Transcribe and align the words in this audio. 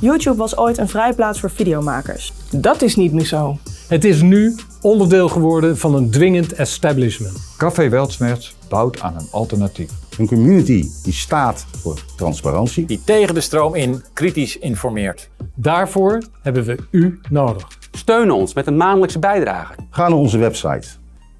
YouTube 0.00 0.36
was 0.36 0.56
ooit 0.56 0.78
een 0.78 0.88
vrijplaats 0.88 1.40
voor 1.40 1.50
videomakers. 1.50 2.32
Dat 2.50 2.82
is 2.82 2.96
niet 2.96 3.12
meer 3.12 3.26
zo. 3.26 3.58
Het 3.88 4.04
is 4.04 4.22
nu 4.22 4.54
onderdeel 4.80 5.28
geworden 5.28 5.78
van 5.78 5.94
een 5.94 6.10
dwingend 6.10 6.52
establishment. 6.52 7.54
Café 7.56 7.88
Weltsmerts 7.88 8.56
bouwt 8.68 9.00
aan 9.00 9.14
een 9.14 9.28
alternatief. 9.30 9.90
Een 10.18 10.26
community 10.26 10.88
die 11.02 11.12
staat 11.12 11.66
voor 11.76 11.98
transparantie. 12.16 12.86
Die 12.86 13.04
tegen 13.04 13.34
de 13.34 13.40
stroom 13.40 13.74
in 13.74 14.02
kritisch 14.12 14.58
informeert. 14.58 15.30
Daarvoor 15.54 16.22
hebben 16.42 16.64
we 16.64 16.76
u 16.90 17.20
nodig. 17.30 17.66
Steun 17.92 18.30
ons 18.30 18.54
met 18.54 18.66
een 18.66 18.76
maandelijkse 18.76 19.18
bijdrage. 19.18 19.74
Ga 19.90 20.08
naar 20.08 20.18
onze 20.18 20.38
website 20.38 20.88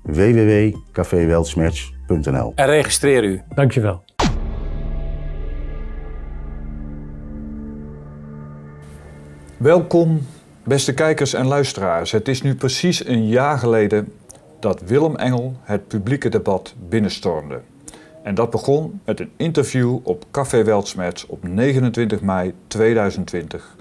www.caféweltsmerts.nl 0.02 2.52
En 2.54 2.66
registreer 2.66 3.24
u. 3.24 3.42
Dankjewel. 3.54 4.07
Welkom, 9.58 10.26
beste 10.62 10.94
kijkers 10.94 11.34
en 11.34 11.46
luisteraars. 11.46 12.10
Het 12.10 12.28
is 12.28 12.42
nu 12.42 12.54
precies 12.54 13.06
een 13.06 13.26
jaar 13.26 13.58
geleden 13.58 14.12
dat 14.60 14.80
Willem 14.80 15.16
Engel 15.16 15.56
het 15.62 15.88
publieke 15.88 16.28
debat 16.28 16.74
binnenstormde. 16.88 17.60
En 18.22 18.34
dat 18.34 18.50
begon 18.50 19.00
met 19.04 19.20
een 19.20 19.30
interview 19.36 19.98
op 20.02 20.24
Café 20.30 20.64
Weltsmerts 20.64 21.26
op 21.26 21.48
29 21.48 22.20
mei 22.20 22.54
2020 22.66 23.76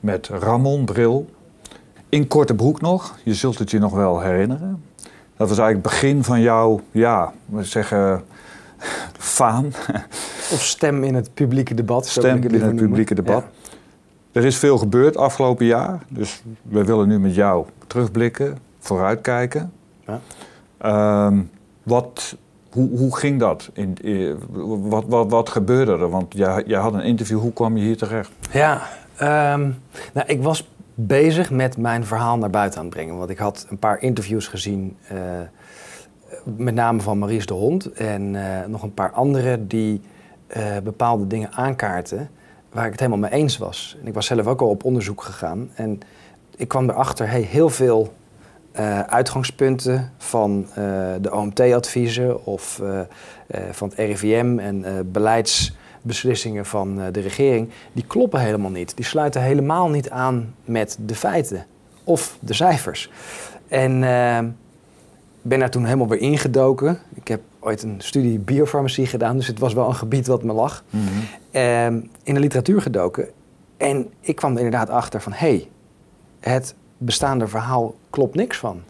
met 0.00 0.28
Ramon 0.28 0.84
Bril. 0.84 1.30
In 2.08 2.26
korte 2.26 2.54
broek 2.54 2.80
nog, 2.80 3.18
je 3.22 3.34
zult 3.34 3.58
het 3.58 3.70
je 3.70 3.78
nog 3.78 3.92
wel 3.92 4.20
herinneren. 4.20 4.84
Dat 5.36 5.48
was 5.48 5.58
eigenlijk 5.58 5.86
het 5.86 6.00
begin 6.00 6.24
van 6.24 6.40
jouw, 6.40 6.80
ja, 6.90 7.32
we 7.46 7.64
zeggen, 7.64 8.22
faam. 9.18 9.66
Of 10.52 10.64
stem 10.64 11.04
in 11.04 11.14
het 11.14 11.34
publieke 11.34 11.74
debat. 11.74 12.06
Stem 12.06 12.42
in 12.42 12.62
het 12.62 12.76
publieke 12.76 13.14
debat. 13.14 13.44
Er 14.32 14.44
is 14.44 14.56
veel 14.56 14.78
gebeurd 14.78 15.16
afgelopen 15.16 15.66
jaar, 15.66 16.02
dus 16.08 16.42
we 16.62 16.84
willen 16.84 17.08
nu 17.08 17.18
met 17.20 17.34
jou 17.34 17.66
terugblikken, 17.86 18.58
vooruitkijken. 18.78 19.72
Ja. 20.06 20.20
Ehm, 20.78 21.42
wat, 21.82 22.36
hoe, 22.70 22.98
hoe 22.98 23.16
ging 23.16 23.40
dat? 23.40 23.70
In, 23.72 23.96
eh, 24.04 24.34
wat, 24.80 25.04
wat, 25.06 25.30
wat 25.30 25.48
gebeurde 25.48 25.92
er? 25.92 26.10
Want 26.10 26.34
jij, 26.34 26.62
jij 26.66 26.80
had 26.80 26.94
een 26.94 27.02
interview, 27.02 27.38
hoe 27.38 27.52
kwam 27.52 27.76
je 27.76 27.82
hier 27.82 27.96
terecht? 27.96 28.30
Ja, 28.52 28.82
ehm, 29.16 29.70
nou, 30.12 30.26
ik 30.26 30.42
was 30.42 30.68
bezig 30.94 31.50
met 31.50 31.76
mijn 31.76 32.04
verhaal 32.04 32.38
naar 32.38 32.50
buiten 32.50 32.78
aan 32.78 32.84
het 32.84 32.94
brengen. 32.94 33.16
Want 33.16 33.30
ik 33.30 33.38
had 33.38 33.66
een 33.70 33.78
paar 33.78 34.02
interviews 34.02 34.48
gezien, 34.48 34.96
eh, 35.08 35.16
met 36.44 36.74
name 36.74 37.00
van 37.00 37.18
Maurice 37.18 37.46
de 37.46 37.54
Hond 37.54 37.92
en 37.92 38.34
eh, 38.34 38.66
nog 38.66 38.82
een 38.82 38.94
paar 38.94 39.10
anderen 39.10 39.68
die 39.68 40.00
bepaalde 40.82 41.26
dingen 41.26 41.52
aankaarten 41.52 42.30
waar 42.72 42.84
ik 42.84 42.90
het 42.90 43.00
helemaal 43.00 43.30
mee 43.30 43.40
eens 43.40 43.58
was. 43.58 43.96
En 44.00 44.06
ik 44.06 44.14
was 44.14 44.26
zelf 44.26 44.46
ook 44.46 44.60
al 44.60 44.68
op 44.68 44.84
onderzoek 44.84 45.22
gegaan 45.22 45.70
en 45.74 46.00
ik 46.56 46.68
kwam 46.68 46.90
erachter, 46.90 47.28
hey, 47.28 47.40
heel 47.40 47.68
veel 47.68 48.12
eh, 48.72 49.00
uitgangspunten 49.00 50.12
van 50.18 50.66
eh, 50.68 50.74
de 51.20 51.34
OMT-adviezen 51.34 52.46
of 52.46 52.80
eh, 52.80 53.00
van 53.70 53.88
het 53.88 53.98
RIVM 53.98 54.58
en 54.58 55.08
beleidsbeslissingen 55.12 56.66
van 56.66 56.96
de 57.12 57.20
regering, 57.20 57.70
die 57.92 58.04
kloppen 58.06 58.40
helemaal 58.40 58.70
niet. 58.70 58.96
Die 58.96 59.04
sluiten 59.04 59.42
helemaal 59.42 59.88
niet 59.88 60.10
aan 60.10 60.54
met 60.64 60.98
de 61.06 61.14
feiten 61.14 61.66
of 62.04 62.36
de 62.40 62.54
cijfers. 62.54 63.10
En 63.68 64.04
eh, 64.04 64.38
ben 65.42 65.58
daar 65.58 65.70
toen 65.70 65.84
helemaal 65.84 66.08
weer 66.08 66.20
ingedoken. 66.20 66.98
Ik 67.14 67.28
heb 67.28 67.40
ooit 67.60 67.82
een 67.82 67.96
studie 67.98 68.38
biofarmacie 68.38 69.06
gedaan, 69.06 69.36
dus 69.36 69.46
het 69.46 69.58
was 69.58 69.72
wel 69.72 69.88
een 69.88 69.94
gebied 69.94 70.26
wat 70.26 70.42
me 70.42 70.52
lag. 70.52 70.84
Ehm, 71.50 72.00
in 72.22 72.34
de 72.34 72.40
literatuur 72.40 72.82
gedoken. 72.82 73.28
En 73.76 74.10
ik 74.20 74.36
kwam 74.36 74.52
er 74.52 74.56
inderdaad 74.56 74.90
achter 74.90 75.20
van, 75.20 75.32
hé, 75.32 75.48
hey, 75.48 75.68
het 76.40 76.74
bestaande 76.98 77.46
verhaal 77.46 77.94
klopt 78.10 78.34
niks 78.34 78.58
van. 78.58 78.82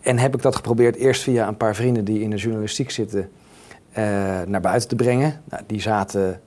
En 0.00 0.18
heb 0.18 0.34
ik 0.34 0.42
dat 0.42 0.56
geprobeerd 0.56 0.96
eerst 0.96 1.22
via 1.22 1.48
een 1.48 1.56
paar 1.56 1.74
vrienden 1.74 2.04
die 2.04 2.20
in 2.20 2.30
de 2.30 2.36
journalistiek 2.36 2.90
zitten 2.90 3.30
eh, 3.92 4.04
naar 4.46 4.60
buiten 4.60 4.88
te 4.88 4.96
brengen. 4.96 5.42
Nou, 5.44 5.62
die 5.66 5.80
zaten 5.80 6.40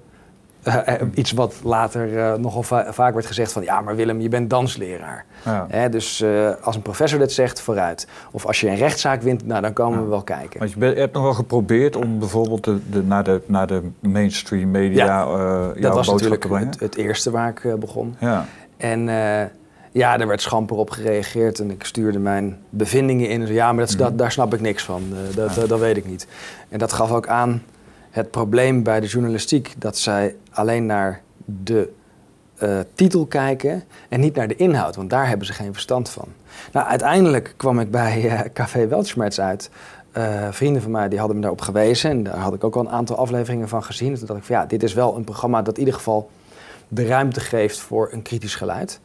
eh, 0.64 0.88
eh, 0.88 1.02
iets 1.14 1.32
wat 1.32 1.56
later 1.64 2.18
eh, 2.18 2.34
nogal 2.34 2.64
va- 2.64 2.94
vaak 2.94 3.14
werd 3.14 3.26
gezegd 3.26 3.52
van... 3.52 3.64
ja, 3.64 3.82
maar 3.82 3.96
Willem, 3.96 4.22
je 4.22 4.30
bent 4.30 4.50
dansleraar. 4.50 5.26
Ja. 5.46 5.66
Hè, 5.70 5.90
dus 5.90 6.24
als 6.62 6.76
een 6.76 6.82
professor 6.82 7.20
dit 7.20 7.32
zegt, 7.32 7.62
vooruit. 7.62 8.08
Of 8.32 8.46
als 8.46 8.60
je 8.62 8.68
een 8.70 8.76
rechtszaak 8.76 9.22
wint, 9.22 9.46
nou, 9.46 9.62
dan 9.62 9.74
komen 9.74 9.98
Ja. 9.98 10.04
we 10.04 10.10
wel 10.10 10.22
kijken. 10.24 10.60
Want 10.60 10.72
je 10.72 10.78
bent- 10.78 10.94
je 10.94 11.00
hebt 11.00 11.14
nog 11.14 11.24
wel 11.24 11.34
geprobeerd 11.34 11.96
om 11.96 12.20
bijvoorbeeld 12.20 12.64
de, 12.64 12.80
de, 12.90 13.04
naar, 13.04 13.24
de, 13.24 13.42
naar 13.46 13.68
de 13.68 13.82
mainstream 14.00 14.72
media 14.72 15.06
Ja, 15.06 15.24
jouw 15.26 15.74
Dat 15.80 15.94
was 15.96 16.08
natuurlijk 16.10 16.44
het, 16.50 16.80
het 16.80 16.96
eerste 16.96 17.32
waar 17.32 17.50
ik 17.50 17.80
begon. 17.80 18.16
Ja. 18.20 18.46
En 18.78 19.10
ja, 19.92 20.18
daar 20.18 20.28
werd 20.28 20.42
schamper 20.42 20.76
op 20.78 20.90
gereageerd 20.90 21.60
en 21.60 21.72
ik 21.72 21.84
stuurde 21.84 22.20
mijn 22.20 22.58
bevindingen 22.70 23.30
in. 23.30 23.42
Zei, 23.42 23.54
ja, 23.54 23.74
maar 23.74 23.86
dat, 23.86 23.98
dat, 23.98 24.18
daar 24.18 24.32
snap 24.32 24.54
ik 24.54 24.62
niks 24.62 24.84
van. 24.84 25.04
Dat, 25.36 25.68
dat 25.70 25.80
weet 25.80 25.98
ik 25.98 26.06
niet. 26.06 26.28
En 26.70 26.80
dat 26.80 26.94
gaf 26.94 27.12
ook 27.12 27.28
aan 27.28 27.62
het 28.10 28.32
probleem 28.32 28.84
bij 28.84 29.00
de 29.00 29.08
journalistiek... 29.08 29.74
dat 29.78 29.98
zij 29.98 30.36
alleen 30.52 30.86
naar 30.86 31.22
de 31.46 31.90
eh, 32.56 32.80
titel 32.96 33.26
kijken 33.26 33.84
en 34.10 34.20
niet 34.20 34.36
naar 34.36 34.48
de 34.48 34.56
inhoud. 34.56 34.96
Want 34.96 35.10
daar 35.10 35.28
hebben 35.28 35.48
ze 35.48 35.54
geen 35.54 35.74
verstand 35.74 36.10
van. 36.10 36.28
Nou, 36.72 36.88
uiteindelijk 36.88 37.54
kwam 37.58 37.80
ik 37.80 37.92
bij 37.92 38.30
eh, 38.30 38.40
Café 38.54 38.88
Weltschmerz 38.88 39.40
uit... 39.40 39.70
Eh, 40.12 40.48
vrienden 40.52 40.82
van 40.82 40.92
mij 40.92 41.10
die 41.10 41.18
hadden 41.18 41.36
me 41.36 41.42
daarop 41.42 41.62
gewezen. 41.62 42.10
En 42.10 42.24
daar 42.24 42.38
had 42.38 42.54
ik 42.54 42.64
ook 42.64 42.76
al 42.76 42.82
een 42.82 42.90
aantal 42.90 43.16
afleveringen 43.16 43.68
van 43.68 43.84
gezien. 43.84 44.16
Toen 44.16 44.26
dacht 44.26 44.40
ik 44.40 44.46
van 44.46 44.56
ja, 44.56 44.66
dit 44.66 44.84
is 44.84 44.94
wel 44.94 45.16
een 45.16 45.24
programma 45.24 45.62
dat 45.62 45.74
in 45.74 45.80
ieder 45.80 45.94
geval 45.94 46.30
de 46.88 47.06
ruimte 47.06 47.40
geeft 47.40 47.80
voor 47.80 48.10
een 48.12 48.22
kritisch 48.22 48.56
geluid. 48.56 49.00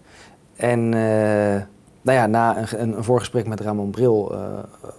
En 0.56 0.92
nou 2.04 2.18
ja, 2.18 2.26
na 2.26 2.58
een, 2.58 2.66
een, 2.80 2.96
een 2.96 3.04
voorgesprek 3.04 3.46
met 3.46 3.60
Ramon 3.60 3.90
Bril 3.90 4.32
eh, 4.32 4.38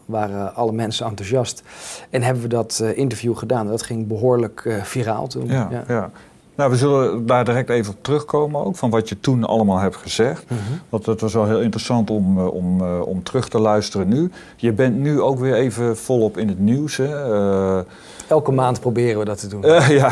waren 0.06 0.56
alle 0.56 0.72
mensen 0.72 1.06
enthousiast. 1.06 1.64
En 2.10 2.22
hebben 2.22 2.44
we 2.44 2.50
dat 2.50 2.80
eh, 2.84 2.98
interview 2.98 3.38
gedaan. 3.38 3.68
Dat 3.68 3.84
ging 3.84 4.08
behoorlijk 4.08 4.66
eh, 4.66 4.84
viraal 4.84 5.28
toen. 5.28 5.48
Ja, 5.48 5.84
ja. 5.88 6.12
Nou, 6.56 6.72
we 6.72 6.78
zullen 6.78 7.26
daar 7.26 7.46
direct 7.46 7.70
even 7.70 7.94
op 7.94 8.04
terugkomen 8.04 8.66
ook, 8.66 8.76
van 8.76 8.90
wat 8.90 9.10
je 9.10 9.20
toen 9.20 9.44
allemaal 9.44 9.78
hebt 9.78 9.96
gezegd. 9.96 10.44
Mhm. 10.50 10.60
Want 10.90 11.06
het 11.06 11.22
was 11.22 11.34
wel 11.34 11.46
heel 11.46 11.62
interessant 11.62 12.10
om, 12.10 12.38
eh, 12.38 12.54
om, 12.54 12.82
eh, 12.82 13.02
om 13.06 13.24
terug 13.24 13.50
te 13.50 13.60
luisteren 13.60 14.08
nu. 14.08 14.32
Je 14.56 14.72
bent 14.72 14.98
nu 14.98 15.22
ook 15.22 15.40
weer 15.40 15.54
even 15.54 15.98
volop 15.98 16.38
in 16.38 16.48
het 16.48 16.60
nieuws. 16.60 16.98
Hè? 16.98 17.34
Eh, 17.34 17.80
Elke 18.28 18.52
maand 18.52 18.80
proberen 18.80 19.20
we 19.20 19.26
dat 19.26 19.40
te 19.40 19.48
doen. 19.48 19.62
ja, 20.02 20.12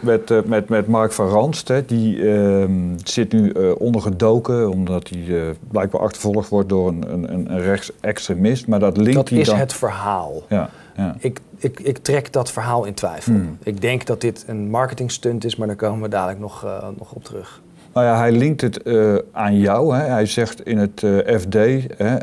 met, 0.00 0.46
met, 0.46 0.68
met 0.68 0.86
Mark 0.86 1.12
van 1.12 1.28
Ranst. 1.28 1.68
Hè? 1.68 1.84
Die 1.84 2.30
ehm, 2.30 2.72
zit 3.04 3.32
nu 3.32 3.50
ondergedoken, 3.78 4.70
omdat 4.70 5.08
hij 5.08 5.54
blijkbaar 5.70 6.00
achtervolgd 6.00 6.48
wordt 6.48 6.68
door 6.68 6.88
een, 6.88 7.12
een, 7.12 7.52
een 7.52 7.60
rechtsextremist. 7.60 8.66
Maar 8.66 8.80
dat 8.80 8.96
linkt 8.96 9.14
dat 9.14 9.28
hij 9.28 9.38
is 9.38 9.46
dan... 9.46 9.58
het 9.58 9.72
verhaal. 9.72 10.42
Ja, 10.48 10.70
ja. 10.96 11.14
Ik, 11.18 11.40
ik, 11.56 11.80
ik 11.80 11.98
trek 11.98 12.32
dat 12.32 12.52
verhaal 12.52 12.84
in 12.84 12.94
twijfel. 12.94 13.32
Hmm. 13.32 13.58
Ik 13.62 13.80
denk 13.80 14.06
dat 14.06 14.20
dit 14.20 14.44
een 14.46 14.70
marketingstunt 14.70 15.44
is, 15.44 15.56
maar 15.56 15.66
daar 15.66 15.76
komen 15.76 16.02
we 16.02 16.08
dadelijk 16.08 16.38
nog, 16.38 16.64
eh, 16.64 16.88
nog 16.98 17.12
op 17.12 17.24
terug. 17.24 17.60
Nou 17.92 18.06
ja, 18.06 18.16
hij 18.16 18.32
linkt 18.32 18.60
het 18.60 18.82
eh, 18.82 19.14
aan 19.32 19.58
jou. 19.58 19.96
Hè. 19.96 20.02
Hij 20.04 20.26
zegt 20.26 20.66
in 20.66 20.78
het 20.78 21.02
eh, 21.02 21.38
FD 21.38 21.54
hè, 21.96 22.16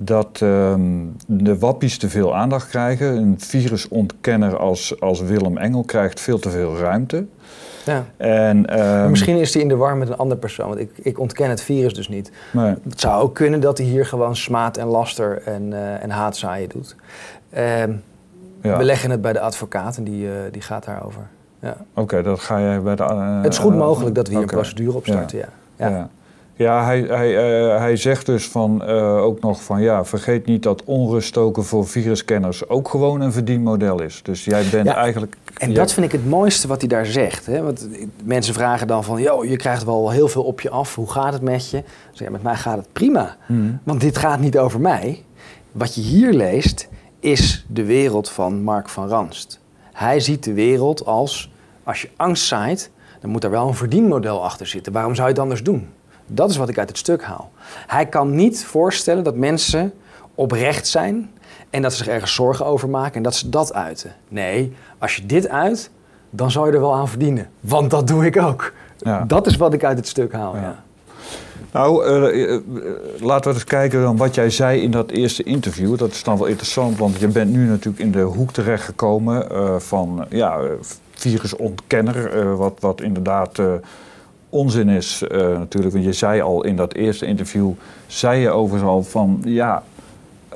dat 0.00 0.40
ehm, 0.42 0.82
de 1.26 1.58
wappies 1.58 1.98
te 1.98 2.08
veel 2.08 2.34
aandacht 2.34 2.68
krijgen. 2.68 3.16
Een 3.16 3.34
virusontkenner 3.38 4.56
als, 4.56 5.00
als 5.00 5.20
Willem 5.20 5.56
Engel 5.56 5.82
krijgt 5.82 6.20
veel 6.20 6.38
te 6.38 6.50
veel 6.50 6.76
ruimte. 6.76 7.26
Ja. 7.84 8.04
En, 8.16 8.66
ehm, 8.66 9.10
misschien 9.10 9.36
is 9.36 9.52
hij 9.52 9.62
in 9.62 9.68
de 9.68 9.76
war 9.76 9.96
met 9.96 10.08
een 10.08 10.16
andere 10.16 10.40
persoon, 10.40 10.68
want 10.68 10.80
ik, 10.80 10.90
ik 11.02 11.18
ontken 11.18 11.48
het 11.48 11.62
virus 11.62 11.94
dus 11.94 12.08
niet. 12.08 12.30
nee, 12.52 12.74
Het 12.88 13.00
zou 13.00 13.22
ook 13.22 13.34
kunnen 13.34 13.60
dat 13.60 13.78
hij 13.78 13.86
hier 13.86 14.06
gewoon 14.06 14.36
smaad 14.36 14.76
en 14.76 14.86
laster 14.86 15.42
en, 15.42 15.72
eh 15.72 16.02
en 16.02 16.10
haatzaaien 16.10 16.68
doet. 16.68 16.96
Ehm, 17.52 17.92
ja. 18.62 18.76
We 18.78 18.84
leggen 18.84 19.10
het 19.10 19.20
bij 19.22 19.32
de 19.32 19.40
advocaat 19.40 19.96
en 19.96 20.04
die, 20.04 20.26
eh, 20.28 20.32
die 20.50 20.62
gaat 20.62 20.84
daarover. 20.84 21.26
Ja. 21.60 21.76
Oké, 21.94 22.22
dat 22.22 22.40
ga 22.40 22.60
jij 22.60 22.80
bij 22.82 22.96
de... 22.96 23.02
eh, 23.02 23.42
het 23.42 23.52
is 23.52 23.58
goed 23.58 23.72
eh, 23.72 23.78
mogelijk 23.78 24.14
dat 24.14 24.26
we 24.26 24.32
hier 24.32 24.42
een 24.42 24.48
procedure 24.48 24.96
opstarten, 24.96 25.38
ja. 25.38 25.48
Ja, 25.76 26.08
ja. 26.54 26.84
hij, 26.84 27.00
hij, 27.00 27.32
hij 27.78 27.96
zegt 27.96 28.26
dus 28.26 28.48
van, 28.48 28.82
ook 29.18 29.40
nog 29.40 29.62
van 29.62 29.82
ja, 29.82 30.04
vergeet 30.04 30.46
niet 30.46 30.62
dat 30.62 30.84
onrust 30.84 31.28
stoken 31.28 31.64
voor 31.64 31.86
viruskenners 31.86 32.68
ook 32.68 32.88
gewoon 32.88 33.20
een 33.20 33.32
verdienmodel 33.32 34.02
is. 34.02 34.20
Dus 34.22 34.44
jij 34.44 34.64
bent 34.70 34.86
Ja, 34.86 34.94
eigenlijk. 34.96 35.36
En 35.58 35.66
jij- 35.70 35.76
dat 35.76 35.92
vind 35.92 36.06
ik 36.06 36.12
het 36.12 36.28
mooiste 36.28 36.68
wat 36.68 36.80
hij 36.80 36.88
daar 36.88 37.06
zegt. 37.06 37.46
Hè? 37.46 37.62
Want 37.62 37.88
mensen 38.24 38.54
vragen 38.54 38.86
dan 38.86 39.04
van, 39.04 39.20
joh, 39.22 39.44
je 39.44 39.56
krijgt 39.56 39.84
wel 39.84 40.10
heel 40.10 40.28
veel 40.28 40.42
op 40.42 40.60
je 40.60 40.70
af. 40.70 40.94
Hoe 40.94 41.10
gaat 41.10 41.32
het 41.32 41.42
met 41.42 41.70
je? 41.70 41.82
Zeg, 42.12 42.26
ja, 42.26 42.32
met 42.32 42.42
mij 42.42 42.56
gaat 42.56 42.76
het 42.78 42.92
prima. 42.92 43.36
Hmm. 43.46 43.78
Want 43.82 44.00
dit 44.00 44.18
gaat 44.18 44.40
niet 44.40 44.58
over 44.58 44.80
mij. 44.80 45.24
Wat 45.72 45.94
je 45.94 46.00
hier 46.00 46.32
leest, 46.32 46.88
is 47.22 47.64
de 47.68 47.84
wereld 47.84 48.30
van 48.30 48.62
Mark 48.62 48.88
van 48.88 49.08
Ranst. 49.08 49.60
Hij 49.92 50.20
ziet 50.20 50.44
de 50.44 50.52
wereld 50.52 51.06
als, 51.06 51.52
als 51.84 52.02
je 52.02 52.10
angst 52.16 52.46
zaait, 52.46 52.90
dan 53.20 53.30
moet 53.30 53.44
er 53.44 53.50
wel 53.50 53.68
een 53.68 53.74
verdienmodel 53.74 54.44
achter 54.44 54.66
zitten. 54.66 54.92
Waarom 54.92 55.14
zou 55.14 55.26
je 55.26 55.32
het 55.32 55.42
anders 55.42 55.62
doen? 55.62 55.88
Dat 56.26 56.50
is 56.50 56.56
wat 56.56 56.68
ik 56.68 56.78
uit 56.78 56.88
het 56.88 56.98
stuk 56.98 57.22
haal. 57.22 57.50
Hij 57.86 58.06
kan 58.06 58.34
niet 58.34 58.64
voorstellen 58.64 59.24
dat 59.24 59.36
mensen 59.36 59.92
oprecht 60.34 60.86
zijn 60.86 61.30
en 61.70 61.82
dat 61.82 61.92
ze 61.92 61.98
zich 61.98 62.12
ergens 62.12 62.34
zorgen 62.34 62.66
over 62.66 62.88
maken 62.88 63.16
en 63.16 63.22
dat 63.22 63.34
ze 63.34 63.48
dat 63.48 63.74
uiten. 63.74 64.14
Nee, 64.28 64.72
als 64.98 65.16
je 65.16 65.26
dit 65.26 65.48
uit, 65.48 65.90
dan 66.30 66.50
zou 66.50 66.66
je 66.66 66.72
er 66.72 66.80
wel 66.80 66.94
aan 66.94 67.08
verdienen. 67.08 67.48
Want 67.60 67.90
dat 67.90 68.06
doe 68.06 68.26
ik 68.26 68.36
ook. 68.36 68.72
Ja. 68.98 69.24
Dat 69.24 69.46
is 69.46 69.56
wat 69.56 69.72
ik 69.72 69.84
uit 69.84 69.96
het 69.96 70.08
stuk 70.08 70.32
haal. 70.32 70.54
Ja. 70.54 70.60
Ja. 70.60 70.82
Nou, 71.72 72.04
eh, 72.04 72.26
eh, 72.26 72.54
eh, 72.54 72.60
laten 73.20 73.50
we 73.50 73.56
eens 73.56 73.64
kijken 73.64 74.02
dan 74.02 74.16
wat 74.16 74.34
jij 74.34 74.50
zei 74.50 74.80
in 74.80 74.90
dat 74.90 75.10
eerste 75.10 75.42
interview. 75.42 75.98
Dat 75.98 76.10
is 76.10 76.24
dan 76.24 76.38
wel 76.38 76.46
interessant, 76.46 76.98
want 76.98 77.18
je 77.18 77.28
bent 77.28 77.50
nu 77.50 77.66
natuurlijk 77.66 78.02
in 78.02 78.12
de 78.12 78.20
hoek 78.20 78.52
terechtgekomen 78.52 79.50
eh, 79.50 79.76
van 79.78 80.26
ja, 80.28 80.60
virusontkenner. 81.10 82.56
wat, 82.56 82.76
wat 82.80 83.00
inderdaad 83.00 83.60
onzin 84.48 84.88
is 84.88 85.24
natuurlijk. 85.30 85.92
Want 85.92 86.04
je 86.04 86.12
zei 86.12 86.40
al 86.40 86.64
in 86.64 86.76
dat 86.76 86.94
eerste 86.94 87.26
interview, 87.26 87.70
zei 88.06 88.40
je 88.40 88.50
overigens 88.50 88.90
al 88.90 89.02
van 89.02 89.40
ja, 89.44 89.82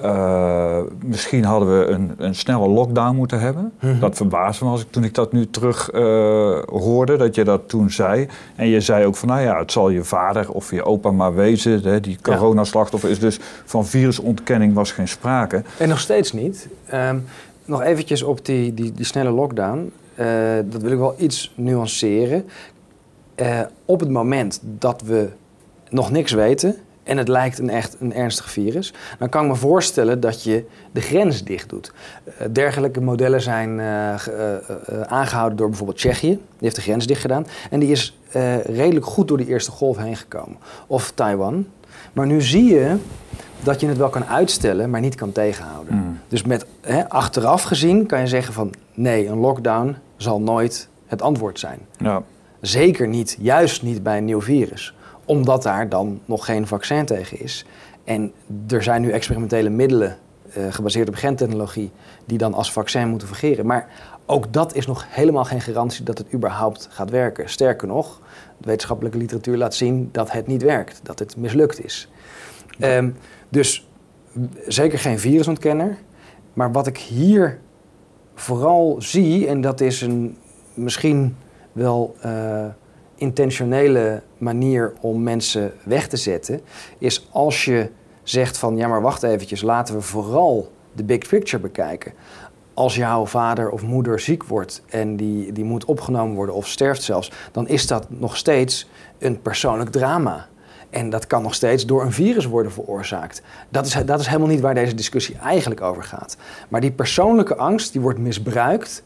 eh, 0.03 0.79
misschien 1.05 1.45
hadden 1.45 1.79
we 1.79 1.87
een, 1.87 2.15
een 2.17 2.35
snelle 2.35 2.69
lockdown 2.69 3.17
moeten 3.17 3.41
hebben. 3.41 3.73
Dat 4.01 4.17
verbaasde 4.17 4.65
me 4.65 4.71
als 4.71 4.81
ik, 4.81 4.91
toen 4.91 5.05
ik 5.05 5.15
dat 5.15 5.33
nu 5.33 5.51
terug 5.51 5.91
eh, 5.91 6.03
hoorde, 6.65 7.17
dat 7.17 7.35
je 7.35 7.45
dat 7.45 7.69
toen 7.69 7.91
zei. 7.91 8.29
En 8.57 8.69
je 8.69 8.81
zei 8.81 9.07
ook 9.07 9.17
van, 9.17 9.29
nou 9.29 9.41
ja, 9.41 9.59
het 9.59 9.73
zal 9.73 9.91
je 9.91 10.05
vader 10.05 10.53
of 10.53 10.71
je 10.71 10.85
opa 10.85 11.11
maar 11.11 11.35
wezen. 11.35 11.83
Hè, 11.83 12.01
die 12.01 12.19
coronaslachtoffer 12.23 13.11
is 13.11 13.19
dus 13.19 13.39
van 13.65 13.87
virusontkenning 13.87 14.75
was 14.75 14.93
geen 14.93 15.09
sprake. 15.09 15.63
En 15.79 15.89
nog 15.89 16.01
steeds 16.01 16.33
niet. 16.33 16.69
Ehm, 16.87 17.19
nog 17.65 17.83
eventjes 17.83 18.23
op 18.23 18.45
die, 18.45 18.75
die, 18.75 18.93
die 18.93 19.05
snelle 19.05 19.31
lockdown. 19.31 19.93
Eh, 20.15 20.27
dat 20.65 20.83
wil 20.83 20.93
ik 20.93 20.99
wel 20.99 21.15
iets 21.19 21.53
nuanceren. 21.55 22.45
Op 23.85 24.01
het 24.01 24.11
moment 24.11 24.61
dat 24.63 25.03
we 25.03 25.29
nog 25.91 26.11
niks 26.11 26.33
weten 26.33 26.77
en 27.07 27.17
het 27.17 27.29
lijkt 27.29 27.59
een 27.59 27.71
echt 27.71 27.97
een 28.01 28.15
ernstig 28.15 28.51
virus, 28.51 28.93
dan 29.19 29.29
kan 29.29 29.43
ik 29.43 29.51
me 29.51 29.57
voorstellen 29.57 30.21
dat 30.21 30.43
je 30.43 30.65
de 30.93 31.01
grens 31.01 31.45
dicht 31.45 31.69
doet. 31.69 31.93
Eh, 32.25 32.47
dergelijke 32.53 33.01
modellen 33.01 33.41
zijn 33.41 33.81
eh, 33.81 34.15
eh, 34.15 34.55
eh, 34.55 35.01
aangehouden 35.01 35.57
door 35.59 35.69
bijvoorbeeld 35.69 35.99
Tsjechië. 35.99 36.31
Die 36.31 36.41
heeft 36.59 36.77
de 36.77 36.83
grens 36.83 37.07
dicht 37.07 37.21
gedaan 37.21 37.47
en 37.71 37.81
die 37.81 37.91
is 37.91 38.19
redelijk 38.65 39.07
goed 39.07 39.29
door 39.29 39.37
die 39.37 39.47
eerste 39.47 39.71
golf 39.71 39.97
heen 39.97 40.17
gekomen. 40.17 40.57
Of 40.87 41.13
Taiwan. 41.15 41.67
Maar 42.13 42.27
nu 42.27 42.43
zie 42.43 42.65
je 42.65 42.97
dat 43.63 43.81
je 43.81 43.87
het 43.87 43.97
wel 43.97 44.09
kan 44.09 44.25
uitstellen, 44.25 44.91
maar 44.91 45.01
niet 45.01 45.15
kan 45.15 45.33
tegenhouden. 45.33 45.95
Mm. 45.95 46.19
Dus 46.29 46.43
met, 46.43 46.67
hè, 46.81 47.09
achteraf 47.09 47.63
gezien 47.63 48.07
kan 48.07 48.21
je 48.21 48.27
zeggen 48.27 48.55
van 48.55 48.73
nee, 48.95 49.27
een 49.27 49.39
lockdown 49.39 49.97
zal 50.17 50.41
nooit 50.41 50.89
het 51.07 51.23
antwoord 51.23 51.59
zijn. 51.59 51.79
Ja. 51.99 52.23
Zeker 52.61 53.09
niet, 53.09 53.37
juist 53.41 53.83
niet 53.83 54.03
bij 54.03 54.19
een 54.19 54.25
nieuw 54.25 54.41
virus. 54.41 54.95
Omdat 55.27 55.63
daar 55.63 55.89
dan 55.89 56.21
nog 56.25 56.45
geen 56.45 56.67
vaccin 56.67 57.05
tegen 57.05 57.41
is. 57.41 57.65
En 58.05 58.33
er 58.69 58.83
zijn 58.83 59.03
nu 59.03 59.11
experimentele 59.11 59.69
middelen 59.69 60.17
eh, 60.53 60.73
gebaseerd 60.73 61.09
op 61.09 61.15
gentechnologie 61.15 61.91
die 62.25 62.39
dan 62.39 62.55
als 62.55 62.73
vaccin 62.73 63.09
moeten 63.09 63.29
fungeren. 63.29 63.67
Maar 63.67 63.89
ook 64.27 64.53
dat 64.53 64.75
is 64.75 64.87
nog 64.87 65.07
helemaal 65.09 65.45
geen 65.45 65.61
garantie 65.61 66.05
dat 66.05 66.19
het 66.19 66.33
überhaupt 66.35 66.89
gaat 66.91 67.11
werken. 67.11 67.49
Sterker 67.49 67.89
nog, 67.89 68.21
de 68.59 68.67
wetenschappelijke 68.67 69.19
literatuur 69.19 69.57
laat 69.57 69.75
zien 69.75 70.09
dat 70.13 70.31
het 70.33 70.47
niet 70.47 70.63
werkt, 70.63 71.01
dat 71.03 71.19
het 71.19 71.37
mislukt 71.37 71.85
is. 71.85 72.09
Ehm, 72.79 73.11
dus 73.49 73.89
zeker 74.67 74.99
geen 74.99 75.19
virusontkenner. 75.19 75.97
Maar 76.53 76.73
wat 76.73 76.87
ik 76.87 76.99
hier 76.99 77.59
vooral 78.35 78.97
zie, 78.99 79.47
en 79.47 79.61
dat 79.61 79.81
is 79.81 80.01
een 80.01 80.37
misschien 80.75 81.37
wel 81.73 82.17
eh, 82.21 82.67
intentionele 83.17 84.23
manier 84.39 84.93
om 85.01 85.23
mensen 85.23 85.73
weg 85.85 86.09
te 86.09 86.17
zetten, 86.17 86.61
is 86.99 87.29
als 87.31 87.65
je 87.65 87.91
zegt 88.23 88.59
van 88.59 88.77
ja 88.77 88.89
maar 88.89 89.03
wacht 89.03 89.23
eventjes, 89.23 89.63
laten 89.63 89.95
we 89.95 90.01
vooral 90.01 90.73
de 90.93 91.05
big 91.05 91.29
picture 91.29 91.63
bekijken. 91.63 92.13
Als 92.75 92.95
jouw 92.95 93.27
vader 93.27 93.71
of 93.71 93.83
moeder 93.83 94.21
ziek 94.21 94.45
wordt 94.45 94.83
en 94.89 95.17
die, 95.17 95.53
die 95.53 95.65
moet 95.65 95.85
opgenomen 95.85 96.37
worden 96.37 96.55
of 96.55 96.69
sterft 96.69 97.03
zelfs, 97.03 97.33
dan 97.53 97.69
is 97.69 97.87
dat 97.87 98.07
nog 98.09 98.37
steeds 98.37 98.89
een 99.19 99.43
persoonlijk 99.43 99.91
drama. 99.91 100.47
En 100.91 101.11
dat 101.11 101.27
kan 101.27 101.43
nog 101.43 101.55
steeds 101.55 101.87
door 101.87 102.03
een 102.03 102.13
virus 102.13 102.47
worden 102.47 102.73
veroorzaakt. 102.73 103.43
Dat 103.69 103.87
is, 103.87 103.97
dat 104.07 104.21
is 104.21 104.27
helemaal 104.27 104.49
niet 104.49 104.61
waar 104.61 104.75
deze 104.75 104.95
discussie 104.95 105.37
eigenlijk 105.37 105.81
over 105.81 106.03
gaat. 106.03 106.37
Maar 106.69 106.81
die 106.81 106.93
persoonlijke 106.93 107.57
angst 107.57 107.93
die 107.93 108.01
wordt 108.01 108.19
misbruikt 108.19 109.03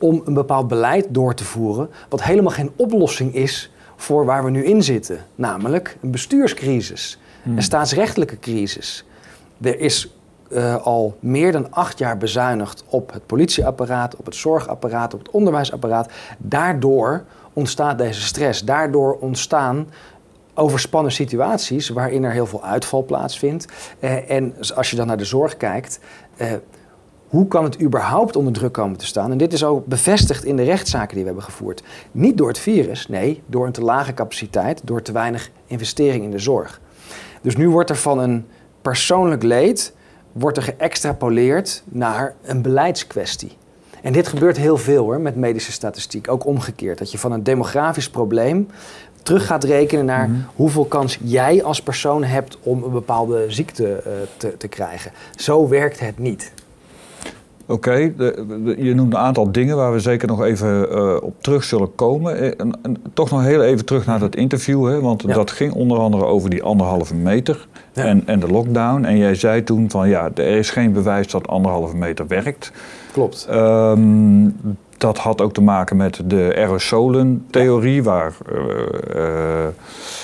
om 0.00 0.22
een 0.24 0.34
bepaald 0.34 0.68
beleid 0.68 1.06
door 1.08 1.34
te 1.34 1.44
voeren, 1.44 1.90
wat 2.08 2.22
helemaal 2.22 2.52
geen 2.52 2.70
oplossing 2.76 3.34
is 3.34 3.72
voor 3.96 4.24
waar 4.24 4.44
we 4.44 4.50
nu 4.50 4.64
in 4.64 4.82
zitten. 4.82 5.18
Namelijk 5.34 5.96
een 6.02 6.10
bestuurscrisis, 6.10 7.18
een 7.44 7.62
staatsrechtelijke 7.62 8.38
crisis. 8.38 9.04
Er 9.60 9.80
is 9.80 10.14
eh, 10.50 10.76
al 10.76 11.16
meer 11.20 11.52
dan 11.52 11.72
acht 11.72 11.98
jaar 11.98 12.16
bezuinigd 12.16 12.84
op 12.86 13.12
het 13.12 13.26
politieapparaat, 13.26 14.16
op 14.16 14.24
het 14.24 14.34
zorgapparaat, 14.34 15.14
op 15.14 15.18
het 15.18 15.30
onderwijsapparaat. 15.30 16.12
Daardoor 16.38 17.24
ontstaat 17.52 17.98
deze 17.98 18.20
stress. 18.20 18.64
Daardoor 18.64 19.18
ontstaan 19.20 19.86
overspannen 20.54 21.12
situaties 21.12 21.88
waarin 21.88 22.24
er 22.24 22.32
heel 22.32 22.46
veel 22.46 22.64
uitval 22.64 23.04
plaatsvindt. 23.04 23.66
Eh, 23.98 24.30
en 24.30 24.54
als 24.74 24.90
je 24.90 24.96
dan 24.96 25.06
naar 25.06 25.16
de 25.16 25.24
zorg 25.24 25.56
kijkt, 25.56 26.00
eh, 26.36 26.52
hoe 27.30 27.48
kan 27.48 27.64
het 27.64 27.82
überhaupt 27.82 28.36
onder 28.36 28.52
druk 28.52 28.72
komen 28.72 28.98
te 28.98 29.06
staan? 29.06 29.30
En 29.30 29.38
dit 29.38 29.52
is 29.52 29.64
ook 29.64 29.86
bevestigd 29.86 30.44
in 30.44 30.56
de 30.56 30.62
rechtszaken 30.62 31.14
die 31.14 31.18
we 31.18 31.26
hebben 31.26 31.44
gevoerd. 31.44 31.82
Niet 32.12 32.38
door 32.38 32.48
het 32.48 32.58
virus, 32.58 33.08
nee, 33.08 33.42
door 33.46 33.66
een 33.66 33.72
te 33.72 33.82
lage 33.82 34.14
capaciteit, 34.14 34.80
door 34.84 35.02
te 35.02 35.12
weinig 35.12 35.50
investering 35.66 36.24
in 36.24 36.30
de 36.30 36.38
zorg. 36.38 36.80
Dus 37.42 37.56
nu 37.56 37.68
wordt 37.68 37.90
er 37.90 37.96
van 37.96 38.18
een 38.18 38.46
persoonlijk 38.82 39.42
leed 39.42 39.94
wordt 40.32 40.56
er 40.56 40.62
geëxtrapoleerd 40.62 41.82
naar 41.88 42.34
een 42.42 42.62
beleidskwestie. 42.62 43.56
En 44.02 44.12
dit 44.12 44.28
gebeurt 44.28 44.56
heel 44.56 44.76
veel 44.76 45.02
hoor, 45.02 45.20
met 45.20 45.36
medische 45.36 45.72
statistiek. 45.72 46.30
Ook 46.30 46.46
omgekeerd. 46.46 46.98
Dat 46.98 47.12
je 47.12 47.18
van 47.18 47.32
een 47.32 47.42
demografisch 47.42 48.10
probleem 48.10 48.68
terug 49.22 49.46
gaat 49.46 49.64
rekenen 49.64 50.04
naar 50.04 50.30
hoeveel 50.54 50.84
kans 50.84 51.18
jij 51.22 51.64
als 51.64 51.82
persoon 51.82 52.24
hebt 52.24 52.58
om 52.62 52.82
een 52.82 52.90
bepaalde 52.90 53.44
ziekte 53.48 53.92
eh, 53.92 54.12
te, 54.36 54.56
te 54.56 54.68
krijgen. 54.68 55.12
Zo 55.36 55.68
werkt 55.68 56.00
het 56.00 56.18
niet. 56.18 56.52
Oké, 57.70 57.92
je 58.76 58.92
noemt 58.94 59.12
een 59.12 59.18
aantal 59.20 59.52
dingen 59.52 59.76
waar 59.76 59.92
we 59.92 60.00
zeker 60.00 60.28
nog 60.28 60.42
even 60.42 60.90
eh, 60.90 61.16
op 61.22 61.42
terug 61.42 61.64
zullen 61.64 61.94
komen. 61.94 62.36
Eh, 62.38 62.46
en, 62.56 62.78
en 62.82 62.96
toch 63.14 63.30
nog 63.30 63.42
heel 63.44 63.62
even 63.62 63.84
terug 63.84 64.06
naar 64.06 64.18
dat 64.18 64.36
interview, 64.36 64.86
hè, 64.88 65.00
want 65.00 65.22
Ja. 65.26 65.34
dat 65.34 65.50
ging 65.50 65.72
onder 65.72 65.98
andere 65.98 66.24
over 66.24 66.50
die 66.50 66.62
anderhalve 66.62 67.14
meter 67.14 67.68
Ja. 67.92 68.04
en, 68.04 68.22
en 68.26 68.40
de 68.40 68.46
lockdown. 68.48 69.04
En 69.04 69.16
jij 69.16 69.34
zei 69.34 69.64
toen 69.64 69.90
van 69.90 70.08
ja, 70.08 70.30
er 70.34 70.46
is 70.56 70.70
geen 70.70 70.92
bewijs 70.92 71.26
dat 71.30 71.48
anderhalve 71.48 71.96
meter 71.96 72.26
werkt. 72.26 72.72
Klopt. 73.12 73.46
Ehm, 73.50 74.48
dat 74.98 75.18
had 75.18 75.40
ook 75.40 75.52
te 75.52 75.62
maken 75.62 75.96
met 75.96 76.20
de 76.24 76.52
aerosolentheorie, 76.56 78.02
waar 78.02 78.32
eh, 79.14 79.66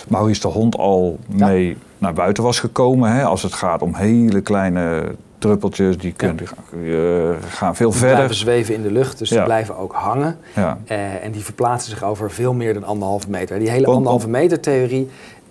Maurice 0.08 0.40
de 0.40 0.48
Hond 0.48 0.76
al 0.76 1.18
mee 1.36 1.76
naar 1.98 2.12
buiten 2.14 2.42
was 2.42 2.60
gekomen. 2.60 3.12
Hè, 3.12 3.24
als 3.24 3.42
het 3.42 3.52
gaat 3.54 3.82
om 3.82 3.94
hele 3.94 4.40
kleine 4.40 5.02
druppeltjes, 5.38 5.98
die 5.98 6.12
kunnen, 6.12 6.38
eh, 6.38 7.48
gaan 7.48 7.76
veel 7.76 7.90
Die 7.90 7.98
verder. 7.98 8.16
blijven 8.16 8.36
zweven 8.36 8.74
in 8.74 8.82
de 8.82 8.92
lucht, 8.92 9.18
dus 9.18 9.28
Ja. 9.28 9.34
die 9.36 9.44
blijven 9.44 9.76
ook 9.76 9.92
hangen. 9.92 10.38
Ja. 10.54 10.78
Eh, 10.84 11.24
en 11.24 11.32
die 11.32 11.44
verplaatsen 11.44 11.90
zich 11.90 12.04
over 12.04 12.30
veel 12.30 12.52
meer 12.54 12.74
dan 12.74 12.84
anderhalve 12.84 13.30
meter. 13.30 13.58
Die 13.58 13.70
hele 13.70 13.86
anderhalve 13.86 14.28
meter 14.28 14.60
theorie, 14.60 15.10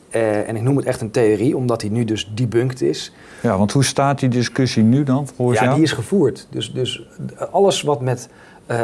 eh, 0.09 0.49
en 0.49 0.55
ik 0.55 0.61
noem 0.61 0.77
het 0.77 0.85
echt 0.85 1.01
een 1.01 1.11
theorie, 1.11 1.57
omdat 1.57 1.79
die 1.79 1.91
nu 1.91 2.03
dus 2.05 2.31
debunked 2.33 2.81
is. 2.81 3.11
ja, 3.41 3.57
want 3.57 3.71
hoe 3.71 3.83
staat 3.83 4.19
die 4.19 4.29
discussie 4.29 4.83
nu 4.83 5.03
dan 5.03 5.27
volgens 5.35 5.57
ja, 5.57 5.63
jou? 5.63 5.75
die 5.75 5.85
is 5.85 5.91
gevoerd. 5.91 6.47
Dus, 6.49 6.73
dus 6.73 7.07
alles 7.51 7.81
wat 7.81 8.01
met 8.01 8.29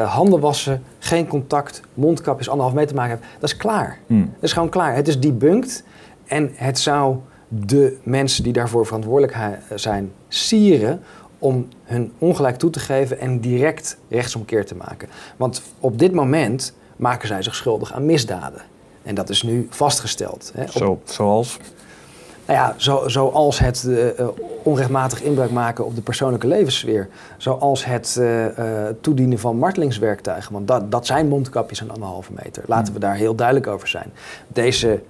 handen 0.05 0.39
wassen, 0.39 0.83
geen 0.99 1.27
contact, 1.27 1.81
mondkapjes, 1.93 2.49
anderhalf 2.49 2.75
meter 2.75 2.89
te 2.89 2.95
maken 2.95 3.17
heeft, 3.17 3.33
dat 3.39 3.49
is 3.49 3.57
klaar. 3.57 3.97
Hm. 4.07 4.19
Dat 4.19 4.43
is 4.43 4.53
gewoon 4.53 4.69
klaar. 4.69 4.95
Het 4.95 5.07
is 5.07 5.19
debunked 5.19 5.83
en 6.25 6.51
het 6.55 6.79
zou 6.79 7.15
de 7.53 7.97
mensen 8.03 8.43
die 8.43 8.53
daarvoor 8.53 8.85
verantwoordelijk 8.85 9.37
zijn 9.75 10.11
sieren 10.27 11.01
om 11.39 11.67
hun 11.83 12.11
ongelijk 12.17 12.57
toe 12.57 12.69
te 12.69 12.79
geven 12.79 13.19
en 13.19 13.39
direct 13.39 13.97
rechtsomkeer 14.09 14.65
te 14.65 14.75
maken. 14.75 15.07
Want 15.37 15.61
op 15.79 15.99
dit 15.99 16.11
moment 16.13 16.73
maken 16.95 17.27
zij 17.27 17.41
zich 17.41 17.55
schuldig 17.55 17.93
aan 17.93 18.05
misdaden. 18.05 18.61
En 19.03 19.15
dat 19.15 19.29
is 19.29 19.43
nu 19.43 19.67
vastgesteld. 19.69 20.51
Hè. 20.55 20.63
Op- 20.63 20.69
Zo, 20.71 21.01
zoals? 21.03 21.57
nou 22.45 22.59
ja, 22.59 22.73
zo, 22.77 23.07
zoals 23.07 23.59
het 23.59 23.83
eh, 23.87 24.19
eh, 24.19 24.27
onrechtmatig 24.63 25.21
inbruik 25.23 25.51
maken 25.51 25.85
op 25.85 25.95
de 25.95 26.01
persoonlijke 26.01 26.47
levenssfeer. 26.47 27.07
Zoals 27.37 27.85
het 27.85 28.17
eh, 28.19 28.45
toedienen 29.01 29.39
van 29.39 29.57
martelingswerktuigen. 29.57 30.53
Want 30.53 30.67
dat, 30.67 30.91
dat 30.91 31.05
zijn 31.05 31.27
mondkapjes 31.27 31.81
aan 31.81 31.91
anderhalve 31.91 32.31
meter. 32.43 32.63
Laten 32.67 32.93
we 32.93 32.99
daar 32.99 33.15
heel 33.15 33.35
duidelijk 33.35 33.67
over 33.67 33.87
zijn. 33.87 34.11
Deze 34.47 35.01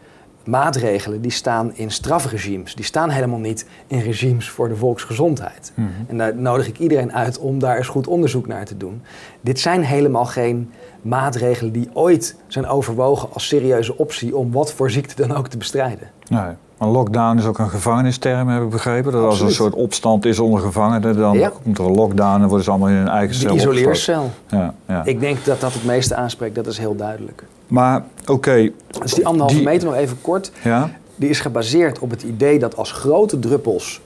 maatregelen 0.44 1.22
die 1.22 1.32
staan 1.32 1.72
in 1.76 1.92
strafregimes. 1.92 2.76
Die 2.76 2.86
staan 2.86 3.10
helemaal 3.10 3.40
niet 3.40 3.66
in 3.88 4.00
regimes 4.00 4.50
voor 4.50 4.68
de 4.70 4.76
volksgezondheid. 4.76 5.72
En 6.08 6.18
daar 6.18 6.36
nodig 6.36 6.68
ik 6.68 6.80
iedereen 6.80 7.14
uit 7.14 7.40
om 7.40 7.60
daar 7.60 7.78
eens 7.78 7.88
goed 7.88 8.08
onderzoek 8.08 8.48
naar 8.48 8.66
te 8.66 8.78
doen. 8.78 9.02
Dit 9.42 9.60
zijn 9.60 9.84
helemaal 9.84 10.26
geen 10.26 10.72
maatregelen 11.02 11.72
die 11.74 11.90
ooit 11.94 12.36
zijn 12.48 12.68
overwogen 12.68 13.30
als 13.34 13.48
serieuze 13.48 13.98
optie 13.98 14.36
om 14.36 14.52
wat 14.52 14.74
voor 14.74 14.92
ziekte 14.92 15.28
dan 15.28 15.38
ook 15.38 15.48
te 15.48 15.58
bestrijden. 15.58 16.10
Nee. 16.28 16.52
Maar 16.78 16.90
lockdown 16.90 17.38
is 17.38 17.46
ook 17.46 17.60
een 17.60 17.70
gevangenisterm, 17.70 18.48
heb 18.48 18.64
ik 18.64 18.70
begrepen. 18.70 19.12
Dat 19.12 19.24
als 19.26 19.40
er 19.40 19.46
een 19.46 19.52
soort 19.52 19.74
opstand 19.74 20.26
is 20.26 20.40
onder 20.40 20.62
gevangenen, 20.62 21.18
dan 21.18 21.38
Ja. 21.38 21.52
komt 21.64 21.78
er 21.78 21.86
een 21.86 21.96
lockdown 21.96 22.42
en 22.42 22.48
worden 22.48 22.64
ze 22.64 22.70
allemaal 22.70 22.90
in 22.90 22.96
hun 22.96 23.08
eigen 23.08 23.36
cel 23.36 23.56
isoleercel. 23.56 24.32
Ja, 24.48 24.74
ja. 24.88 25.06
Ik 25.06 25.20
denk 25.20 25.46
dat 25.46 25.60
dat 25.62 25.74
het 25.74 25.86
meeste 25.86 26.16
aanspreekt, 26.16 26.56
dat 26.56 26.68
is 26.68 26.78
heel 26.78 26.96
duidelijk. 26.96 27.44
Maar 27.72 28.04
oké, 28.28 28.72
Dus 29.02 29.14
die 29.14 29.26
anderhalve 29.26 29.56
Die- 29.56 29.66
meter 29.66 29.88
nog 29.88 29.98
even 29.98 30.18
kort. 30.22 30.52
ja, 30.64 30.90
Die 31.16 31.30
is 31.30 31.40
gebaseerd 31.40 32.00
op 32.00 32.10
het 32.10 32.24
idee 32.24 32.60
dat 32.60 32.78
als 32.78 32.92
grote 32.92 33.40
druppels 33.40 34.02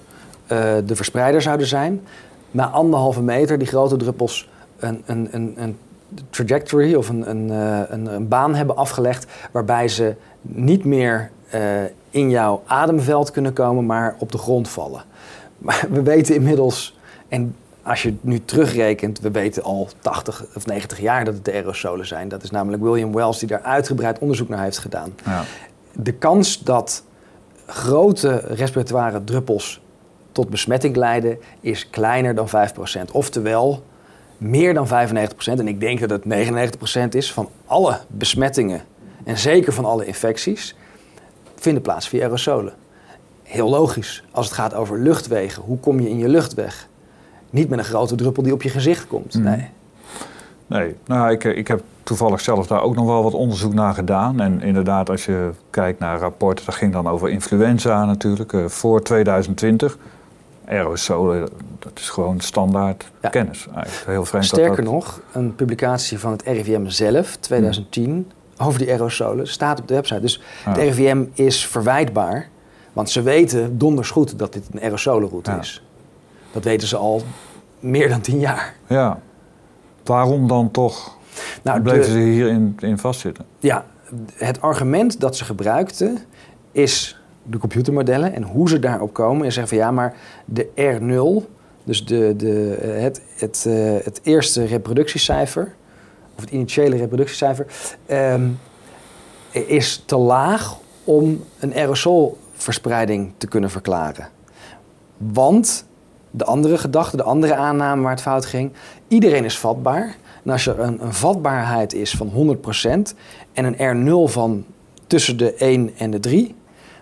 eh, 0.48 0.74
de 0.86 0.96
verspreider 0.96 1.42
zouden 1.42 1.68
zijn, 1.68 2.02
na 2.52 2.70
anderhalve 2.70 3.22
meter 3.22 3.58
die 3.58 3.68
grote 3.68 3.96
druppels 3.98 4.50
een, 4.78 5.04
een, 5.06 5.28
een, 5.32 5.54
een 5.58 5.78
trajectory 6.30 6.94
of 6.94 7.10
een, 7.10 7.30
een, 7.30 7.52
eh, 7.52 7.80
een, 7.90 8.06
een 8.06 8.28
baan 8.28 8.56
hebben 8.56 8.76
afgelegd 8.76 9.26
waarbij 9.52 9.88
ze 9.88 10.16
niet 10.42 10.86
meer 10.86 11.30
eh, 11.50 11.62
in 12.10 12.30
jouw 12.30 12.62
ademveld 12.66 13.32
kunnen 13.32 13.54
komen, 13.54 13.86
maar 13.86 14.16
op 14.20 14.32
de 14.32 14.38
grond 14.38 14.68
vallen. 14.70 15.02
Maar 15.58 15.86
we 15.92 16.02
weten 16.02 16.36
inmiddels, 16.36 16.98
en 17.28 17.56
als 17.86 18.04
je 18.04 18.14
nu 18.22 18.46
terugrekent, 18.46 19.20
we 19.20 19.32
weten 19.32 19.64
al 19.64 19.90
80 20.00 20.46
of 20.56 20.66
90 20.66 21.00
jaar 21.00 21.26
dat 21.26 21.34
het 21.34 21.46
de 21.46 21.54
aerosolen 21.54 22.08
zijn. 22.08 22.28
Dat 22.28 22.44
is 22.44 22.52
namelijk 22.52 22.84
William 22.84 23.14
Wells 23.14 23.40
die 23.40 23.48
daar 23.48 23.62
uitgebreid 23.62 24.20
onderzoek 24.20 24.50
naar 24.50 24.64
heeft 24.64 24.78
gedaan 24.78 25.16
ja. 25.26 25.44
de 25.92 26.12
kans 26.14 26.64
dat 26.64 27.04
grote 27.66 28.36
respiratoire 28.36 29.24
druppels 29.24 29.82
tot 30.32 30.50
besmetting 30.50 30.96
leiden 30.96 31.38
is 31.60 31.90
kleiner 31.90 32.36
dan 32.36 32.48
5%. 32.48 32.52
Oftewel, 33.12 33.84
meer 34.38 34.74
dan 34.74 34.88
95%, 34.88 34.90
en 35.46 35.68
ik 35.68 35.80
denk 35.80 36.08
dat 36.08 36.10
het 36.10 36.24
99% 37.06 37.10
is 37.10 37.34
van 37.34 37.50
alle 37.66 38.00
besmettingen 38.08 38.82
en 39.24 39.38
zeker 39.38 39.74
van 39.74 39.86
alle 39.86 40.06
infecties, 40.06 40.76
vinden 41.56 41.82
plaats 41.82 42.08
via 42.08 42.24
aerosolen. 42.24 42.74
Heel 43.44 43.70
logisch, 43.70 44.24
als 44.32 44.46
het 44.46 44.56
gaat 44.56 44.74
over 44.74 45.00
luchtwegen. 45.00 45.64
Hoe 45.64 45.80
kom 45.80 46.00
je 46.00 46.10
in 46.10 46.18
je 46.18 46.28
luchtweg? 46.28 46.88
Niet 47.56 47.70
met 47.70 47.80
een 47.80 47.86
grote 47.86 48.16
druppel 48.16 48.44
die 48.44 48.54
op 48.54 48.62
je 48.62 48.70
gezicht 48.70 49.08
komt. 49.08 49.34
Mhm. 49.34 49.44
Nee. 49.44 49.68
Nee, 50.68 50.96
nou, 51.06 51.32
ik, 51.32 51.44
ik 51.44 51.68
heb 51.68 51.82
toevallig 52.04 52.42
zelf 52.42 52.68
daar 52.68 52.82
ook 52.82 52.96
nog 52.96 53.06
wel 53.06 53.24
wat 53.24 53.34
onderzoek 53.34 53.74
naar 53.74 53.94
gedaan. 53.94 54.40
En 54.40 54.62
inderdaad, 54.62 55.10
als 55.10 55.26
je 55.26 55.50
kijkt 55.70 56.00
naar 56.00 56.20
rapporten, 56.20 56.66
dat 56.66 56.76
ging 56.76 56.94
dan 56.94 57.08
over 57.08 57.30
influenza 57.30 58.06
natuurlijk, 58.06 58.54
eh, 58.54 58.66
voor 58.66 59.02
2020. 59.02 59.98
Aerosolen, 60.68 61.50
dat 61.80 61.92
is 62.00 62.10
gewoon 62.10 62.40
standaard 62.40 63.12
Ja. 63.22 63.30
kennis. 63.30 63.68
Eigenlijk 63.76 64.08
heel 64.08 64.26
vreemd 64.26 64.46
Sterker 64.46 64.84
dat- 64.84 64.94
nog, 64.94 65.20
een 65.32 65.56
publicatie 65.56 66.20
van 66.20 66.32
het 66.32 66.42
RIVM 66.44 66.88
zelf, 66.88 67.36
2010, 67.36 68.32
over 68.58 68.80
die 68.80 68.92
aerosolen, 68.92 69.48
staat 69.48 69.80
op 69.80 69.88
de 69.88 69.94
website. 69.94 70.20
Dus 70.22 70.42
het. 70.64 70.78
RIVM 70.78 71.24
is 71.34 71.66
verwijtbaar, 71.68 72.50
want 72.94 73.10
ze 73.10 73.22
weten 73.22 73.78
donders 73.78 74.10
goed 74.10 74.40
dat 74.40 74.54
dit 74.54 74.64
een 74.72 74.82
aerosolenroute 74.82 75.52
Ja. 75.52 75.60
is. 75.60 75.84
Dat 76.52 76.64
weten 76.64 76.88
ze 76.88 76.98
al 76.98 77.22
meer 77.86 78.10
dan 78.10 78.22
tien 78.22 78.40
jaar. 78.40 78.74
Ja. 78.88 79.20
Waarom 80.04 80.48
dan 80.48 80.72
toch 80.72 81.18
Nou, 81.64 81.82
bleven 81.82 82.02
de- 82.02 82.12
ze 82.12 82.18
hierin 82.18 82.78
in 82.80 82.98
vastzitten? 82.98 83.46
Ja, 83.60 83.86
het 84.34 84.62
argument 84.62 85.20
dat 85.20 85.38
ze 85.38 85.46
gebruikten 85.46 86.18
is 86.72 87.20
de 87.44 87.58
computermodellen 87.58 88.34
en 88.34 88.44
hoe 88.44 88.70
ze 88.70 88.80
daarop 88.80 89.14
komen. 89.14 89.46
En 89.46 89.52
zeggen 89.52 89.78
van 89.78 89.86
ja, 89.86 89.92
maar 89.92 90.16
de 90.46 90.68
R0, 90.76 91.50
dus 91.84 92.06
de, 92.06 92.34
de, 92.38 92.74
eh, 92.76 93.02
het, 93.02 93.22
het, 93.36 93.66
eh, 93.68 93.74
het 94.04 94.20
eerste 94.24 94.66
reproductiecijfer, 94.66 95.74
of 96.36 96.42
het 96.42 96.50
initiële 96.52 96.96
reproductiecijfer, 96.98 97.66
ehm, 98.06 98.48
is 99.52 100.04
te 100.06 100.16
laag 100.18 100.78
om 101.04 101.44
een 101.60 101.74
aerosolverspreiding 101.74 103.32
te 103.38 103.48
kunnen 103.48 103.70
verklaren. 103.70 104.28
Want 105.18 105.86
de 106.38 106.46
andere 106.46 106.78
gedachte, 106.78 107.18
de 107.18 107.24
andere 107.24 107.56
aanname 107.56 108.02
waar 108.02 108.12
het 108.12 108.22
fout 108.22 108.46
ging, 108.46 108.72
iedereen 109.08 109.44
is 109.44 109.60
vatbaar. 109.60 110.16
En 110.44 110.52
als 110.52 110.68
er 110.68 110.80
een, 110.80 111.04
een 111.04 111.14
vatbaarheid 111.14 111.94
is 111.94 112.12
van 112.12 112.58
100% 112.58 112.62
en 113.54 113.76
een 113.78 114.08
R0 114.28 114.32
van 114.32 114.66
tussen 115.08 115.38
de 115.38 115.54
1 115.54 115.92
en 115.98 116.12
de 116.12 116.20
3, 116.20 116.56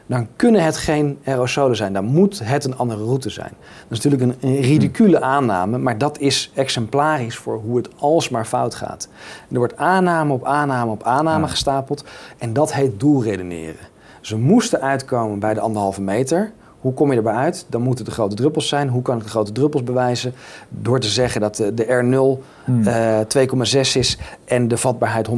dan 0.05 0.27
kunnen 0.35 0.63
het 0.63 0.77
geen 0.77 1.19
aerosolen 1.25 1.75
zijn. 1.75 1.93
Dan 1.93 2.05
moet 2.05 2.41
het 2.43 2.65
een 2.65 2.77
andere 2.77 3.03
route 3.03 3.29
zijn. 3.29 3.51
Dat 3.87 3.97
is 3.97 4.03
natuurlijk 4.03 4.41
een, 4.41 4.49
een 4.49 4.61
ridicule 4.61 5.21
aanname, 5.21 5.77
maar 5.77 5.97
dat 5.97 6.19
is 6.19 6.51
exemplarisch 6.53 7.37
voor 7.37 7.57
hoe 7.65 7.77
het 7.77 7.89
alsmaar 7.97 8.45
fout 8.45 8.75
gaat. 8.75 9.07
Er 9.51 9.57
wordt 9.57 9.77
aanname 9.77 10.33
op 10.33 10.45
aanname 10.45 10.91
op 10.91 11.03
aanname 11.03 11.45
Ja. 11.45 11.47
gestapeld 11.47 12.03
en 12.37 12.53
dat 12.53 12.73
heet 12.73 12.99
doelredeneren. 12.99 13.91
Ze 14.21 14.37
moesten 14.37 14.81
uitkomen 14.81 15.39
bij 15.39 15.53
de 15.53 15.59
anderhalve 15.59 16.01
meter. 16.01 16.51
Hoe 16.83 16.93
kom 16.93 17.11
je 17.11 17.17
erbij 17.17 17.33
uit? 17.33 17.65
Dan 17.69 17.81
moeten 17.81 18.05
de 18.05 18.11
grote 18.11 18.35
druppels 18.35 18.67
zijn. 18.67 18.89
Hoe 18.89 19.01
kan 19.01 19.17
ik 19.17 19.23
de 19.23 19.29
grote 19.29 19.51
druppels 19.51 19.83
bewijzen? 19.83 20.33
Door 20.69 20.99
te 20.99 21.07
zeggen 21.07 21.41
dat 21.41 21.55
de, 21.55 21.73
de 21.73 21.85
R0 21.85 22.43
Hmm. 22.65 22.87
eh, 22.87 23.19
2,6 23.27 23.79
is 23.95 24.17
en 24.45 24.67
de 24.67 24.77
vatbaarheid 24.77 25.27
100%. 25.27 25.31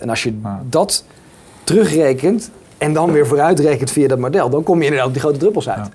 En 0.00 0.08
als 0.08 0.22
je 0.22 0.38
Ja. 0.42 0.62
dat 0.68 1.04
terugrekent 1.64 2.50
en 2.78 2.92
dan 2.92 3.12
weer 3.12 3.26
vooruitrekent 3.26 3.90
via 3.90 4.08
dat 4.08 4.18
model, 4.18 4.50
dan 4.50 4.62
kom 4.62 4.78
je 4.78 4.82
inderdaad 4.84 5.06
op 5.06 5.12
die 5.12 5.22
grote 5.22 5.38
druppels 5.38 5.68
uit. 5.68 5.86
Ja. 5.86 5.90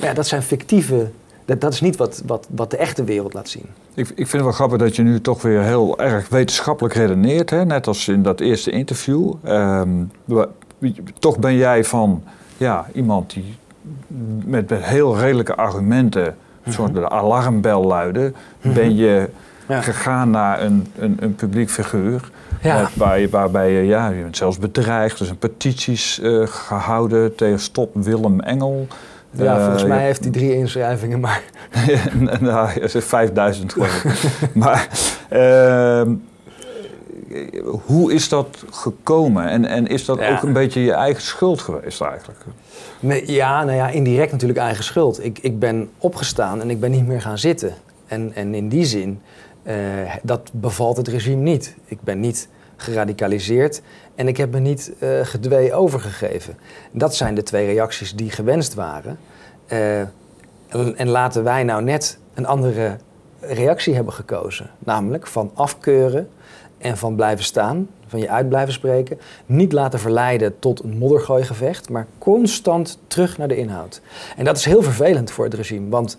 Maar 0.00 0.08
ja, 0.08 0.14
dat 0.14 0.26
zijn 0.26 0.42
fictieve. 0.42 1.10
Dat, 1.44 1.60
dat 1.60 1.72
is 1.72 1.80
niet 1.80 1.96
wat, 1.96 2.22
wat, 2.26 2.46
wat 2.50 2.70
de 2.70 2.76
echte 2.76 3.04
wereld 3.04 3.34
laat 3.34 3.48
zien. 3.48 3.66
Ik, 3.94 4.08
ik 4.08 4.14
vind 4.14 4.32
het 4.32 4.42
wel 4.42 4.52
grappig 4.52 4.78
dat 4.78 4.96
je 4.96 5.02
nu 5.02 5.20
toch 5.20 5.42
weer 5.42 5.62
heel 5.62 5.98
erg 5.98 6.28
wetenschappelijk 6.28 6.94
redeneert. 6.94 7.50
Hè? 7.50 7.64
Net 7.64 7.86
als 7.86 8.08
in 8.08 8.22
dat 8.22 8.40
eerste 8.40 8.70
interview. 8.70 9.32
Ehm, 9.42 9.90
toch 11.18 11.38
ben 11.38 11.54
jij 11.56 11.84
van 11.84 12.22
ja, 12.56 12.86
iemand 12.92 13.32
die 13.32 13.54
met, 14.44 14.70
met 14.70 14.84
heel 14.84 15.18
redelijke 15.18 15.54
argumenten 15.54 16.36
een 16.64 16.72
soort 16.72 16.94
de 16.94 17.08
alarmbel 17.10 17.84
luiden. 17.84 18.34
Ben 18.60 18.94
je 18.96 19.28
Ja. 19.68 19.80
gegaan 19.80 20.30
naar 20.30 20.62
een, 20.62 20.86
een, 20.98 21.16
een 21.20 21.34
publiek 21.34 21.70
figuur. 21.70 22.30
Ja. 22.62 22.88
Waar 22.94 23.20
je, 23.20 23.28
waarbij 23.28 23.72
je, 23.72 23.82
ja, 23.86 24.08
je 24.08 24.22
bent 24.22 24.36
zelfs 24.36 24.58
bedreigd. 24.58 25.18
Er 25.20 25.24
zijn 25.26 25.38
petities 25.38 26.20
eh, 26.20 26.42
gehouden 26.46 27.34
tegen 27.34 27.58
Stop 27.60 27.90
Willem 27.94 28.40
Engel. 28.40 28.86
Ja, 29.30 29.56
Eh, 29.56 29.60
volgens 29.62 29.82
je- 29.82 29.88
mij 29.88 30.04
heeft 30.04 30.22
hij 30.22 30.32
drie 30.32 30.54
inschrijvingen, 30.54 31.20
maar 31.20 31.42
nou, 32.40 32.68
het 32.80 32.94
is 32.94 33.04
5000 33.04 33.72
geloof 33.72 34.04
ik. 34.04 34.30
maar 34.64 34.88
ehm, 35.28 36.12
hoe 37.84 38.12
is 38.12 38.28
dat 38.28 38.64
gekomen? 38.70 39.48
En, 39.48 39.64
en 39.64 39.86
is 39.86 40.04
dat 40.04 40.18
Ja. 40.18 40.36
ook 40.36 40.42
een 40.42 40.52
beetje 40.52 40.80
je 40.80 40.92
eigen 40.92 41.22
schuld 41.22 41.60
geweest 41.60 42.00
eigenlijk? 42.00 42.40
Nee, 43.00 43.32
ja, 43.32 43.64
nou 43.64 43.76
ja, 43.76 43.88
indirect 43.88 44.32
natuurlijk 44.32 44.60
eigen 44.60 44.84
schuld. 44.84 45.24
Ik, 45.24 45.38
ik 45.38 45.58
ben 45.58 45.90
opgestaan 45.98 46.60
en 46.60 46.70
ik 46.70 46.80
ben 46.80 46.90
niet 46.90 47.06
meer 47.06 47.20
gaan 47.20 47.38
zitten. 47.38 47.74
En, 48.06 48.32
en 48.34 48.54
in 48.54 48.68
die 48.68 48.84
zin, 48.84 49.20
eh, 49.62 49.74
dat 50.22 50.50
bevalt 50.52 50.96
het 50.96 51.08
regime 51.08 51.42
niet. 51.42 51.74
Ik 51.84 52.00
ben 52.00 52.20
niet 52.20 52.48
geradicaliseerd 52.76 53.82
en 54.14 54.28
ik 54.28 54.36
heb 54.36 54.52
me 54.52 54.58
niet 54.58 54.92
eh, 54.98 55.08
gedwee 55.22 55.74
overgegeven. 55.74 56.56
Dat 56.92 57.14
zijn 57.16 57.34
de 57.34 57.42
twee 57.42 57.66
reacties 57.66 58.14
die 58.14 58.30
gewenst 58.30 58.74
waren. 58.74 59.18
Eh, 59.66 59.98
en, 60.68 60.96
en 60.96 61.08
laten 61.08 61.44
wij 61.44 61.64
nou 61.64 61.82
net 61.82 62.18
een 62.34 62.46
andere 62.46 62.96
reactie 63.40 63.94
hebben 63.94 64.12
gekozen. 64.12 64.70
Namelijk 64.78 65.26
van 65.26 65.50
afkeuren 65.54 66.28
en 66.84 66.96
van 66.96 67.14
blijven 67.14 67.44
staan, 67.44 67.88
van 68.06 68.18
je 68.18 68.28
uit 68.28 68.48
blijven 68.48 68.72
spreken. 68.72 69.18
Niet 69.46 69.72
laten 69.72 69.98
verleiden 69.98 70.58
tot 70.58 70.82
een 70.82 70.98
moddergooigevecht, 70.98 71.88
maar 71.88 72.06
constant 72.18 72.98
terug 73.06 73.38
naar 73.38 73.48
de 73.48 73.56
inhoud. 73.56 74.00
En 74.36 74.44
dat 74.44 74.56
is 74.56 74.64
heel 74.64 74.82
vervelend 74.82 75.30
voor 75.30 75.44
het 75.44 75.54
regime, 75.54 75.88
want 75.88 76.18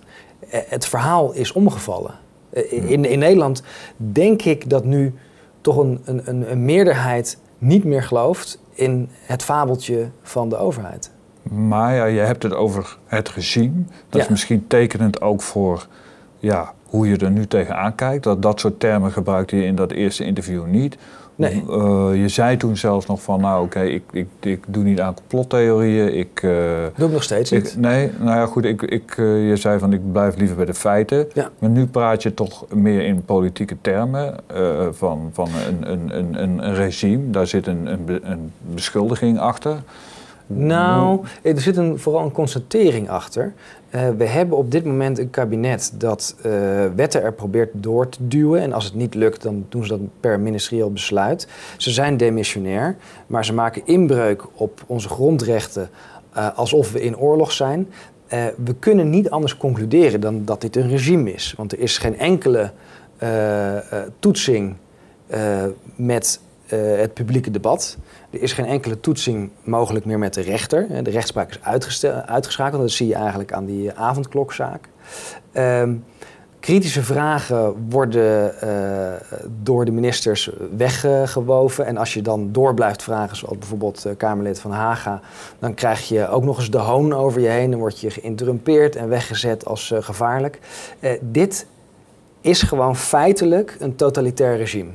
eh, 0.49 0.59
het 0.67 0.85
verhaal 0.85 1.33
is 1.33 1.51
omgevallen. 1.51 2.13
Eh, 2.49 2.91
In, 2.91 3.05
in 3.05 3.19
Nederland 3.19 3.63
denk 3.97 4.41
ik 4.41 4.69
dat 4.69 4.85
nu 4.85 5.13
toch 5.61 5.77
een, 5.77 6.01
een, 6.05 6.51
een, 6.51 6.65
meerderheid 6.65 7.37
niet 7.57 7.83
meer 7.83 8.03
gelooft 8.03 8.59
in 8.73 9.09
het 9.25 9.43
fabeltje 9.43 10.09
van 10.21 10.49
de 10.49 10.57
overheid. 10.57 11.11
Maar 11.43 11.95
ja, 11.95 12.05
je 12.05 12.19
hebt 12.19 12.43
het 12.43 12.53
over 12.53 12.97
het 13.05 13.29
regime. 13.29 13.83
Dat 14.09 14.21
is 14.21 14.27
misschien 14.27 14.67
tekenend 14.67 15.21
ook 15.21 15.41
voor 15.41 15.87
ja, 16.39 16.73
hoe 16.95 17.07
je 17.07 17.17
er 17.17 17.31
nu 17.31 17.47
tegenaan 17.47 17.95
kijkt. 17.95 18.23
Dat, 18.23 18.41
dat 18.41 18.59
soort 18.59 18.79
termen 18.79 19.11
gebruikte 19.11 19.55
je 19.55 19.65
in 19.65 19.75
dat 19.75 19.91
eerste 19.91 20.23
interview 20.23 20.65
niet. 20.65 20.97
Nee. 21.35 21.63
Eh, 21.69 22.09
je 22.13 22.27
zei 22.27 22.57
toen 22.57 22.77
zelfs 22.77 23.05
nog 23.05 23.21
van, 23.21 23.41
nou 23.41 23.63
oké, 23.63 23.81
ik, 23.81 24.03
ik, 24.11 24.27
ik 24.39 24.63
doe 24.67 24.83
niet 24.83 25.01
aan 25.01 25.13
complottheorieën. 25.13 26.17
Ik, 26.17 26.43
eh, 26.43 26.51
Doe 26.95 27.07
ik 27.07 27.13
nog 27.13 27.23
steeds 27.23 27.51
niet. 27.51 27.75
Nee, 27.77 28.11
nou 28.19 28.37
ja, 28.37 28.45
goed. 28.45 28.65
Ik, 28.65 28.81
ik, 28.81 29.13
eh, 29.17 29.49
je 29.49 29.55
zei 29.55 29.79
van 29.79 29.93
ik 29.93 30.11
blijf 30.11 30.35
liever 30.35 30.55
bij 30.55 30.65
de 30.65 30.73
feiten. 30.73 31.27
Ja. 31.33 31.49
Maar 31.59 31.69
nu 31.69 31.85
praat 31.85 32.23
je 32.23 32.33
toch 32.33 32.65
meer 32.73 33.05
in 33.05 33.25
politieke 33.25 33.75
termen 33.81 34.35
van, 34.91 35.29
van 35.33 35.49
een, 35.67 35.91
een, 35.91 36.17
een, 36.17 36.43
een, 36.43 36.67
een 36.67 36.75
regime. 36.75 37.29
Daar 37.29 37.47
zit 37.47 37.67
een, 37.67 37.85
een, 37.85 38.31
een 38.31 38.51
beschuldiging 38.61 39.39
achter. 39.39 39.77
Nou, 40.47 41.19
er 41.41 41.61
zit 41.61 41.77
een, 41.77 41.99
vooral 41.99 42.23
een 42.23 42.31
constatering 42.31 43.09
achter. 43.09 43.53
Eh, 43.95 44.09
we 44.17 44.25
hebben 44.25 44.57
op 44.57 44.71
dit 44.71 44.85
moment 44.85 45.19
een 45.19 45.29
kabinet 45.29 45.91
dat 45.93 46.35
eh, 46.41 46.51
wetten 46.95 47.21
er 47.21 47.33
probeert 47.33 47.69
door 47.73 48.09
te 48.09 48.27
duwen. 48.27 48.61
En 48.61 48.73
als 48.73 48.85
het 48.85 48.93
niet 48.93 49.13
lukt, 49.13 49.41
dan 49.41 49.65
doen 49.69 49.83
ze 49.83 49.89
dat 49.89 49.99
per 50.19 50.39
ministerieel 50.39 50.91
besluit. 50.91 51.47
Ze 51.77 51.91
zijn 51.91 52.17
demissionair, 52.17 52.95
maar 53.27 53.45
ze 53.45 53.53
maken 53.53 53.81
inbreuk 53.85 54.43
op 54.53 54.83
onze 54.85 55.09
grondrechten 55.09 55.89
eh, 56.33 56.57
alsof 56.57 56.91
we 56.91 57.01
in 57.01 57.17
oorlog 57.17 57.51
zijn. 57.51 57.87
We 58.65 58.75
kunnen 58.79 59.09
niet 59.09 59.29
anders 59.29 59.57
concluderen 59.57 60.19
dan 60.21 60.45
dat 60.45 60.61
dit 60.61 60.75
een 60.75 60.89
regime 60.89 61.33
is. 61.33 61.53
Want 61.57 61.71
er 61.71 61.79
is 61.79 61.97
geen 61.97 62.17
enkele 62.17 62.71
toetsing 64.19 64.75
met 65.95 66.39
eh, 66.67 66.79
het 66.97 67.13
publieke 67.13 67.51
debat. 67.51 67.97
Er 68.29 68.41
is 68.41 68.53
geen 68.53 68.65
enkele 68.65 68.99
toetsing 68.99 69.49
mogelijk 69.63 70.05
meer 70.05 70.19
met 70.19 70.33
de 70.33 70.41
rechter. 70.41 70.85
Hè, 70.89 71.01
De 71.01 71.09
rechtspraak 71.09 71.49
is 71.51 72.05
uitgeschakeld. 72.25 72.81
Dat 72.81 72.91
zie 72.91 73.07
je 73.07 73.15
eigenlijk 73.15 73.53
aan 73.53 73.65
die 73.65 73.93
avondklokzaak. 73.93 74.89
Ehm, 75.51 75.93
kritische 76.65 77.03
vragen 77.03 77.89
worden 77.89 78.61
eh, 78.61 78.69
door 79.63 79.85
de 79.85 79.91
ministers 79.91 80.49
weggewoven. 80.77 81.85
En 81.85 81.97
als 81.97 82.13
je 82.13 82.21
dan 82.21 82.51
door 82.51 82.73
blijft 82.73 83.03
vragen, 83.03 83.37
zoals 83.37 83.57
bijvoorbeeld 83.57 84.05
eh, 84.05 84.11
Kamerlid 84.17 84.59
van 84.59 84.71
Haga, 84.71 85.21
dan 85.59 85.73
krijg 85.73 86.07
je 86.07 86.27
ook 86.27 86.43
nog 86.43 86.57
eens 86.57 86.71
de 86.71 86.77
hoon 86.77 87.13
over 87.13 87.41
je 87.41 87.47
heen. 87.47 87.71
Dan 87.71 87.79
word 87.79 87.99
je 87.99 88.09
geïnterrumpeerd 88.09 88.95
en 88.95 89.09
weggezet 89.09 89.65
als 89.65 89.91
eh, 89.91 90.01
gevaarlijk. 90.01 90.59
Eh, 90.99 91.11
dit 91.21 91.67
is 92.41 92.61
gewoon 92.61 92.95
feitelijk 92.95 93.75
een 93.79 93.95
totalitair 93.95 94.57
regime. 94.57 94.91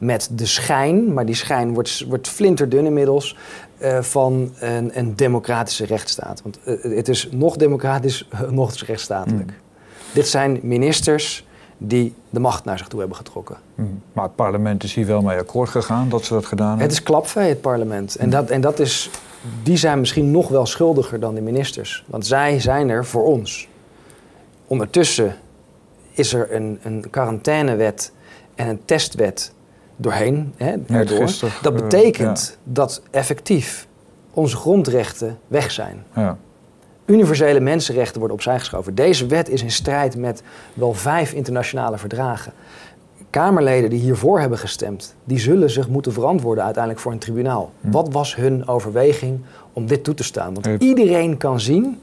Met 0.00 0.28
de 0.32 0.46
schijn, 0.46 1.12
maar 1.12 1.26
die 1.26 1.34
schijn 1.34 1.74
wordt, 1.74 2.04
wordt 2.08 2.28
flinterdun 2.28 2.84
inmiddels, 2.84 3.36
eh, 3.78 4.02
van 4.02 4.52
een, 4.58 4.98
een 4.98 5.16
democratische 5.16 5.84
rechtsstaat. 5.84 6.42
Want 6.42 6.58
eh, 6.64 6.96
het 6.96 7.08
is 7.08 7.28
nog 7.30 7.56
democratisch, 7.56 8.28
nog 8.50 8.74
rechtsstatelijk. 8.74 9.52
Dit 10.12 10.28
zijn 10.28 10.58
ministers 10.62 11.46
die 11.78 12.14
de 12.30 12.40
macht 12.40 12.64
naar 12.64 12.78
zich 12.78 12.88
toe 12.88 12.98
hebben 12.98 13.16
getrokken. 13.16 13.56
Hm. 13.74 13.82
Maar 14.12 14.24
het 14.24 14.34
parlement 14.34 14.82
is 14.82 14.94
hier 14.94 15.06
wel 15.06 15.22
mee 15.22 15.38
akkoord 15.38 15.68
gegaan 15.68 16.08
dat 16.08 16.24
ze 16.24 16.34
dat 16.34 16.46
gedaan 16.46 16.68
hebben. 16.68 16.86
Het 16.86 16.92
is 16.96 17.02
klapvee, 17.02 17.48
het 17.48 17.60
parlement. 17.60 18.16
En, 18.16 18.30
dat, 18.30 18.50
en 18.50 18.60
dat 18.60 18.78
is, 18.78 19.10
die 19.62 19.76
zijn 19.76 20.00
misschien 20.00 20.30
nog 20.30 20.48
wel 20.48 20.66
schuldiger 20.66 21.20
dan 21.20 21.34
de 21.34 21.40
ministers. 21.40 22.04
Want 22.06 22.26
zij 22.26 22.60
zijn 22.60 22.88
er 22.88 23.06
voor 23.06 23.24
ons. 23.24 23.68
Ondertussen 24.66 25.36
is 26.10 26.32
er 26.32 26.54
een, 26.54 26.78
een 26.82 27.10
quarantainewet 27.10 28.12
en 28.54 28.68
een 28.68 28.80
testwet 28.84 29.52
doorheen. 30.02 30.52
Hè, 30.56 30.74
erdoor. 30.86 31.18
dat 31.62 31.74
eh, 31.74 31.80
betekent 31.80 32.58
dat 32.64 33.02
effectief 33.10 33.86
onze 34.30 34.56
grondrechten 34.56 35.38
weg 35.46 35.70
zijn. 35.70 36.04
Ja. 36.14 36.36
Universele 37.06 37.60
mensenrechten 37.60 38.18
worden 38.18 38.36
opzij 38.36 38.58
geschoven. 38.58 38.94
Deze 38.94 39.26
wet 39.26 39.48
is 39.48 39.62
in 39.62 39.70
strijd 39.70 40.16
met 40.16 40.42
wel 40.74 40.94
vijf 40.94 41.32
internationale 41.32 41.98
verdragen. 41.98 42.52
Kamerleden 43.30 43.90
die 43.90 44.00
hiervoor 44.00 44.40
hebben 44.40 44.58
gestemd, 44.58 45.14
die 45.24 45.38
zullen 45.38 45.70
zich 45.70 45.88
moeten 45.88 46.12
verantwoorden 46.12 46.64
uiteindelijk 46.64 47.02
voor 47.02 47.12
een 47.12 47.18
tribunaal. 47.18 47.72
Wat 47.80 48.12
was 48.12 48.36
hun 48.36 48.68
overweging 48.68 49.40
om 49.72 49.86
dit 49.86 50.04
toe 50.04 50.14
te 50.14 50.24
staan? 50.24 50.54
Want 50.54 50.82
iedereen 50.82 51.36
kan 51.36 51.60
zien 51.60 52.02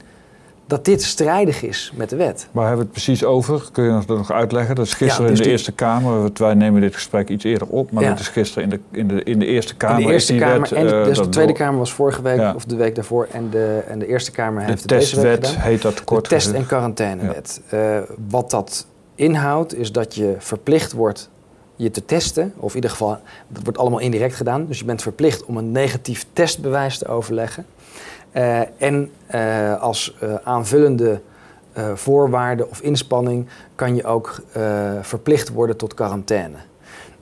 dat 0.68 0.84
dit 0.84 1.02
strijdig 1.02 1.62
is 1.62 1.92
met 1.94 2.10
de 2.10 2.16
wet. 2.16 2.48
Waar 2.50 2.66
hebben 2.66 2.86
we 2.86 2.92
het 2.92 3.02
precies 3.02 3.24
over? 3.24 3.68
Kun 3.72 3.84
je 3.84 3.90
dat 4.06 4.16
nog 4.16 4.32
uitleggen? 4.32 4.74
Dat 4.74 4.86
is 4.86 4.92
gisteren 4.94 5.22
Ja, 5.24 5.30
dus 5.30 5.38
in 5.38 5.44
de 5.44 5.50
Eerste 5.50 5.72
Kamer. 5.72 6.30
Wij 6.34 6.54
nemen 6.54 6.80
dit 6.80 6.94
gesprek 6.94 7.28
iets 7.28 7.44
eerder 7.44 7.68
op, 7.68 7.90
maar 7.90 8.02
Ja. 8.02 8.08
dat 8.08 8.18
is 8.18 8.28
gisteren 8.28 8.64
in 8.64 8.70
de, 8.70 8.80
in 8.98 9.08
de, 9.08 9.22
in 9.22 9.38
de 9.38 9.46
Eerste 9.46 9.76
Kamer. 9.76 10.00
in 10.00 10.06
de 10.06 10.12
Eerste 10.12 10.36
Kamer 10.36 10.60
wet, 10.60 10.72
en 10.72 10.86
de, 10.86 10.94
eh, 10.94 11.04
dus 11.04 11.18
de 11.18 11.28
Tweede 11.28 11.52
Kamer 11.52 11.78
was 11.78 11.92
vorige 11.92 12.22
week 12.22 12.38
Ja. 12.38 12.52
of 12.54 12.64
de 12.64 12.76
week 12.76 12.94
daarvoor 12.94 13.28
en 13.32 13.50
de, 13.50 13.82
en 13.88 13.98
de 13.98 14.06
Eerste 14.06 14.30
Kamer 14.30 14.60
De 14.64 14.70
heeft 14.70 14.90
week 14.90 15.00
testwet 15.00 15.56
heet 15.58 15.82
dat 15.82 16.04
kort 16.04 16.22
de 16.24 16.28
test- 16.30 16.52
en 16.52 16.66
quarantainewet. 16.66 17.60
Eh, 17.68 17.98
wat 18.28 18.50
dat 18.50 18.86
inhoudt, 19.14 19.74
is 19.74 19.92
dat 19.92 20.14
je 20.14 20.34
verplicht 20.38 20.92
wordt 20.92 21.28
je 21.76 21.90
te 21.90 22.04
testen. 22.04 22.52
Of 22.56 22.68
in 22.70 22.74
ieder 22.74 22.90
geval, 22.90 23.18
dat 23.48 23.62
wordt 23.62 23.78
allemaal 23.78 23.98
indirect 23.98 24.34
gedaan. 24.34 24.66
Dus 24.66 24.78
je 24.78 24.84
bent 24.84 25.02
verplicht 25.02 25.44
om 25.44 25.56
een 25.56 25.72
negatief 25.72 26.26
testbewijs 26.32 26.98
te 26.98 27.06
overleggen. 27.06 27.66
Eh, 28.30 28.60
en 28.78 29.10
eh, 29.26 29.80
als 29.80 30.16
eh, 30.20 30.34
aanvullende 30.44 31.20
voorwaarde 31.94 32.68
of 32.68 32.80
inspanning 32.80 33.46
kan 33.74 33.96
je 33.96 34.04
ook 34.04 34.42
verplicht 35.00 35.48
worden 35.48 35.76
tot 35.76 35.94
quarantaine. 35.94 36.56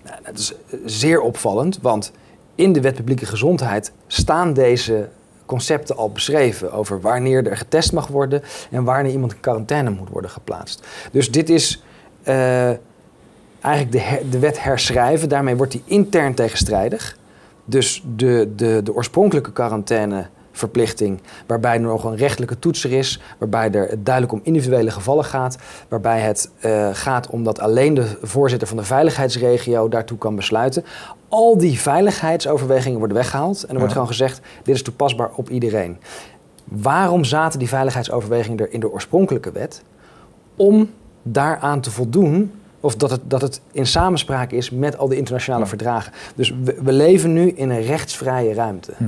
Nou, 0.03 0.17
dat 0.25 0.39
is 0.39 0.55
zeer 0.85 1.21
opvallend, 1.21 1.79
want 1.83 2.13
in 2.55 2.73
de 2.73 2.81
wet 2.81 2.95
publieke 2.95 3.27
gezondheid 3.27 3.93
staan 4.07 4.53
deze 4.53 5.09
concepten 5.47 5.97
al 5.97 6.11
beschreven 6.11 6.73
over 6.73 7.01
wanneer 7.01 7.47
er 7.47 7.57
getest 7.57 7.93
mag 7.93 8.07
worden 8.07 8.43
en 8.71 8.85
wanneer 8.85 9.13
iemand 9.13 9.33
in 9.33 9.41
quarantaine 9.41 9.91
moet 9.91 10.09
worden 10.09 10.31
geplaatst. 10.31 10.87
Dus 11.13 11.31
dit 11.33 11.51
is 11.51 11.83
eigenlijk 13.61 13.93
de, 13.93 14.29
de 14.31 14.39
wet 14.39 14.63
herschrijven. 14.63 15.29
Daarmee 15.29 15.57
wordt 15.57 15.73
die 15.73 15.83
intern 15.85 16.35
tegenstrijdig. 16.35 17.17
Dus 17.65 18.05
de, 18.17 18.53
de, 18.57 18.81
de 18.85 18.95
oorspronkelijke 18.95 19.53
quarantaineverplichting, 20.57 21.21
waarbij 21.47 21.75
er 21.75 21.81
nog 21.81 22.05
een 22.05 22.17
rechtelijke 22.17 22.59
toetser 22.59 22.93
is, 22.93 23.21
waarbij 23.39 23.71
er 23.73 23.89
duidelijk 24.05 24.33
om 24.33 24.41
individuele 24.43 24.91
gevallen 24.91 25.25
gaat, 25.25 25.59
waarbij 25.89 26.21
het 26.21 26.51
eh, 26.61 26.89
gaat 26.93 27.31
om 27.31 27.45
dat 27.45 27.61
alleen 27.61 27.95
de 27.95 28.19
voorzitter 28.23 28.69
van 28.69 28.77
de 28.77 28.83
veiligheidsregio 28.83 29.89
daartoe 29.89 30.19
kan 30.19 30.37
besluiten. 30.37 30.85
Al 31.29 31.59
die 31.59 31.81
veiligheidsoverwegingen 31.81 32.99
worden 32.99 33.17
weggehaald 33.17 33.63
en 33.65 33.73
er 33.73 33.79
wordt 33.79 33.93
gewoon 33.93 34.09
gezegd, 34.09 34.41
dit 34.63 34.75
is 34.75 34.83
toepasbaar 34.83 35.31
op 35.35 35.51
iedereen. 35.51 35.99
Waarom 36.65 37.25
zaten 37.25 37.59
die 37.59 37.69
veiligheidsoverwegingen 37.69 38.59
er 38.59 38.73
in 38.73 38.81
de 38.81 38.93
oorspronkelijke 38.93 39.53
wet? 39.53 39.83
Om 40.57 40.91
daaraan 41.23 41.81
te 41.81 41.91
voldoen, 41.91 42.53
of 42.81 42.97
dat 42.97 43.11
het, 43.11 43.21
dat 43.25 43.41
het 43.41 43.61
in 43.73 43.87
samenspraak 43.87 44.51
is 44.51 44.71
met 44.71 44.99
al 44.99 45.09
die 45.09 45.19
internationale 45.19 45.63
Ja. 45.63 45.69
verdragen. 45.69 46.13
Dus 46.35 46.55
we, 46.63 46.79
we 46.83 46.93
leven 46.93 47.33
nu 47.33 47.49
in 47.51 47.71
een 47.71 47.83
rechtsvrije 47.83 48.55
ruimte. 48.55 48.93
Hm. 48.97 49.05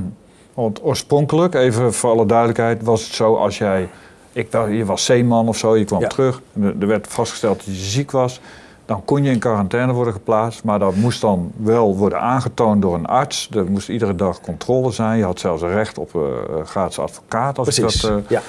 Want 0.58 0.80
oorspronkelijk, 0.82 1.54
even 1.54 1.94
voor 1.94 2.10
alle 2.10 2.26
duidelijkheid, 2.26 2.82
was 2.82 3.04
het 3.04 3.12
zo 3.14 3.34
als 3.36 3.58
jij... 3.58 3.88
Ik, 4.32 4.52
je 4.52 4.84
was 4.84 5.04
zeeman 5.04 5.48
of 5.48 5.56
zo, 5.56 5.76
je 5.76 5.84
kwam 5.84 6.00
Ja. 6.00 6.06
terug. 6.06 6.40
Er 6.62 6.74
er 6.80 6.86
werd 6.86 7.06
vastgesteld 7.08 7.56
dat 7.56 7.64
je 7.66 7.72
ziek 7.82 8.10
was. 8.10 8.40
Dan 8.84 9.04
kon 9.04 9.24
je 9.24 9.30
in 9.30 9.38
quarantaine 9.38 9.92
worden 9.92 10.12
geplaatst. 10.12 10.64
Maar 10.64 10.78
dat 10.78 10.94
moest 10.94 11.20
dan 11.20 11.52
wel 11.56 11.96
worden 11.96 12.20
aangetoond 12.20 12.82
door 12.82 12.94
een 12.94 13.06
arts. 13.06 13.48
Er 13.54 13.70
moest 13.70 13.88
iedere 13.88 14.14
dag 14.14 14.40
controle 14.40 14.90
zijn. 14.90 15.18
Je 15.18 15.24
had 15.24 15.40
zelfs 15.40 15.62
een 15.62 15.72
recht 15.72 15.98
op 15.98 16.14
eh, 16.14 16.20
een 16.58 16.66
gratis 16.66 16.98
advocaat. 16.98 17.58
Als 17.58 17.78
Precies. 17.78 18.00
dat, 18.00 18.10
eh, 18.10 18.16
ja. 18.28 18.42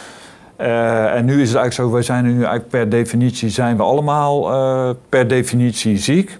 eh, 0.55 1.15
en 1.17 1.25
nu 1.25 1.41
is 1.41 1.47
het 1.49 1.57
eigenlijk 1.57 1.73
zo, 1.73 1.91
wij 1.91 2.01
zijn 2.01 2.23
nu 2.23 2.33
eigenlijk 2.33 2.69
per 2.69 2.89
definitie, 2.89 3.49
zijn 3.49 3.77
we 3.77 3.83
allemaal 3.83 4.95
per 5.09 5.27
definitie 5.27 5.97
ziek. 5.97 6.39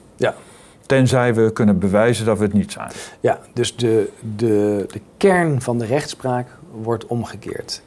Tenzij 0.89 1.33
we 1.33 1.51
kunnen 1.53 1.79
bewijzen 1.79 2.25
dat 2.25 2.37
we 2.37 2.43
het 2.43 2.53
niet 2.53 2.71
zijn. 2.71 2.91
Ja, 3.19 3.39
dus 3.53 3.75
de, 3.75 4.09
de, 4.35 4.85
de 4.91 5.01
kern 5.17 5.61
van 5.61 5.77
de 5.77 5.85
rechtspraak 5.85 6.47
wordt 6.81 7.05
omgekeerd. 7.05 7.81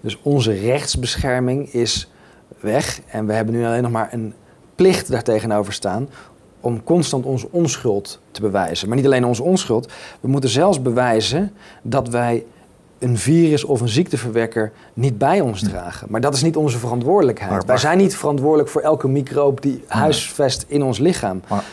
Dus 0.00 0.18
onze 0.22 0.52
rechtsbescherming 0.52 1.72
is 1.72 2.10
weg 2.60 3.00
en 3.06 3.26
we 3.26 3.32
hebben 3.32 3.54
nu 3.54 3.64
alleen 3.64 3.82
nog 3.82 3.90
maar 3.90 4.08
een 4.12 4.34
plicht 4.74 5.10
daartegenover 5.10 5.72
staan 5.72 6.08
om 6.60 6.82
constant 6.84 7.24
onze 7.24 7.48
onschuld 7.50 8.20
te 8.30 8.40
bewijzen. 8.40 8.88
Maar 8.88 8.96
niet 8.96 9.06
alleen 9.06 9.24
onze 9.24 9.42
onschuld, 9.42 9.92
we 10.20 10.28
moeten 10.28 10.50
zelfs 10.50 10.82
bewijzen 10.82 11.52
dat 11.82 12.08
wij 12.08 12.44
een 12.98 13.18
virus 13.18 13.64
of 13.64 13.80
een 13.80 13.88
ziekteverwekker 13.88 14.72
niet 14.94 15.18
bij 15.18 15.40
ons 15.40 15.62
dragen. 15.62 16.06
Maar 16.10 16.20
dat 16.20 16.34
is 16.34 16.42
niet 16.42 16.56
onze 16.56 16.78
verantwoordelijkheid. 16.78 17.50
Maar- 17.50 17.66
Wij 17.66 17.76
zijn 17.76 17.98
niet 17.98 18.16
verantwoordelijk 18.16 18.68
voor 18.68 18.80
elke 18.80 19.08
microbe 19.08 19.60
die 19.60 19.84
huisvest 19.86 20.64
in 20.68 20.82
ons 20.82 20.98
lichaam. 20.98 21.42
Maar 21.48 21.64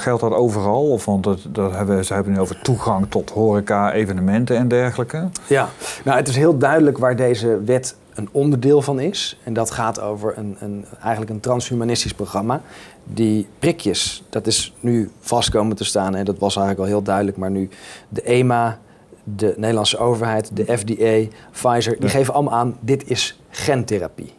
geldt 0.00 0.20
dat 0.20 0.32
overal? 0.32 0.90
Of 0.90 1.04
want 1.04 1.24
dat, 1.24 1.38
dat 1.48 1.72
hebben, 1.72 1.96
we- 1.96 2.04
ze 2.04 2.14
hebben 2.14 2.32
nu 2.32 2.38
over 2.40 2.60
toegang 2.62 3.06
tot 3.10 3.30
horeca, 3.30 3.92
evenementen 3.92 4.56
en 4.56 4.68
dergelijke. 4.68 5.28
Ja, 5.46 5.68
nou 6.04 6.16
het 6.18 6.28
is 6.28 6.36
heel 6.36 6.58
duidelijk 6.58 6.98
waar 6.98 7.16
deze 7.16 7.60
wet 7.64 7.96
een 8.14 8.28
onderdeel 8.32 8.82
van 8.82 9.00
is. 9.00 9.38
En 9.44 9.52
dat 9.52 9.70
gaat 9.70 10.00
over 10.00 10.38
een, 10.38 10.56
een, 10.60 10.84
eigenlijk 11.00 11.30
een 11.32 11.40
transhumanistisch 11.40 12.14
programma. 12.14 12.60
Die 13.04 13.46
prikjes, 13.58 14.22
dat 14.30 14.46
is 14.46 14.74
nu 14.80 15.10
vast 15.20 15.50
komen 15.50 15.76
te 15.76 15.84
staan. 15.84 16.14
En 16.14 16.24
dat 16.24 16.38
was 16.38 16.56
eigenlijk 16.56 16.86
al 16.86 16.94
heel 16.94 17.02
duidelijk. 17.04 17.36
Maar 17.36 17.50
nu 17.50 17.68
de 18.08 18.22
EMA, 18.22 18.78
de 19.24 19.54
Nederlandse 19.56 19.98
overheid, 19.98 20.50
de 20.56 20.64
FDA, 20.78 21.36
Pfizer... 21.52 21.92
die 21.96 22.02
Ja. 22.04 22.08
geven 22.08 22.34
allemaal 22.34 22.54
aan, 22.54 22.76
dit 22.80 23.10
is 23.10 23.40
gentherapie. 23.50 24.32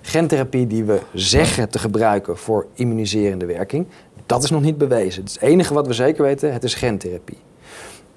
Gentherapie 0.00 0.66
die 0.66 0.84
we 0.84 1.00
zeggen 1.14 1.68
te 1.68 1.78
gebruiken 1.78 2.36
voor 2.38 2.66
immuniserende 2.74 3.46
werking... 3.46 3.86
dat 4.26 4.42
is 4.44 4.50
nog 4.50 4.62
niet 4.62 4.78
bewezen. 4.78 5.22
Het 5.24 5.36
enige 5.40 5.74
wat 5.74 5.86
we 5.86 5.92
zeker 5.92 6.22
weten, 6.22 6.52
het 6.52 6.64
is 6.64 6.74
gentherapie. 6.74 7.38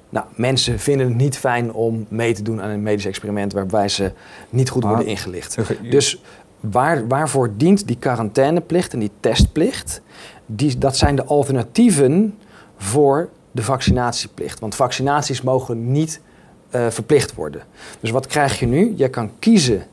Nou, 0.10 0.26
mensen 0.36 0.80
vinden 0.80 1.08
het 1.08 1.16
niet 1.16 1.38
fijn 1.38 1.74
om 1.74 2.06
mee 2.10 2.34
te 2.34 2.42
doen 2.42 2.62
aan 2.62 2.70
een 2.70 2.84
medisch 2.84 3.06
experiment 3.06 3.54
waarbij 3.54 3.90
ze 3.90 4.12
niet 4.50 4.70
goed 4.70 4.84
worden 4.84 5.06
ingelicht. 5.06 5.54
Je- 5.82 5.90
Dus 5.90 6.22
waar, 6.60 7.08
waarvoor 7.08 7.50
dient 7.58 7.88
die 7.88 7.98
quarantaineplicht 7.98 8.94
en 8.94 9.00
die 9.00 9.12
testplicht? 9.20 10.02
Die, 10.46 10.78
dat 10.78 10.98
zijn 10.98 11.16
de 11.16 11.24
alternatieven 11.26 12.38
voor 12.78 13.30
de 13.52 13.62
vaccinatieplicht. 13.64 14.60
Want 14.60 14.76
vaccinaties 14.76 15.42
mogen 15.42 15.92
niet 15.92 16.22
eh, 16.70 16.88
verplicht 16.90 17.34
worden. 17.36 17.62
Dus 18.00 18.10
wat 18.12 18.28
krijg 18.28 18.60
je 18.60 18.66
nu? 18.66 18.94
Je 18.96 19.10
kan 19.10 19.32
kiezen 19.40 19.84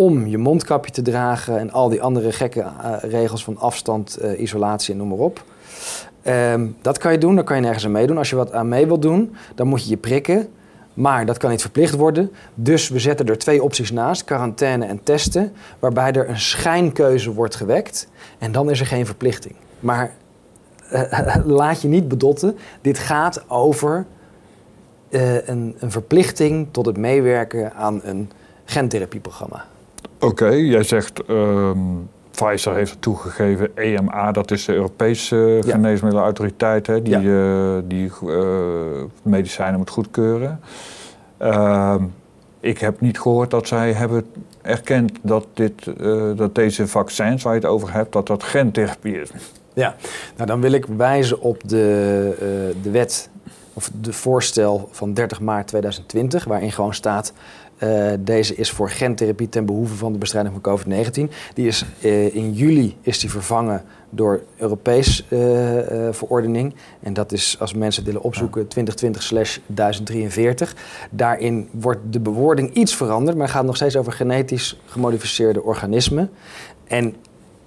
om 0.00 0.26
je 0.26 0.38
mondkapje 0.38 0.92
te 0.92 1.02
dragen 1.02 1.58
en 1.58 1.70
al 1.70 1.88
die 1.88 2.02
andere 2.02 2.32
gekke 2.32 2.60
eh, 2.60 2.92
regels 3.00 3.44
van 3.44 3.58
afstand, 3.58 4.16
eh, 4.16 4.40
isolatie 4.40 4.92
en 4.92 4.98
noem 4.98 5.08
maar 5.08 5.18
op. 5.18 5.44
Ehm, 6.22 6.66
dat 6.82 6.98
kan 6.98 7.12
je 7.12 7.18
doen, 7.18 7.34
daar 7.34 7.44
kan 7.44 7.56
je 7.56 7.62
nergens 7.62 7.84
aan 7.84 7.90
meedoen. 7.90 8.18
Als 8.18 8.30
je 8.30 8.36
wat 8.36 8.52
aan 8.52 8.68
mee 8.68 8.86
wilt 8.86 9.02
doen, 9.02 9.36
dan 9.54 9.66
moet 9.66 9.84
je 9.84 9.90
je 9.90 9.96
prikken. 9.96 10.48
Maar 10.94 11.26
dat 11.26 11.36
kan 11.36 11.50
niet 11.50 11.60
verplicht 11.60 11.94
worden. 11.94 12.30
Dus 12.54 12.88
we 12.88 12.98
zetten 12.98 13.26
er 13.26 13.38
twee 13.38 13.62
opties 13.62 13.92
naast, 13.92 14.24
quarantaine 14.24 14.84
en 14.84 15.02
testen, 15.02 15.52
waarbij 15.78 16.12
er 16.12 16.28
een 16.28 16.40
schijnkeuze 16.40 17.32
wordt 17.32 17.54
gewekt. 17.54 18.08
En 18.38 18.52
dan 18.52 18.70
is 18.70 18.80
er 18.80 18.86
geen 18.86 19.06
verplichting. 19.06 19.54
Maar 19.80 20.12
eh, 20.90 21.36
laat 21.60 21.82
je 21.82 21.88
niet 21.88 22.08
bedotten. 22.08 22.58
Dit 22.80 22.98
gaat 22.98 23.44
over 23.48 24.06
een, 25.10 25.76
een 25.78 25.90
verplichting 25.90 26.68
tot 26.70 26.86
het 26.86 26.96
meewerken 26.96 27.74
aan 27.74 28.00
een 28.04 28.30
gentherapieprogramma. 28.64 29.64
Oké, 30.20 30.48
jij 30.48 30.82
zegt 30.82 31.24
ehm, 31.24 31.78
Pfizer 32.30 32.74
heeft 32.74 32.90
het 32.90 33.02
toegegeven, 33.02 33.76
EMA, 33.76 34.32
dat 34.32 34.50
is 34.50 34.64
de 34.64 34.72
Europese 34.74 35.36
Ja. 35.36 35.72
geneesmiddelenautoriteit, 35.72 36.86
hè, 36.86 37.02
die, 37.02 37.14
eh, 37.16 37.76
die 37.84 38.10
eh, 38.26 38.42
medicijnen 39.22 39.78
moet 39.78 39.90
goedkeuren. 39.90 40.60
Ehm, 41.38 42.04
ik 42.60 42.78
heb 42.78 43.00
niet 43.00 43.20
gehoord 43.20 43.50
dat 43.50 43.68
zij 43.68 43.92
hebben 43.92 44.26
erkend 44.62 45.18
dat, 45.22 45.46
dit, 45.54 45.86
eh, 46.00 46.22
dat 46.36 46.54
deze 46.54 46.86
vaccins 46.86 47.42
waar 47.42 47.54
je 47.54 47.60
het 47.60 47.68
over 47.68 47.92
hebt, 47.92 48.12
dat 48.12 48.26
dat 48.26 48.42
gentherapie 48.42 49.20
is. 49.20 49.30
Ja, 49.74 49.94
nou 50.36 50.46
dan 50.48 50.60
wil 50.60 50.72
ik 50.72 50.86
wijzen 50.96 51.40
op 51.40 51.60
de, 51.68 52.28
eh, 52.34 52.82
de 52.82 52.90
wet 52.90 53.30
of 53.72 53.90
de 54.00 54.12
voorstel 54.12 54.88
van 54.90 55.14
30 55.14 55.40
maart 55.40 55.66
2020, 55.66 56.44
waarin 56.44 56.72
gewoon 56.72 56.94
staat. 56.94 57.32
Eh, 57.80 58.12
deze 58.18 58.54
is 58.54 58.70
voor 58.70 58.90
gentherapie 58.90 59.48
ten 59.48 59.66
behoeve 59.66 59.94
van 59.94 60.12
de 60.12 60.18
bestrijding 60.18 60.60
van 60.62 60.78
COVID-19. 60.78 61.32
Die 61.54 61.66
is 61.66 61.84
eh, 62.00 62.34
in 62.34 62.52
juli 62.52 62.96
is 63.00 63.18
die 63.18 63.30
vervangen 63.30 63.82
door 64.10 64.42
Europees 64.56 65.26
eh, 65.28 65.38
verordening. 66.10 66.74
En 67.02 67.12
dat 67.12 67.32
is, 67.32 67.56
als 67.60 67.74
mensen 67.74 68.02
het 68.02 68.12
willen 68.12 68.26
opzoeken, 68.26 68.66
2020-1043. 68.66 68.68
Daarin 71.10 71.68
wordt 71.72 72.00
de 72.10 72.20
bewoording 72.20 72.74
iets 72.74 72.96
veranderd, 72.96 73.36
maar 73.36 73.46
het 73.46 73.56
gaat 73.56 73.64
nog 73.64 73.76
steeds 73.76 73.96
over 73.96 74.12
genetisch 74.12 74.80
gemodificeerde 74.84 75.62
organismen. 75.62 76.30
En 76.86 77.14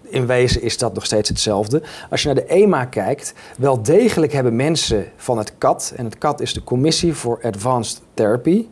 in 0.01 0.25
wezen 0.25 0.61
is 0.61 0.77
dat 0.77 0.93
nog 0.93 1.05
steeds 1.05 1.29
hetzelfde. 1.29 1.81
Als 2.09 2.21
je 2.21 2.27
naar 2.27 2.35
de 2.35 2.45
EMA 2.45 2.85
kijkt, 2.85 3.33
wel 3.57 3.83
degelijk 3.83 4.33
hebben 4.33 4.55
mensen 4.55 5.05
van 5.15 5.37
het 5.37 5.57
CAT, 5.57 5.93
en 5.95 6.05
het 6.05 6.17
CAT 6.17 6.41
is 6.41 6.53
de 6.53 6.63
Commissie 6.63 7.13
for 7.13 7.39
Advanced 7.43 8.01
Therapy, 8.13 8.65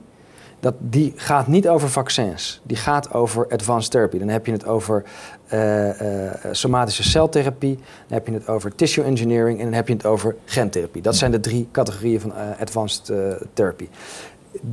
dat, 0.62 0.74
die 0.80 1.14
gaat 1.16 1.48
niet 1.48 1.68
over 1.68 1.90
vaccins, 1.90 2.62
die 2.64 2.78
gaat 2.78 3.14
over 3.14 3.48
advanced 3.50 3.92
therapy. 3.92 4.18
Dan 4.18 4.28
heb 4.28 4.46
je 4.46 4.52
het 4.52 4.66
over 4.66 5.04
eh, 5.48 6.26
eh, 6.26 6.34
somatische 6.52 7.04
celtherapie, 7.04 7.76
dan 7.76 8.18
heb 8.18 8.28
je 8.28 8.34
het 8.34 8.48
over 8.48 8.76
tissue 8.76 9.04
engineering 9.04 9.60
en 9.60 9.66
dan 9.66 9.74
heb 9.74 9.88
je 9.88 9.94
het 9.94 10.06
over 10.06 10.36
gentherapie. 10.46 11.02
Dat 11.02 11.16
zijn 11.16 11.32
de 11.32 11.40
drie 11.40 11.68
categorieën 11.72 12.20
van 12.20 12.36
eh, 12.36 12.44
advanced 12.60 13.14
therapy 13.54 13.88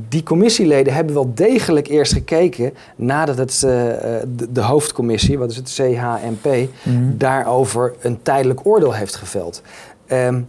die 0.09 0.23
commissieleden 0.23 0.93
hebben 0.93 1.13
wel 1.13 1.31
degelijk 1.33 1.87
eerst 1.87 2.13
gekeken 2.13 2.73
nadat 2.95 3.37
het, 3.37 3.59
de, 3.59 4.47
de 4.49 4.61
hoofdcommissie, 4.61 5.37
wat 5.37 5.49
is 5.49 5.55
het, 5.55 5.69
CHMP, 5.73 6.69
daarover 7.17 7.93
een 8.01 8.21
tijdelijk 8.21 8.65
oordeel 8.65 8.93
heeft 8.93 9.15
geveld. 9.15 9.61
Ehm, 10.09 10.41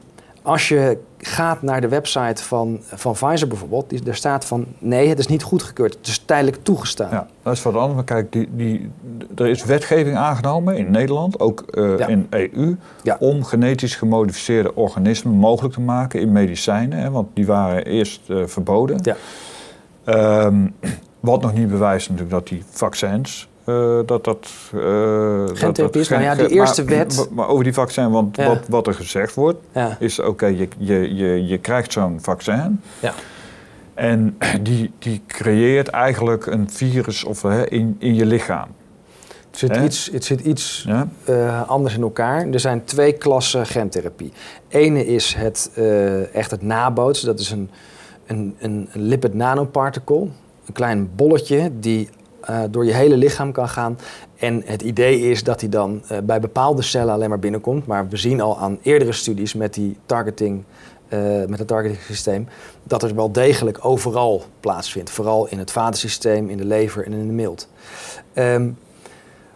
als 0.50 0.68
je 0.68 0.98
gaat 1.18 1.62
naar 1.62 1.80
de 1.80 1.88
website 1.88 2.44
van, 2.44 2.80
van 2.82 3.12
Pfizer 3.12 3.48
bijvoorbeeld, 3.48 3.90
die, 3.90 4.02
daar 4.02 4.14
staat 4.14 4.44
van 4.44 4.66
nee, 4.78 5.08
het 5.08 5.18
is 5.18 5.26
niet 5.26 5.42
goedgekeurd, 5.42 5.94
het 5.94 6.06
is 6.06 6.18
tijdelijk 6.18 6.58
toegestaan. 6.62 7.10
Ja, 7.10 7.26
dat 7.42 7.52
is 7.52 7.62
wat 7.62 7.74
anders. 7.74 7.94
Maar 7.94 8.04
kijk, 8.04 8.32
die, 8.32 8.48
die, 8.52 8.90
er 9.36 9.46
is 9.46 9.64
wetgeving 9.64 10.16
aangenomen 10.16 10.76
in 10.76 10.90
Nederland, 10.90 11.40
ook 11.40 11.60
eh, 11.60 11.98
Ja. 11.98 12.06
in 12.06 12.26
EU, 12.30 12.76
Ja. 13.02 13.16
om 13.20 13.44
genetisch 13.44 13.96
gemodificeerde 13.96 14.74
organismen 14.74 15.34
mogelijk 15.34 15.74
te 15.74 15.80
maken 15.80 16.20
in 16.20 16.32
medicijnen. 16.32 16.98
Hè, 16.98 17.10
want 17.10 17.28
die 17.34 17.46
waren 17.46 17.84
eerst 17.84 18.30
eh, 18.30 18.46
verboden. 18.46 18.98
Ja. 19.02 19.16
Ehm, 20.04 20.68
wat 21.20 21.42
nog 21.42 21.52
niet 21.54 21.68
bewijst 21.68 22.08
natuurlijk 22.08 22.36
dat 22.36 22.48
die 22.48 22.62
vaccins. 22.70 23.48
Eh, 23.70 24.06
dat 24.06 24.24
dat. 24.24 24.50
eh, 24.74 25.92
is, 25.92 26.08
nou 26.08 26.22
ja, 26.22 26.34
die 26.34 26.48
eerste 26.48 26.84
maar, 26.84 26.94
wet- 26.96 27.28
Maar, 27.30 27.48
over 27.48 27.64
die 27.64 27.72
vaccin, 27.74 28.10
want 28.10 28.36
Ja. 28.36 28.46
wat, 28.46 28.58
wat 28.68 28.86
er 28.86 28.94
gezegd 28.94 29.34
wordt, 29.34 29.58
Ja. 29.74 29.96
is: 30.00 30.18
oké, 30.20 30.46
je, 30.46 30.68
je, 30.78 31.14
je, 31.14 31.46
je 31.46 31.58
krijgt 31.58 31.92
zo'n 31.92 32.18
vaccin. 32.22 32.80
Ja. 33.00 33.12
En 33.94 34.36
die, 34.62 34.92
die 34.98 35.22
creëert 35.26 35.88
eigenlijk 35.88 36.46
een 36.46 36.70
virus 36.70 37.24
of, 37.24 37.42
hè, 37.42 37.68
in, 37.68 37.96
in 37.98 38.14
je 38.14 38.26
lichaam. 38.26 38.68
Het 39.50 39.58
zit 39.58 39.76
iets, 39.76 40.10
het 40.12 40.24
zit 40.24 40.40
iets 40.40 40.84
Ja? 40.86 41.08
eh, 41.24 41.68
anders 41.68 41.94
in 41.94 42.02
elkaar. 42.02 42.46
Er 42.48 42.60
zijn 42.60 42.84
twee 42.84 43.12
klassen 43.12 43.66
gentherapie. 43.66 44.32
Ene 44.68 45.06
is 45.06 45.34
het, 45.34 45.70
echt 46.32 46.50
het 46.50 46.62
nabootsen. 46.62 47.26
Dat 47.26 47.40
is 47.40 47.50
een, 47.50 47.70
een, 48.26 48.56
een 48.58 48.88
lipid 48.92 49.34
nanoparticle. 49.34 50.20
Een 50.66 50.72
klein 50.72 51.10
bolletje 51.16 51.70
die 51.80 52.08
eh, 52.40 52.60
door 52.70 52.84
je 52.84 52.92
hele 52.92 53.16
lichaam 53.16 53.52
kan 53.52 53.68
gaan. 53.68 53.98
En 54.36 54.62
het 54.64 54.82
idee 54.82 55.20
is 55.20 55.44
dat 55.44 55.60
die 55.60 55.68
dan 55.68 56.02
eh, 56.08 56.18
bij 56.18 56.40
bepaalde 56.40 56.82
cellen 56.82 57.14
alleen 57.14 57.28
maar 57.28 57.38
binnenkomt. 57.38 57.86
Maar 57.86 58.08
we 58.08 58.16
zien 58.16 58.40
al 58.40 58.58
aan 58.58 58.78
eerdere 58.82 59.12
studies 59.12 59.54
met 59.54 59.74
die 59.74 59.96
targeting... 60.06 60.64
eh, 61.08 61.18
met 61.46 61.58
het 61.58 61.68
targeting 61.68 62.00
systeem, 62.00 62.48
dat 62.82 63.02
er 63.02 63.14
wel 63.14 63.32
degelijk 63.32 63.84
overal 63.84 64.44
plaatsvindt. 64.60 65.10
Vooral 65.10 65.48
in 65.48 65.58
het 65.58 65.70
vatensysteem, 65.70 66.48
in 66.48 66.56
de 66.56 66.64
lever 66.64 67.06
en 67.06 67.12
in 67.12 67.26
de 67.26 67.32
milt. 67.32 67.68
Ehm, 68.32 68.70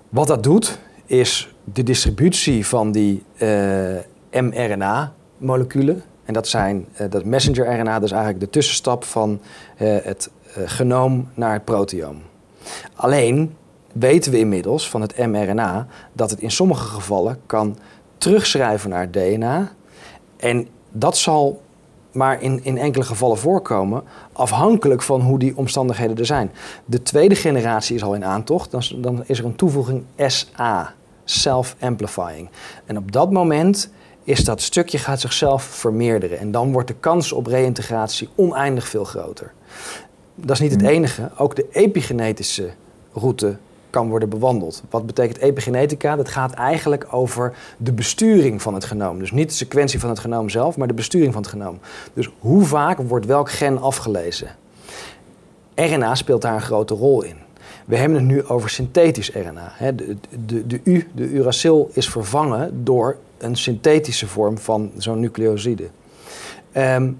wat 0.08 0.26
dat 0.26 0.42
doet, 0.42 0.78
is 1.06 1.54
de 1.64 1.82
distributie 1.82 2.66
van 2.66 2.92
die 2.92 3.22
mRNA-moleculen. 4.30 6.02
En 6.24 6.32
dat 6.32 6.48
zijn 6.48 6.86
dat 7.10 7.24
messenger-RNA, 7.24 8.00
is 8.00 8.10
eigenlijk 8.10 8.40
de 8.40 8.50
tussenstap 8.50 9.04
van 9.04 9.40
het 9.76 10.30
genoom 10.64 11.28
naar 11.34 11.52
het 11.52 11.64
proteoom. 11.64 12.22
Alleen 12.94 13.56
weten 13.92 14.32
we 14.32 14.38
inmiddels 14.38 14.90
van 14.90 15.00
het 15.00 15.16
mRNA 15.16 15.86
dat 16.12 16.30
het 16.30 16.40
in 16.40 16.50
sommige 16.50 16.84
gevallen 16.84 17.40
kan 17.46 17.76
terugschrijven 18.18 18.90
naar 18.90 19.10
DNA. 19.10 19.72
En 20.36 20.68
dat 20.90 21.16
zal 21.16 21.62
maar 22.12 22.42
in, 22.42 22.64
in 22.64 22.78
enkele 22.78 23.04
gevallen 23.04 23.38
voorkomen, 23.38 24.02
afhankelijk 24.32 25.02
van 25.02 25.20
hoe 25.20 25.38
die 25.38 25.56
omstandigheden 25.56 26.16
er 26.16 26.26
zijn. 26.26 26.52
De 26.84 27.02
tweede 27.02 27.34
generatie 27.34 27.96
is 27.96 28.02
al 28.02 28.14
in 28.14 28.24
aantocht, 28.24 28.70
dan, 28.70 28.82
dan 28.96 29.22
is 29.26 29.38
er 29.38 29.44
een 29.44 29.56
toevoeging 29.56 30.04
SA, 30.16 30.94
self-amplifying. 31.24 32.48
En 32.84 32.96
op 32.96 33.12
dat 33.12 33.32
moment 33.32 33.90
is 34.24 34.44
dat 34.44 34.62
stukje 34.62 34.98
gaat 34.98 35.20
zichzelf 35.20 35.62
vermeerderen. 35.62 36.38
En 36.38 36.50
dan 36.50 36.72
wordt 36.72 36.88
de 36.88 36.94
kans 36.94 37.32
op 37.32 37.46
reïntegratie 37.46 38.28
oneindig 38.34 38.88
veel 38.88 39.04
groter. 39.04 39.52
Dat 40.34 40.50
is 40.50 40.60
niet 40.60 40.72
het 40.72 40.82
enige, 40.82 41.30
ook 41.36 41.56
de 41.56 41.66
epigenetische 41.72 42.70
route 43.12 43.56
kan 43.90 44.08
worden 44.08 44.28
bewandeld. 44.28 44.82
Wat 44.90 45.06
betekent 45.06 45.38
epigenetica? 45.38 46.16
Dat 46.16 46.28
gaat 46.28 46.52
eigenlijk 46.52 47.06
over 47.10 47.56
de 47.76 47.92
besturing 47.92 48.62
van 48.62 48.74
het 48.74 48.84
genoom. 48.84 49.18
Dus 49.18 49.32
niet 49.32 49.48
de 49.48 49.54
sequentie 49.54 50.00
van 50.00 50.08
het 50.08 50.18
genoom 50.18 50.48
zelf, 50.48 50.76
maar 50.76 50.86
de 50.86 50.94
besturing 50.94 51.32
van 51.32 51.42
het 51.42 51.50
genoom. 51.50 51.78
Dus 52.14 52.30
hoe 52.38 52.64
vaak 52.64 52.98
wordt 52.98 53.26
welk 53.26 53.50
gen 53.50 53.80
afgelezen? 53.80 54.48
RNA 55.74 56.14
speelt 56.14 56.42
daar 56.42 56.54
een 56.54 56.60
grote 56.60 56.94
rol 56.94 57.22
in. 57.22 57.36
We 57.84 57.96
hebben 57.96 58.18
het 58.18 58.26
nu 58.26 58.44
over 58.44 58.70
synthetisch 58.70 59.30
RNA. 59.30 59.92
De, 59.92 60.16
de, 60.46 60.66
de 60.66 60.80
U, 60.84 61.08
de 61.14 61.30
uracil, 61.30 61.90
is 61.92 62.08
vervangen 62.08 62.84
door 62.84 63.16
een 63.38 63.56
synthetische 63.56 64.26
vorm 64.26 64.58
van 64.58 64.90
zo'n 64.96 65.20
nucleoside. 65.20 65.88
Ehm, 66.72 67.12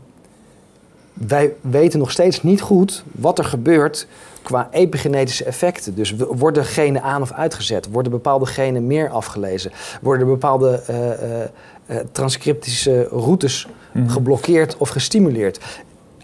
wij 1.14 1.54
weten 1.60 1.98
nog 1.98 2.10
steeds 2.10 2.42
niet 2.42 2.60
goed 2.60 3.04
wat 3.12 3.38
er 3.38 3.44
gebeurt 3.44 4.06
qua 4.42 4.68
epigenetische 4.70 5.44
effecten. 5.44 5.94
Dus 5.94 6.14
worden 6.16 6.64
genen 6.64 7.02
aan 7.02 7.22
of 7.22 7.32
uitgezet? 7.32 7.90
Worden 7.90 8.12
bepaalde 8.12 8.46
genen 8.46 8.86
meer 8.86 9.10
afgelezen? 9.10 9.72
Worden 10.00 10.26
bepaalde 10.26 10.82
eh, 10.86 11.12
eh, 11.12 11.48
eh, 11.86 11.96
transcriptische 12.12 13.08
routes 13.10 13.68
geblokkeerd 14.06 14.76
of 14.76 14.88
gestimuleerd? 14.88 15.60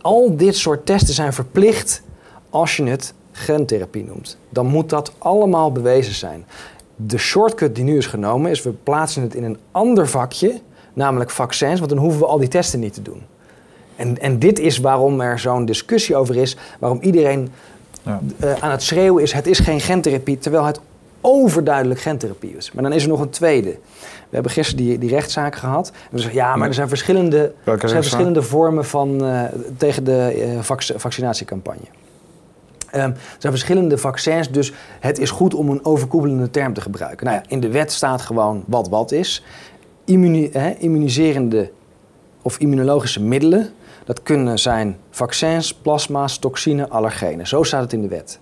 Al 0.00 0.36
dit 0.36 0.56
soort 0.56 0.86
testen 0.86 1.14
zijn 1.14 1.32
verplicht 1.32 2.02
als 2.50 2.76
je 2.76 2.84
het 2.84 3.14
gentherapie 3.32 4.04
noemt. 4.04 4.36
Dan 4.48 4.66
moet 4.66 4.88
dat 4.88 5.12
allemaal 5.18 5.72
bewezen 5.72 6.14
zijn. 6.14 6.44
De 6.96 7.18
shortcut 7.18 7.74
die 7.74 7.84
nu 7.84 7.96
is 7.96 8.06
genomen 8.06 8.50
is 8.50 8.62
we 8.62 8.70
plaatsen 8.70 9.22
het 9.22 9.34
in 9.34 9.44
een 9.44 9.58
ander 9.70 10.08
vakje, 10.08 10.60
namelijk 10.92 11.30
vaccins, 11.30 11.78
want 11.78 11.90
dan 11.90 12.00
hoeven 12.00 12.20
we 12.20 12.26
al 12.26 12.38
die 12.38 12.48
testen 12.48 12.80
niet 12.80 12.94
te 12.94 13.02
doen. 13.02 13.22
En, 14.00 14.18
en 14.20 14.38
dit 14.38 14.58
is 14.58 14.78
waarom 14.78 15.20
er 15.20 15.38
zo'n 15.38 15.64
discussie 15.64 16.16
over 16.16 16.36
is, 16.36 16.56
waarom 16.78 16.98
iedereen 17.02 17.48
Ja. 18.02 18.20
eh, 18.38 18.52
aan 18.60 18.70
het 18.70 18.82
schreeuwen 18.82 19.22
is: 19.22 19.32
het 19.32 19.46
is 19.46 19.58
geen 19.58 19.80
gentherapie, 19.80 20.38
terwijl 20.38 20.64
het 20.64 20.80
overduidelijk 21.20 22.00
gentherapie 22.00 22.56
is. 22.56 22.72
Maar 22.72 22.82
dan 22.82 22.92
is 22.92 23.02
er 23.02 23.08
nog 23.08 23.20
een 23.20 23.30
tweede. 23.30 23.70
We 24.00 24.36
hebben 24.36 24.52
gisteren 24.52 24.84
die, 24.84 24.98
die 24.98 25.10
rechtszaak 25.10 25.56
gehad. 25.56 25.88
En 25.88 25.94
we 26.10 26.18
zeggen: 26.18 26.36
ja, 26.38 26.56
maar 26.56 26.68
er 26.68 26.74
zijn 26.74 26.88
verschillende, 26.88 27.52
er 27.64 27.88
zijn 27.88 28.02
verschillende 28.02 28.42
vormen 28.42 28.84
van 28.84 29.24
eh, 29.24 29.42
tegen 29.76 30.04
de 30.04 30.16
eh, 30.18 30.60
vac- 30.60 30.92
vaccinatiecampagne. 30.96 31.84
Ehm, 32.90 33.10
er 33.10 33.16
zijn 33.38 33.52
verschillende 33.52 33.98
vaccins, 33.98 34.50
dus 34.50 34.72
het 35.00 35.18
is 35.18 35.30
goed 35.30 35.54
om 35.54 35.68
een 35.68 35.84
overkoepelende 35.84 36.50
term 36.50 36.72
te 36.74 36.80
gebruiken. 36.80 37.26
Nou 37.26 37.38
ja, 37.38 37.44
in 37.48 37.60
de 37.60 37.68
wet 37.68 37.92
staat 37.92 38.20
gewoon 38.22 38.62
wat 38.66 38.88
wat 38.88 39.12
is. 39.12 39.44
Immuni- 40.04 40.50
immuniserende 40.78 41.70
of 42.42 42.58
immunologische 42.58 43.22
middelen, 43.22 43.70
dat 44.10 44.22
kunnen 44.22 44.58
zijn 44.58 44.96
vaccins, 45.10 45.74
plasma's, 45.74 46.38
toxine, 46.38 46.88
allergenen. 46.88 47.46
Zo 47.46 47.62
staat 47.62 47.82
het 47.82 47.92
in 47.92 48.02
de 48.02 48.08
wet. 48.08 48.38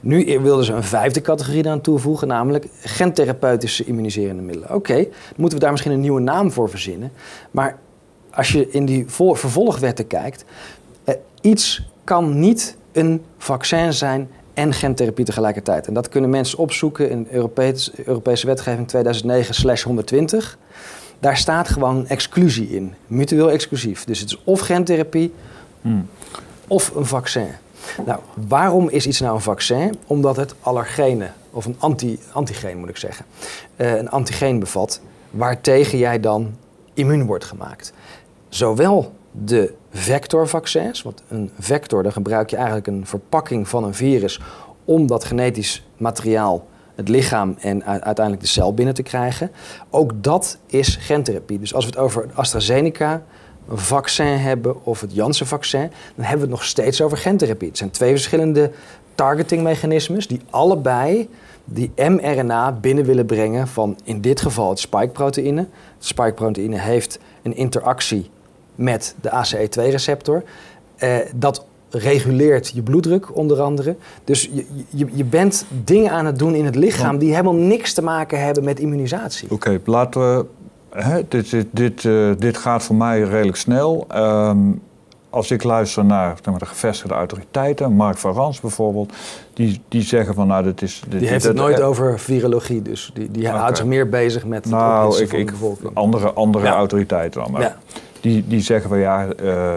Nu 0.00 0.40
wilden 0.40 0.64
ze 0.64 0.72
een 0.72 0.82
vijfde 0.82 1.20
categorie 1.20 1.68
aan 1.68 1.80
toevoegen, 1.80 2.28
namelijk 2.28 2.66
gentherapeutische 2.80 3.84
immuniserende 3.84 4.42
middelen. 4.42 4.74
Oké, 4.74 5.06
moeten 5.36 5.58
we 5.58 5.64
daar 5.64 5.70
misschien 5.70 5.92
een 5.92 6.00
nieuwe 6.00 6.20
naam 6.20 6.52
voor 6.52 6.70
verzinnen. 6.70 7.12
Maar 7.50 7.78
als 8.30 8.52
je 8.52 8.70
in 8.70 8.84
die 8.84 9.04
vol- 9.08 9.34
vervolgwetten 9.34 10.06
kijkt, 10.06 10.44
eh, 11.04 11.14
iets 11.40 11.88
kan 12.04 12.38
niet 12.40 12.76
een 12.92 13.22
vaccin 13.38 13.92
zijn 13.92 14.30
en 14.54 14.72
gentherapie 14.72 15.24
tegelijkertijd. 15.24 15.86
En 15.86 15.94
dat 15.94 16.08
kunnen 16.08 16.30
mensen 16.30 16.58
opzoeken 16.58 17.10
in 17.10 17.26
Europees, 17.30 17.92
Europese 18.04 18.46
wetgeving 18.46 18.88
2009-120. 18.88 20.58
Daar 21.22 21.36
staat 21.36 21.68
gewoon 21.68 22.06
exclusie 22.06 22.68
in, 22.68 22.94
mutueel 23.06 23.50
exclusief. 23.50 24.04
Dus 24.04 24.20
het 24.20 24.28
is 24.28 24.40
of 24.44 24.60
gentherapie 24.60 25.32
of 26.66 26.94
een 26.94 27.06
vaccin. 27.06 27.48
Nou, 28.06 28.20
waarom 28.48 28.88
is 28.88 29.06
iets 29.06 29.20
nou 29.20 29.34
een 29.34 29.40
vaccin? 29.40 29.96
Omdat 30.06 30.36
het 30.36 30.54
allergenen, 30.60 31.34
of 31.50 31.64
een 31.64 31.76
anti, 31.78 32.18
antigeen 32.32 32.78
moet 32.78 32.88
ik 32.88 32.96
zeggen, 32.96 33.24
eh, 33.76 33.96
een 33.96 34.10
antigeen 34.10 34.58
bevat, 34.58 35.00
waartegen 35.30 35.98
jij 35.98 36.20
dan 36.20 36.54
immuun 36.94 37.26
wordt 37.26 37.44
gemaakt. 37.44 37.92
Zowel 38.48 39.12
de 39.30 39.74
vectorvaccins, 39.90 41.02
want 41.02 41.22
een 41.28 41.50
vector, 41.58 42.02
dan 42.02 42.12
gebruik 42.12 42.50
je 42.50 42.56
eigenlijk 42.56 42.86
een 42.86 43.06
verpakking 43.06 43.68
van 43.68 43.84
een 43.84 43.94
virus 43.94 44.40
om 44.84 45.06
dat 45.06 45.24
genetisch 45.24 45.86
materiaal, 45.96 46.66
het 46.94 47.08
lichaam 47.08 47.56
en 47.60 47.84
uiteindelijk 47.84 48.40
de 48.40 48.46
cel 48.48 48.74
binnen 48.74 48.94
te 48.94 49.02
krijgen. 49.02 49.50
Ook 49.90 50.12
dat 50.14 50.58
is 50.66 50.96
gentherapie. 50.96 51.58
Dus 51.58 51.74
als 51.74 51.84
we 51.84 51.90
het 51.90 52.00
over 52.00 52.26
AstraZeneca 52.34 53.22
vaccin 53.68 54.26
hebben 54.26 54.84
of 54.84 55.00
het 55.00 55.14
Janssen-vaccin, 55.14 55.90
dan 56.14 56.24
hebben 56.24 56.34
we 56.34 56.40
het 56.40 56.60
nog 56.60 56.64
steeds 56.64 57.00
over 57.00 57.18
gentherapie. 57.18 57.68
Het 57.68 57.78
zijn 57.78 57.90
twee 57.90 58.10
verschillende 58.10 58.70
targetingmechanismes 59.14 60.26
die 60.26 60.40
allebei 60.50 61.28
die 61.64 61.92
mRNA 61.96 62.72
binnen 62.72 63.04
willen 63.04 63.26
brengen 63.26 63.68
van 63.68 63.98
in 64.04 64.20
dit 64.20 64.40
geval 64.40 64.68
het 64.68 64.78
spikeproteïne. 64.78 65.60
Het 65.96 66.06
spikeproteïne 66.06 66.78
heeft 66.78 67.18
een 67.42 67.56
interactie 67.56 68.30
met 68.74 69.14
de 69.20 69.30
ACE2-receptor. 69.30 70.42
Eh, 70.96 71.16
dat 71.34 71.64
reguleert 71.92 72.70
je 72.74 72.82
bloeddruk 72.82 73.36
onder 73.36 73.60
andere. 73.60 73.96
Dus 74.24 74.50
je, 74.52 74.64
je, 74.88 75.06
je 75.12 75.24
bent 75.24 75.64
dingen 75.84 76.10
aan 76.10 76.26
het 76.26 76.38
doen 76.38 76.54
in 76.54 76.64
het 76.64 76.76
lichaam 76.76 77.18
die 77.18 77.30
helemaal 77.30 77.54
niks 77.54 77.92
te 77.92 78.02
maken 78.02 78.44
hebben 78.44 78.64
met 78.64 78.78
immunisatie. 78.80 79.50
Oké, 79.50 79.80
laten 79.84 80.20
we. 80.20 80.44
Hè, 80.90 81.20
dit, 81.28 81.50
dit, 81.50 81.66
dit, 81.70 82.04
eh, 82.04 82.30
dit 82.38 82.56
gaat 82.56 82.82
voor 82.82 82.96
mij 82.96 83.20
redelijk 83.22 83.56
snel. 83.56 84.04
Ehm, 84.08 84.58
als 85.30 85.50
ik 85.50 85.62
luister 85.62 86.04
naar 86.04 86.34
zeg 86.34 86.44
maar, 86.44 86.58
de 86.58 86.66
gevestigde 86.66 87.14
autoriteiten, 87.14 87.92
Mark 87.92 88.18
van 88.18 88.32
Rans 88.32 88.60
bijvoorbeeld, 88.60 89.12
die, 89.54 89.80
die 89.88 90.02
zeggen 90.02 90.34
van 90.34 90.46
nou, 90.46 90.62
dit 90.64 90.82
is. 90.82 91.02
Dit, 91.08 91.20
Die 91.20 91.28
heeft 91.28 91.44
het 91.44 91.56
nooit 91.56 91.78
eh, 91.78 91.86
over 91.88 92.18
virologie, 92.18 92.82
dus 92.82 93.10
die, 93.14 93.30
die 93.30 93.48
houdt 93.48 93.76
zich 93.76 93.86
meer 93.86 94.08
bezig 94.08 94.44
met 94.44 94.66
Nou, 94.70 95.22
ik, 95.22 95.32
ik, 95.32 95.52
andere, 95.94 96.32
andere 96.32 96.64
Ja. 96.64 96.74
autoriteiten 96.74 97.42
dan. 97.42 97.52
Maar 97.52 97.60
Ja. 97.60 97.76
die, 98.20 98.44
die 98.46 98.60
zeggen 98.60 98.88
van 98.88 98.98
ja, 98.98 99.26
eh, 99.28 99.72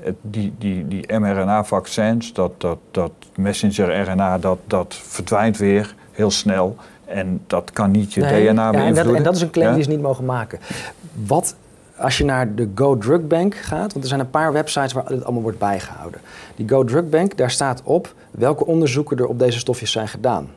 het- 0.00 0.14
die, 0.20 0.54
die, 0.58 0.88
die 0.88 1.18
mRNA-vaccins, 1.18 2.32
dat, 2.32 2.52
dat, 2.60 2.78
dat 2.90 3.12
messenger-RNA, 3.36 4.38
dat, 4.38 4.58
dat 4.66 4.94
verdwijnt 4.94 5.56
weer 5.56 5.94
heel 6.12 6.30
snel. 6.30 6.76
En 7.04 7.40
dat 7.46 7.70
kan 7.70 7.90
niet 7.90 8.12
je 8.14 8.20
Nee, 8.20 8.30
DNA 8.30 8.42
ja, 8.42 8.48
en, 8.50 8.72
dat, 8.72 8.72
beïnvloeden. 8.82 9.16
en 9.16 9.22
dat 9.22 9.34
is 9.36 9.40
een 9.42 9.50
claim 9.50 9.68
Ja? 9.68 9.74
die 9.74 9.84
ze 9.84 9.90
niet 9.90 10.00
mogen 10.00 10.24
maken. 10.24 10.58
Wat 11.26 11.54
als 11.96 12.18
je 12.18 12.24
naar 12.24 12.54
de 12.54 12.68
Go 12.74 12.98
Drug 12.98 13.26
Bank 13.26 13.54
gaat, 13.54 13.92
want 13.92 14.04
er 14.04 14.08
zijn 14.08 14.20
een 14.20 14.30
paar 14.30 14.52
websites 14.52 14.92
waar 14.92 15.06
dit 15.08 15.24
allemaal 15.24 15.42
wordt 15.42 15.58
bijgehouden. 15.58 16.20
Die 16.56 16.68
Go 16.68 16.84
Drug 16.84 17.08
Bank, 17.08 17.36
daar 17.36 17.50
staat 17.50 17.80
op 17.84 18.14
welke 18.30 18.66
onderzoeken 18.66 19.16
er 19.18 19.26
op 19.26 19.38
deze 19.38 19.58
stofjes 19.58 19.90
zijn 19.92 20.08
gedaan. 20.08 20.48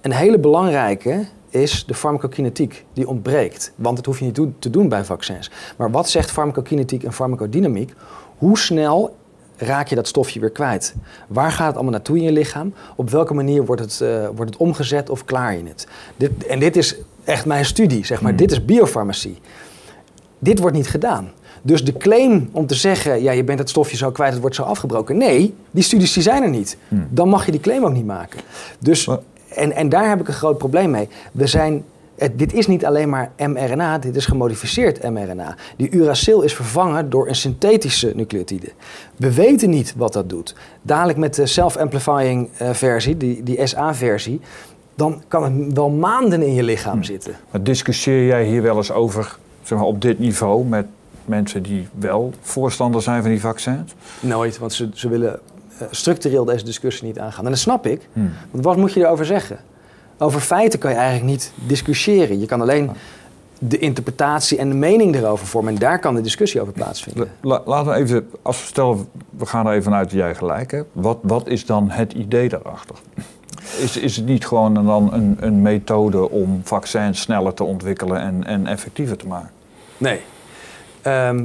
Een 0.00 0.12
hele 0.12 0.38
belangrijke 0.38 1.26
is 1.48 1.84
de 1.86 1.94
farmacokinetiek, 1.94 2.84
die 2.92 3.08
ontbreekt. 3.08 3.72
Want 3.74 3.96
dat 3.96 4.06
hoef 4.06 4.18
je 4.18 4.24
niet 4.24 4.40
te 4.58 4.70
doen 4.70 4.88
bij 4.88 5.04
vaccins. 5.04 5.50
Maar 5.76 5.90
wat 5.90 6.08
zegt 6.08 6.30
farmacokinetiek 6.30 7.02
en 7.04 7.12
farmacodynamiek? 7.12 7.94
Hoe 8.42 8.58
snel 8.58 9.16
raak 9.56 9.88
je 9.88 9.94
dat 9.94 10.08
stofje 10.08 10.40
weer 10.40 10.50
kwijt? 10.50 10.94
Waar 11.28 11.52
gaat 11.52 11.66
het 11.66 11.74
allemaal 11.74 11.92
naartoe 11.92 12.16
in 12.16 12.22
je 12.22 12.32
lichaam? 12.32 12.74
Op 12.96 13.10
welke 13.10 13.34
manier 13.34 13.64
wordt 13.64 13.82
het, 13.82 14.00
eh, 14.00 14.26
wordt 14.34 14.52
het 14.52 14.56
omgezet 14.56 15.10
of 15.10 15.24
klaar 15.24 15.56
je 15.56 15.62
het? 15.68 15.86
Dit, 16.16 16.46
en 16.46 16.58
dit 16.58 16.76
is 16.76 16.96
echt 17.24 17.46
mijn 17.46 17.64
studie, 17.64 18.06
zeg 18.06 18.20
maar. 18.20 18.36
Dit 18.36 18.50
is 18.50 18.64
biofarmacie. 18.64 19.38
Dit 20.38 20.58
wordt 20.58 20.76
niet 20.76 20.88
gedaan. 20.88 21.30
Dus 21.62 21.84
de 21.84 21.92
claim 21.92 22.48
om 22.52 22.66
te 22.66 22.74
zeggen, 22.74 23.22
ja, 23.22 23.32
je 23.32 23.44
bent 23.44 23.58
het 23.58 23.68
stofje 23.70 23.96
zo 23.96 24.10
kwijt, 24.10 24.32
het 24.32 24.40
wordt 24.40 24.56
zo 24.56 24.62
afgebroken. 24.62 25.16
Nee, 25.16 25.54
die 25.70 25.82
studies 25.82 26.12
die 26.12 26.22
zijn 26.22 26.42
er 26.42 26.50
niet. 26.50 26.76
Dan 27.08 27.28
mag 27.28 27.44
je 27.44 27.50
die 27.52 27.60
claim 27.60 27.84
ook 27.84 27.92
niet 27.92 28.06
maken. 28.06 28.40
Dus, 28.78 29.08
en, 29.48 29.72
en 29.72 29.88
daar 29.88 30.08
heb 30.08 30.20
ik 30.20 30.28
een 30.28 30.34
groot 30.34 30.58
probleem 30.58 30.90
mee. 30.90 31.08
We 31.32 31.46
zijn, 31.46 31.84
het, 32.16 32.38
dit 32.38 32.52
is 32.52 32.66
niet 32.66 32.84
alleen 32.84 33.08
maar 33.08 33.30
mRNA, 33.36 33.98
dit 33.98 34.16
is 34.16 34.26
gemodificeerd 34.26 35.10
mRNA. 35.10 35.54
Die 35.76 35.90
uracil 35.90 36.42
is 36.42 36.54
vervangen 36.54 37.10
door 37.10 37.28
een 37.28 37.34
synthetische 37.34 38.12
nucleotide. 38.14 38.68
We 39.16 39.34
weten 39.34 39.70
niet 39.70 39.94
wat 39.96 40.12
dat 40.12 40.28
doet. 40.28 40.54
Dadelijk 40.82 41.18
met 41.18 41.34
de 41.34 41.46
self-amplifying 41.46 42.48
eh, 42.56 42.70
versie, 42.70 43.16
die, 43.16 43.42
die 43.42 43.66
SA-versie, 43.66 44.40
dan 44.94 45.22
kan 45.28 45.42
het 45.44 45.72
wel 45.72 45.90
maanden 45.90 46.42
in 46.42 46.54
je 46.54 46.62
lichaam 46.62 47.02
zitten. 47.02 47.36
Maar 47.50 47.62
discussieer 47.62 48.26
jij 48.26 48.44
hier 48.44 48.62
wel 48.62 48.76
eens 48.76 48.92
over, 48.92 49.36
zeg 49.62 49.78
maar, 49.78 49.86
op 49.86 50.02
dit 50.02 50.18
niveau 50.18 50.64
met 50.64 50.86
mensen 51.24 51.62
die 51.62 51.88
wel 51.98 52.32
voorstander 52.40 53.02
zijn 53.02 53.22
van 53.22 53.30
die 53.30 53.40
vaccins? 53.40 53.94
Nooit, 54.20 54.58
want 54.58 54.72
ze, 54.72 54.88
ze 54.94 55.08
willen 55.08 55.40
eh, 55.78 55.86
structureel 55.90 56.44
deze 56.44 56.64
discussie 56.64 57.06
niet 57.06 57.18
aangaan. 57.18 57.44
En 57.44 57.50
dat 57.50 57.60
snap 57.60 57.86
ik, 57.86 58.08
Hmm. 58.12 58.32
want 58.50 58.64
wat 58.64 58.76
moet 58.76 58.92
je 58.92 59.00
erover 59.00 59.24
zeggen? 59.24 59.58
Over 60.18 60.40
feiten 60.40 60.78
kan 60.78 60.90
je 60.90 60.96
eigenlijk 60.96 61.26
niet 61.26 61.52
discussiëren. 61.54 62.40
Je 62.40 62.46
kan 62.46 62.60
alleen 62.60 62.90
de 63.58 63.78
interpretatie 63.78 64.58
en 64.58 64.68
de 64.68 64.74
mening 64.74 65.14
erover 65.14 65.46
vormen. 65.46 65.72
En 65.72 65.78
daar 65.78 65.98
kan 65.98 66.14
de 66.14 66.20
discussie 66.20 66.60
over 66.60 66.72
plaatsvinden. 66.72 67.30
La- 67.40 67.62
laten 67.64 67.92
we 67.92 67.98
even, 67.98 68.28
als 68.42 68.60
we 68.60 68.66
stellen, 68.66 69.06
we 69.30 69.46
gaan 69.46 69.66
er 69.66 69.72
even 69.72 69.84
vanuit 69.84 70.10
dat 70.10 70.18
jij 70.18 70.34
gelijk 70.34 70.70
hebt. 70.70 70.88
Wat, 70.92 71.18
wat 71.22 71.48
is 71.48 71.66
dan 71.66 71.90
het 71.90 72.12
idee 72.12 72.48
daarachter? 72.48 72.96
Is, 73.80 73.96
is 73.96 74.16
het 74.16 74.26
niet 74.26 74.46
gewoon 74.46 74.74
dan 74.74 75.12
een, 75.12 75.36
een 75.40 75.62
methode 75.62 76.30
om 76.30 76.60
vaccins 76.64 77.20
sneller 77.20 77.54
te 77.54 77.64
ontwikkelen 77.64 78.20
en, 78.20 78.44
en 78.46 78.66
effectiever 78.66 79.16
te 79.16 79.26
maken? 79.26 79.50
Nee. 79.98 80.20
Ehm, 81.02 81.44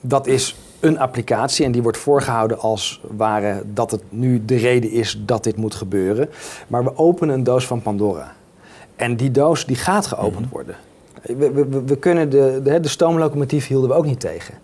dat 0.00 0.26
is 0.26 0.56
een 0.80 0.98
applicatie 0.98 1.64
en 1.64 1.72
die 1.72 1.82
wordt 1.82 1.98
voorgehouden 1.98 2.58
als 2.58 3.00
ware 3.16 3.62
dat 3.74 3.90
het 3.90 4.02
nu 4.08 4.44
de 4.44 4.56
reden 4.56 4.90
is 4.90 5.20
dat 5.26 5.44
dit 5.44 5.56
moet 5.56 5.74
gebeuren. 5.74 6.28
Maar 6.66 6.84
we 6.84 6.96
openen 6.96 7.34
een 7.34 7.42
doos 7.44 7.66
van 7.66 7.82
Pandora. 7.82 8.32
En 8.96 9.16
die 9.16 9.30
doos 9.30 9.66
die 9.66 9.76
gaat 9.76 10.06
geopend 10.06 10.50
worden. 10.50 10.76
We, 11.22 11.34
we, 11.36 11.66
we- 11.66 11.82
we 11.84 11.96
kunnen 11.96 12.30
de, 12.30 12.60
de, 12.64 12.80
de 12.80 12.88
stoomlocomotief 12.88 13.66
hielden 13.66 13.88
we 13.90 13.96
ook 13.96 14.04
niet 14.06 14.20
tegen. 14.20 14.54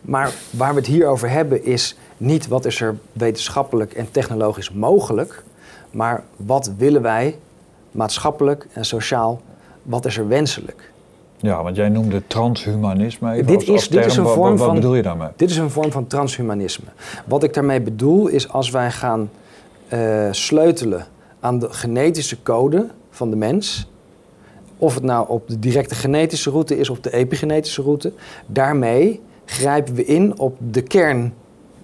Maar 0.00 0.32
waar 0.50 0.70
we 0.74 0.78
het 0.78 0.86
hier 0.88 1.06
over 1.06 1.30
hebben 1.30 1.64
is 1.64 1.96
niet 2.16 2.48
wat 2.48 2.64
is 2.64 2.80
er 2.80 2.96
wetenschappelijk 3.12 3.92
en 3.92 4.10
technologisch 4.10 4.70
mogelijk, 4.72 5.42
maar 5.90 6.22
wat 6.36 6.70
willen 6.76 7.02
wij 7.02 7.38
maatschappelijk 7.90 8.66
en 8.72 8.84
sociaal, 8.84 9.40
wat 9.82 10.06
is 10.06 10.16
er 10.18 10.28
wenselijk. 10.28 10.90
Ja, 11.40 11.62
want 11.62 11.76
jij 11.76 11.88
noemde 11.88 12.22
transhumanisme 12.26 13.32
even 13.32 13.46
Dit 13.46 13.56
als, 13.56 13.68
als 13.68 13.80
is- 13.82 13.88
dit 13.88 14.04
is 14.04 14.16
een 14.16 14.26
vorm 14.26 14.50
wat, 14.50 14.58
wat 14.58 14.66
van- 14.66 14.74
bedoel 14.74 14.94
je 14.94 15.02
daarmee? 15.02 15.28
Dit 15.36 15.50
is 15.50 15.56
een 15.56 15.70
vorm 15.70 15.90
van 15.92 16.06
transhumanisme. 16.06 16.84
Wat 17.26 17.42
ik 17.42 17.54
daarmee 17.54 17.80
bedoel 17.80 18.26
is 18.26 18.48
als 18.48 18.70
wij 18.70 18.90
gaan 18.90 19.30
eh, 19.88 20.28
sleutelen 20.30 21.06
aan 21.40 21.58
de 21.58 21.66
genetische 21.70 22.42
code 22.42 22.86
van 23.10 23.30
de 23.30 23.36
mens, 23.36 23.90
of 24.76 24.94
het 24.94 25.02
nou 25.02 25.28
op 25.28 25.48
de 25.48 25.58
directe 25.58 25.94
genetische 25.94 26.50
route 26.50 26.78
is 26.78 26.90
of 26.90 27.00
de 27.00 27.12
epigenetische 27.12 27.82
route, 27.82 28.12
daarmee 28.46 29.20
grijpen 29.44 29.94
we 29.94 30.04
in 30.04 30.38
op 30.38 30.56
de 30.70 30.82
kern 30.82 31.34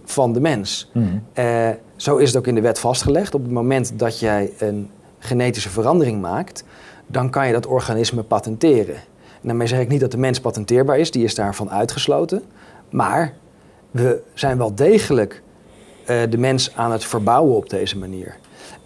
van 0.05 0.33
de 0.33 0.41
mens. 0.41 0.91
Mhm. 0.93 1.07
Eh, 1.33 1.69
zo 1.97 2.17
is 2.17 2.29
het 2.29 2.37
ook 2.39 2.47
in 2.47 2.55
de 2.55 2.61
wet 2.61 2.79
vastgelegd. 2.79 3.35
Op 3.35 3.43
het 3.43 3.53
moment 3.53 3.99
dat 3.99 4.19
jij 4.21 4.51
een 4.59 4.91
genetische 5.19 5.71
verandering 5.71 6.21
maakt, 6.21 6.65
dan 7.07 7.31
kan 7.31 7.47
je 7.47 7.53
dat 7.53 7.67
organisme 7.67 8.23
patenteren. 8.23 8.97
En 9.45 9.51
daarmee 9.51 9.67
zeg 9.67 9.81
ik 9.81 9.89
niet 9.89 10.01
dat 10.01 10.11
de 10.11 10.19
mens 10.19 10.41
patenteerbaar 10.41 10.99
is, 10.99 11.11
die 11.11 11.25
is 11.25 11.35
daarvan 11.35 11.71
uitgesloten. 11.71 12.43
Maar 12.91 13.35
we 13.91 14.23
zijn 14.35 14.59
wel 14.59 14.75
degelijk 14.75 15.43
eh, 16.05 16.23
de 16.31 16.39
mens 16.39 16.77
aan 16.77 16.93
het 16.93 17.05
verbouwen 17.05 17.57
op 17.57 17.71
deze 17.71 17.99
manier. 17.99 18.37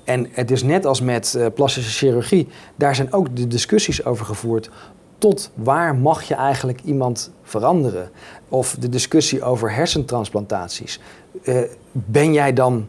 En 0.04 0.28
het 0.30 0.50
is 0.50 0.62
net 0.62 0.86
als 0.86 1.00
met 1.00 1.34
eh, 1.34 1.46
plastische 1.54 1.90
chirurgie, 1.90 2.48
daar 2.76 2.94
zijn 2.94 3.12
ook 3.12 3.36
de 3.36 3.46
discussies 3.46 4.04
over 4.04 4.26
gevoerd. 4.26 4.70
Tot 5.18 5.50
waar 5.54 5.94
mag 5.96 6.22
je 6.22 6.34
eigenlijk 6.34 6.80
iemand 6.84 7.32
veranderen? 7.42 8.10
Of 8.48 8.76
de 8.78 8.88
discussie 8.88 9.42
over 9.42 9.72
hersentransplantaties. 9.72 11.00
Eh, 11.42 11.60
ben 11.92 12.32
jij 12.32 12.52
dan 12.52 12.88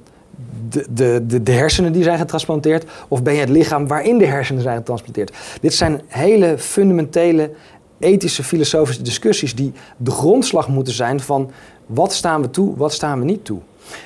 de, 0.69 1.23
de, 1.25 1.43
de, 1.43 1.51
hersenen 1.51 1.91
die 1.91 2.03
zijn 2.03 2.17
getransplanteerd? 2.17 2.85
Of 3.07 3.23
ben 3.23 3.33
je 3.33 3.39
het 3.39 3.49
lichaam 3.49 3.87
waarin 3.87 4.17
de 4.17 4.25
hersenen 4.25 4.61
zijn 4.61 4.77
getransplanteerd? 4.77 5.37
Dit 5.61 5.73
zijn 5.73 6.01
hele 6.07 6.57
fundamentele 6.57 7.51
ethische, 7.99 8.43
filosofische 8.43 9.01
discussies 9.01 9.55
die 9.55 9.73
de 9.97 10.11
grondslag 10.11 10.67
moeten 10.67 10.93
zijn 10.93 11.19
van 11.19 11.51
wat 11.85 12.13
staan 12.13 12.41
we 12.41 12.49
toe, 12.49 12.77
wat 12.77 12.93
staan 12.93 13.19
we 13.19 13.25
niet 13.25 13.45
toe. 13.45 13.59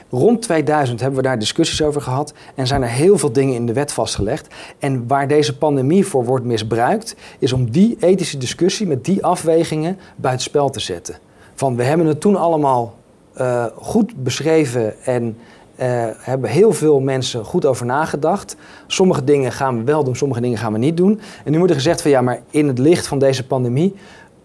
Rond 0.09 0.41
2000 0.41 0.99
hebben 0.99 1.19
we 1.19 1.25
daar 1.25 1.39
discussies 1.39 1.81
over 1.81 2.01
gehad 2.01 2.33
en 2.55 2.67
zijn 2.67 2.81
er 2.81 2.89
heel 2.89 3.17
veel 3.17 3.31
dingen 3.31 3.53
in 3.53 3.65
de 3.65 3.73
wet 3.73 3.91
vastgelegd. 3.91 4.47
En 4.79 5.07
waar 5.07 5.27
deze 5.27 5.57
pandemie 5.57 6.05
voor 6.05 6.25
wordt 6.25 6.45
misbruikt, 6.45 7.15
is 7.39 7.53
om 7.53 7.71
die 7.71 7.97
ethische 7.99 8.37
discussie 8.37 8.87
met 8.87 9.05
die 9.05 9.25
afwegingen 9.25 9.97
buitenspel 10.15 10.69
te 10.69 10.79
zetten. 10.79 11.17
Van 11.55 11.75
we 11.75 11.83
hebben 11.83 12.07
het 12.07 12.21
toen 12.21 12.35
allemaal 12.35 12.95
uh, 13.37 13.65
goed 13.75 14.23
beschreven 14.23 15.03
en 15.03 15.37
uh, 15.79 15.85
hebben 16.17 16.49
heel 16.49 16.73
veel 16.73 16.99
mensen 16.99 17.45
goed 17.45 17.65
over 17.65 17.85
nagedacht. 17.85 18.55
Sommige 18.87 19.23
dingen 19.23 19.51
gaan 19.51 19.77
we 19.77 19.83
wel 19.83 20.03
doen, 20.03 20.15
sommige 20.15 20.41
dingen 20.41 20.57
gaan 20.57 20.73
we 20.73 20.77
niet 20.77 20.97
doen. 20.97 21.19
En 21.43 21.51
nu 21.51 21.57
wordt 21.57 21.73
er 21.73 21.79
gezegd 21.79 22.01
van 22.01 22.11
ja, 22.11 22.21
maar 22.21 22.41
in 22.49 22.67
het 22.67 22.79
licht 22.79 23.07
van 23.07 23.19
deze 23.19 23.47
pandemie 23.47 23.95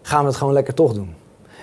gaan 0.03 0.21
we 0.21 0.29
het 0.29 0.37
gewoon 0.37 0.53
lekker 0.53 0.75
toch 0.75 0.93
doen. 0.93 1.15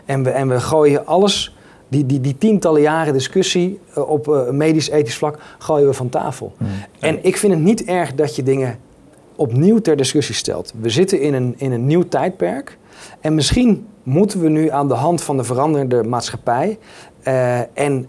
En 0.05 0.23
we, 0.23 0.29
en 0.29 0.49
we 0.49 0.59
gooien 0.59 1.05
alles, 1.05 1.55
die, 1.87 2.05
die, 2.05 2.21
die 2.21 2.37
tientallen 2.37 2.81
jaren 2.81 3.13
discussie 3.13 3.79
uh, 3.97 4.09
op 4.09 4.27
uh, 4.27 4.49
medisch-ethisch 4.49 5.17
vlak, 5.17 5.39
gooien 5.57 5.87
we 5.87 5.93
van 5.93 6.09
tafel. 6.09 6.53
Mm. 6.57 6.67
En 6.99 7.19
ik 7.21 7.37
vind 7.37 7.53
het 7.53 7.61
niet 7.61 7.83
erg 7.83 8.15
dat 8.15 8.35
je 8.35 8.43
dingen 8.43 8.79
opnieuw 9.35 9.79
ter 9.79 9.95
discussie 9.97 10.35
stelt. 10.35 10.73
We 10.81 10.89
zitten 10.89 11.21
in 11.21 11.33
een, 11.33 11.53
in 11.57 11.71
een 11.71 11.85
nieuw 11.85 12.03
tijdperk. 12.07 12.77
En 13.19 13.35
misschien 13.35 13.87
moeten 14.03 14.41
we 14.41 14.49
nu 14.49 14.69
aan 14.69 14.87
de 14.87 14.93
hand 14.93 15.21
van 15.21 15.37
de 15.37 15.43
veranderende 15.43 16.03
maatschappij 16.03 16.77
en 17.73 18.07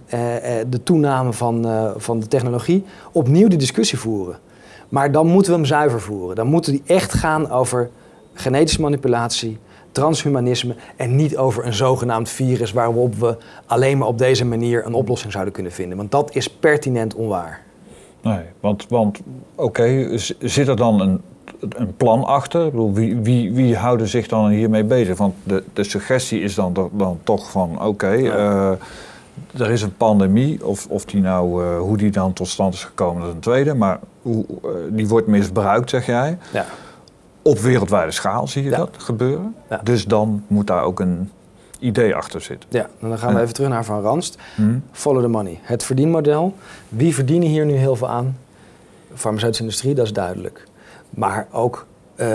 de 0.68 0.82
toename 0.82 1.32
van, 1.32 1.66
van 1.96 2.20
de 2.20 2.28
technologie 2.28 2.84
opnieuw 3.12 3.48
die 3.48 3.58
discussie 3.58 3.98
voeren. 3.98 4.38
Maar 4.88 5.12
dan 5.12 5.26
moeten 5.26 5.52
we 5.52 5.58
hem 5.58 5.66
zuiver 5.66 6.00
voeren. 6.00 6.36
Dan 6.36 6.46
moeten 6.46 6.72
die 6.72 6.82
echt 6.86 7.12
gaan 7.12 7.50
over 7.50 7.90
genetische 8.34 8.80
manipulatie, 8.80 9.58
transhumanisme 9.92 10.74
en 10.96 11.16
niet 11.16 11.36
over 11.36 11.66
een 11.66 11.74
zogenaamd 11.74 12.28
virus 12.28 12.72
waarop 12.72 13.14
we 13.14 13.36
alleen 13.66 13.98
maar 13.98 14.08
op 14.08 14.18
deze 14.18 14.44
manier 14.44 14.86
een 14.86 14.94
oplossing 14.94 15.32
zouden 15.32 15.52
kunnen 15.52 15.72
vinden. 15.72 15.96
Want 15.96 16.10
dat 16.10 16.34
is 16.34 16.50
pertinent 16.50 17.14
onwaar. 17.14 17.62
Nee, 18.22 18.40
want, 18.60 18.86
want 18.88 19.20
oké, 19.54 20.18
zit 20.38 20.68
er 20.68 20.76
dan 20.76 21.00
een, 21.00 21.20
een 21.68 21.96
plan 21.96 22.24
achter? 22.24 22.64
Ik 22.66 22.70
bedoel, 22.70 22.92
wie, 22.92 23.16
wie, 23.16 23.52
wie 23.52 23.76
houden 23.76 24.08
zich 24.08 24.28
dan 24.28 24.48
hiermee 24.48 24.84
bezig? 24.84 25.18
Want 25.18 25.34
de, 25.42 25.64
de 25.72 25.84
suggestie 25.84 26.40
is 26.40 26.54
dan, 26.54 26.90
dan 26.92 27.18
toch 27.22 27.50
van 27.50 27.70
oké, 27.74 27.84
okay, 27.84 28.22
ja. 28.22 28.36
uh, 28.36 29.60
er 29.60 29.70
is 29.70 29.82
een 29.82 29.96
pandemie, 29.96 30.66
of, 30.66 30.86
of 30.86 31.04
die 31.04 31.20
nou, 31.20 31.64
uh, 31.64 31.78
hoe 31.78 31.96
die 31.96 32.10
dan 32.10 32.32
tot 32.32 32.48
stand 32.48 32.74
is 32.74 32.84
gekomen, 32.84 33.20
dat 33.20 33.28
is 33.28 33.34
een 33.34 33.40
tweede, 33.40 33.74
maar 33.74 33.98
hoe, 34.22 34.44
uh, 34.64 34.70
die 34.90 35.08
wordt 35.08 35.26
misbruikt, 35.26 35.90
zeg 35.90 36.06
jij. 36.06 36.38
Ja. 36.52 36.64
Op 37.42 37.58
wereldwijde 37.58 38.10
schaal 38.10 38.48
zie 38.48 38.64
je 38.64 38.70
ja. 38.70 38.76
dat 38.76 38.90
gebeuren. 38.96 39.54
Dus 39.82 40.04
dan 40.04 40.44
moet 40.46 40.66
daar 40.66 40.82
ook 40.82 41.00
een 41.00 41.30
idee 41.78 42.14
achter 42.14 42.40
zitten. 42.40 42.68
Ja, 42.72 42.88
en 43.00 43.08
dan 43.08 43.18
gaan 43.18 43.34
we 43.34 43.40
even 43.40 43.54
terug 43.54 43.70
naar 43.70 43.84
Van 43.84 44.00
Ranst. 44.00 44.38
Hmm. 44.54 44.82
Follow 44.92 45.22
the 45.22 45.28
money. 45.28 45.58
Het 45.62 45.82
verdienmodel. 45.84 46.54
Wie 46.88 47.14
verdienen 47.14 47.48
hier 47.48 47.66
nu 47.66 47.72
heel 47.72 47.96
veel 47.96 48.08
aan? 48.08 48.36
De 49.10 49.18
farmaceutische 49.18 49.62
industrie, 49.62 49.94
dat 49.94 50.04
is 50.04 50.12
duidelijk. 50.12 50.64
Maar 51.16 51.46
ook 51.52 51.86
uh, 52.12 52.26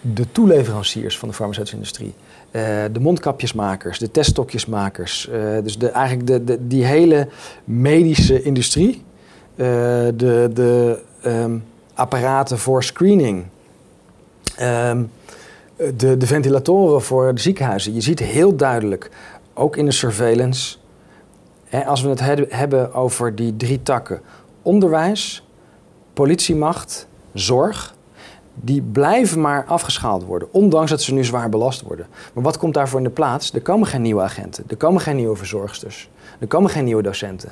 de 0.00 0.32
toeleveranciers 0.32 1.18
van 1.18 1.28
de 1.28 1.34
farmaceutische 1.34 1.76
industrie. 1.76 2.14
Uh, 2.50 2.62
de 2.92 3.00
mondkapjesmakers, 3.00 3.98
de 3.98 4.10
teststokjesmakers. 4.10 5.28
Uh, 5.32 5.62
dus 5.62 5.78
de, 5.78 5.88
eigenlijk 5.88 6.26
de, 6.26 6.44
de, 6.44 6.66
die 6.66 6.84
hele 6.84 7.28
medische 7.64 8.42
industrie. 8.42 9.04
de 9.56 10.50
de 10.52 11.02
um, 11.26 11.64
apparaten 11.94 12.58
voor 12.58 12.84
screening. 12.84 13.44
Um, 14.60 15.10
de, 15.76 16.16
de, 16.16 16.26
ventilatoren 16.26 17.02
voor 17.02 17.34
de 17.34 17.40
ziekenhuizen. 17.40 17.94
Je 17.94 18.00
ziet 18.00 18.18
heel 18.18 18.56
duidelijk, 18.56 19.10
ook 19.54 19.76
in 19.76 19.84
de 19.84 19.92
surveillance, 19.92 20.76
hè, 21.64 21.86
als 21.86 22.02
we 22.02 22.08
het 22.08 22.50
hebben 22.52 22.94
over 22.94 23.34
die 23.34 23.56
drie 23.56 23.82
takken: 23.82 24.20
onderwijs, 24.62 25.46
politiemacht, 26.12 27.06
zorg. 27.32 27.94
Die 28.60 28.82
blijven 28.82 29.40
maar 29.40 29.64
afgeschaald 29.64 30.24
worden, 30.24 30.52
ondanks 30.52 30.90
dat 30.90 31.02
ze 31.02 31.14
nu 31.14 31.24
zwaar 31.24 31.48
belast 31.48 31.82
worden. 31.82 32.06
Maar 32.32 32.44
wat 32.44 32.58
komt 32.58 32.74
daarvoor 32.74 32.98
in 32.98 33.04
de 33.04 33.10
plaats? 33.10 33.52
Er 33.52 33.60
komen 33.60 33.86
geen 33.86 34.02
nieuwe 34.02 34.22
agenten, 34.22 34.64
er 34.68 34.76
komen 34.76 35.00
geen 35.00 35.16
nieuwe 35.16 35.36
verzorgsters, 35.36 36.08
er 36.38 36.46
komen 36.46 36.70
geen 36.70 36.84
nieuwe 36.84 37.02
docenten. 37.02 37.50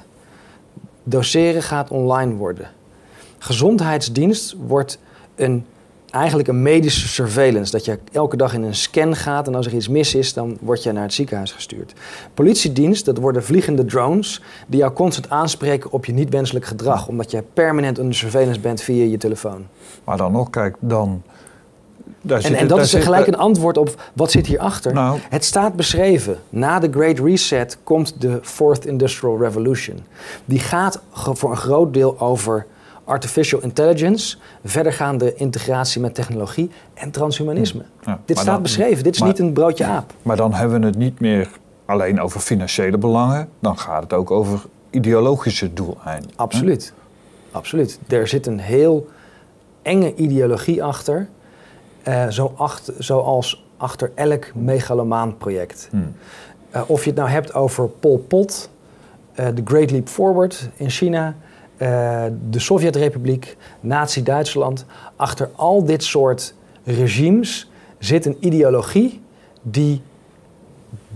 Doseren 1.03 1.63
gaat 1.63 1.91
online 1.91 2.35
worden. 2.35 2.71
Gezondheidsdienst 3.39 4.57
wordt 4.67 4.99
een 5.35 5.67
eigenlijk 6.15 6.49
een 6.49 6.63
medische 6.63 7.09
surveillance. 7.09 7.73
Dat 7.73 7.85
je 7.85 7.99
elke 8.13 8.37
dag 8.37 8.55
in 8.55 8.63
een 8.63 8.75
scan 8.75 9.17
gaat 9.17 9.47
en 9.47 9.55
als 9.55 9.67
er 9.67 9.75
iets 9.75 9.89
mis 9.89 10.15
is, 10.15 10.33
dan 10.33 10.57
word 10.61 10.83
je 10.83 10.93
naar 10.93 11.03
het 11.03 11.15
ziekenhuis 11.15 11.53
gestuurd. 11.53 11.93
Politiedienst, 12.35 13.05
dat 13.05 13.19
worden 13.19 13.45
vliegende 13.45 13.85
drones 13.85 14.43
die 14.67 14.79
jou 14.79 14.93
constant 14.93 15.31
aanspreken 15.31 15.93
op 15.93 16.05
je 16.05 16.13
niet 16.13 16.31
wenselijk 16.31 16.65
gedrag. 16.65 17.09
Omdat 17.09 17.31
je 17.31 17.45
permanent 17.53 17.99
onder 17.99 18.15
surveillance 18.15 18.61
bent 18.61 18.81
via 18.81 19.05
je 19.05 19.17
telefoon. 19.17 19.67
Maar 20.05 20.17
dan 20.17 20.33
nog, 20.33 20.51
kijk, 20.51 20.77
dan... 20.79 21.23
En, 22.27 22.43
zit, 22.43 22.53
en, 22.53 22.67
dat 22.67 22.79
is 22.79 22.95
gelijk 22.95 23.27
een 23.27 23.37
antwoord 23.37 23.79
op 23.79 24.11
wat 24.13 24.31
zit 24.31 24.47
hierachter. 24.47 24.93
Nou. 24.93 25.19
Het 25.29 25.45
staat 25.45 25.75
beschreven. 25.75 26.39
Na 26.49 26.79
de 26.79 26.89
Great 26.91 27.19
Reset 27.19 27.79
komt 27.83 28.21
de 28.21 28.39
Fourth 28.43 28.87
Industrial 28.87 29.39
Revolution. 29.39 29.99
Die 30.45 30.59
gaat 30.59 31.01
voor 31.13 31.51
een 31.51 31.57
groot 31.57 31.95
deel 31.95 32.21
over 32.21 32.67
artificial 33.05 33.63
intelligence, 33.63 34.37
verdergaande 34.65 35.35
integratie 35.35 36.01
met 36.01 36.15
technologie 36.15 36.71
en 36.95 37.11
transhumanisme. 37.11 37.83
Ja, 38.05 38.21
dit 38.25 38.39
staat 38.39 38.55
dan, 38.55 38.63
beschreven, 38.63 39.05
dit 39.05 39.15
is 39.15 39.21
maar, 39.21 39.29
niet 39.29 39.39
een 39.39 39.53
broodje 39.53 39.85
aap. 39.85 40.13
Maar 40.23 40.37
dan 40.37 40.55
hebben 40.55 40.81
we 40.81 40.87
het 40.87 40.97
niet 40.97 41.21
meer 41.21 41.49
alleen 41.85 42.21
over 42.21 42.41
financiële 42.41 42.99
belangen, 42.99 43.49
dan 43.59 43.79
gaat 43.79 44.03
het 44.03 44.13
ook 44.13 44.31
over 44.31 44.65
ideologische 44.91 45.73
doeleinden. 45.73 46.31
Absoluut, 46.37 46.93
hè? 46.97 47.59
absoluut. 47.59 47.99
Er 48.09 48.29
zit 48.29 48.47
een 48.47 48.61
heel 48.61 49.09
enge 49.83 50.15
ideologie 50.15 50.83
achter, 50.83 51.29
uh, 52.09 52.29
zo 52.29 52.55
achter 52.57 52.95
zoals 52.99 53.65
achter 53.77 54.13
elk 54.15 54.55
megalomaan 54.55 55.37
project. 55.37 55.89
Hmm. 55.91 56.15
Uh, 56.75 56.83
of 56.87 57.05
je 57.05 57.11
het 57.11 57.19
nou 57.19 57.31
hebt 57.31 57.55
over 57.55 57.89
Pol 57.89 58.19
Pot, 58.19 58.71
uh, 59.35 59.47
The 59.47 59.63
Great 59.65 59.91
Leap 59.91 60.09
Forward 60.09 60.69
in 60.77 60.91
China, 60.91 61.35
uh, 61.79 62.25
de 62.51 62.59
Sovjet-Republiek, 62.59 63.57
Nazi-Duitsland. 63.81 64.85
Achter 65.17 65.51
al 65.55 65.85
dit 65.85 66.05
soort 66.05 66.55
regimes 66.85 67.71
zit 67.99 68.27
een 68.27 68.37
ideologie 68.41 69.21
die 69.63 70.03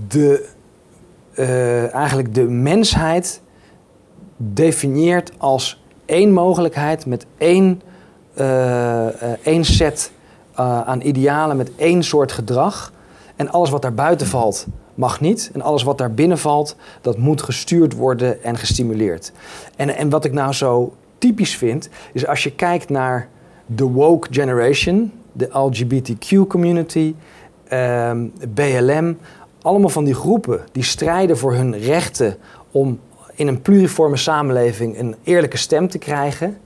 de, 0.09 0.49
uh, 1.35 1.95
eigenlijk 1.95 2.35
de 2.35 2.43
mensheid 2.43 3.41
definieert 4.37 5.33
als 5.37 5.83
één 6.05 6.33
mogelijkheid 6.33 7.07
met 7.07 7.27
één, 7.39 7.83
uh, 8.35 9.47
één 9.47 9.65
set 9.65 10.13
aan 10.55 11.01
idealen, 11.01 11.57
met 11.57 11.71
één 11.77 12.03
soort 12.03 12.33
gedrag. 12.33 12.93
En 13.37 13.51
alles 13.51 13.71
wat 13.71 13.83
daar 13.83 13.95
buiten 13.95 14.27
valt, 14.27 14.67
mag 14.99 15.21
niet. 15.21 15.51
En 15.53 15.63
alles 15.63 15.83
wat 15.83 15.99
daar 15.99 16.13
binnen 16.13 16.39
valt, 16.39 16.77
dat 17.01 17.19
moet 17.19 17.43
gestuurd 17.43 17.95
worden 17.95 18.43
en 18.43 18.59
gestimuleerd. 18.59 19.33
En, 19.77 19.97
en 19.97 20.09
wat 20.09 20.25
ik 20.25 20.33
nou 20.33 20.53
zo 20.53 20.93
typisch 21.19 21.57
vind, 21.57 21.89
is 22.13 22.27
als 22.27 22.43
je 22.43 22.53
kijkt 22.53 22.89
naar 22.89 23.29
de 23.67 23.85
woke 23.85 24.29
generation, 24.31 25.13
de 25.33 25.49
LGBTQ 25.53 26.47
community, 26.49 27.15
ehm, 27.69 28.27
BLM, 28.55 29.19
allemaal 29.63 29.89
van 29.89 30.05
die 30.05 30.15
groepen 30.15 30.61
die 30.73 30.83
strijden 30.83 31.39
voor 31.39 31.55
hun 31.55 31.79
rechten 31.79 32.37
om 32.71 32.99
in 33.35 33.47
een 33.47 33.63
pluriforme 33.63 34.17
samenleving 34.17 34.99
een 34.99 35.15
eerlijke 35.23 35.57
stem 35.57 35.89
te 35.89 35.99
krijgen. 35.99 36.59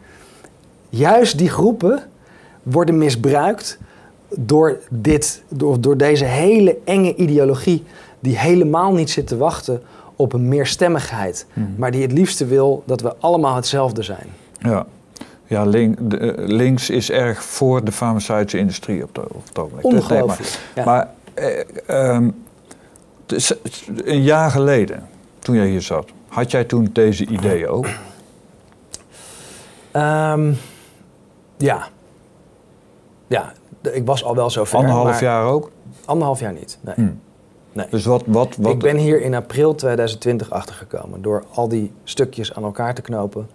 Juist 0.88 1.38
die 1.38 1.48
groepen 1.48 2.02
worden 2.62 2.98
misbruikt 2.98 3.78
door, 4.28 4.78
dit, 4.90 5.42
door, 5.48 5.80
door 5.80 5.96
deze 5.96 6.24
hele 6.24 6.78
enge 6.84 7.14
ideologie 7.14 7.84
die 8.22 8.38
helemaal 8.38 8.92
niet 8.92 9.10
zit 9.10 9.26
te 9.26 9.36
wachten 9.36 9.82
op 10.16 10.32
een 10.32 10.48
meerstemmigheid, 10.48 11.46
hmm. 11.52 11.74
maar 11.76 11.90
die 11.90 12.02
het 12.02 12.12
liefste 12.12 12.46
wil 12.46 12.82
dat 12.86 13.00
we 13.00 13.16
allemaal 13.16 13.54
hetzelfde 13.54 14.02
zijn. 14.02 14.26
Ja, 14.58 14.86
ja 15.46 15.64
link, 15.64 16.10
de, 16.10 16.18
uh, 16.18 16.46
links 16.46 16.90
is 16.90 17.10
erg 17.10 17.44
voor 17.44 17.84
de 17.84 17.92
farmaceutische 17.92 18.58
industrie 18.58 19.02
op, 19.02 19.14
de, 19.14 19.20
op 19.20 19.46
het 19.48 19.58
ogenblik. 19.58 19.84
Ongelooflijk. 19.84 20.58
Maar, 20.74 20.84
ja. 20.84 20.84
maar 20.84 21.08
eh, 21.86 22.14
um, 22.14 22.44
dus, 23.26 23.54
een 24.04 24.22
jaar 24.22 24.50
geleden, 24.50 25.08
toen 25.38 25.54
jij 25.54 25.66
hier 25.66 25.82
zat, 25.82 26.10
had 26.28 26.50
jij 26.50 26.64
toen 26.64 26.90
deze 26.92 27.26
ideeën 27.26 27.68
ook? 27.68 27.86
Um, 29.92 30.58
ja. 31.56 31.88
Ja, 33.26 33.52
ik 33.92 34.06
was 34.06 34.24
al 34.24 34.34
wel 34.34 34.50
zo 34.50 34.64
ver. 34.64 34.78
Anderhalf 34.78 35.10
maar 35.10 35.22
jaar 35.22 35.44
ook? 35.44 35.70
Anderhalf 36.04 36.40
jaar 36.40 36.52
niet, 36.52 36.78
nee. 36.80 36.94
Hmm. 36.94 37.20
Nee. 37.72 37.86
Dus 37.90 38.04
wat, 38.04 38.22
wat, 38.26 38.56
wat... 38.56 38.72
Ik 38.72 38.78
ben 38.78 38.96
hier 38.96 39.20
in 39.20 39.34
april 39.34 39.74
2020 39.74 40.50
achtergekomen 40.50 41.22
door 41.22 41.44
al 41.50 41.68
die 41.68 41.92
stukjes 42.04 42.54
aan 42.54 42.64
elkaar 42.64 42.94
te 42.94 43.02
knopen. 43.02 43.48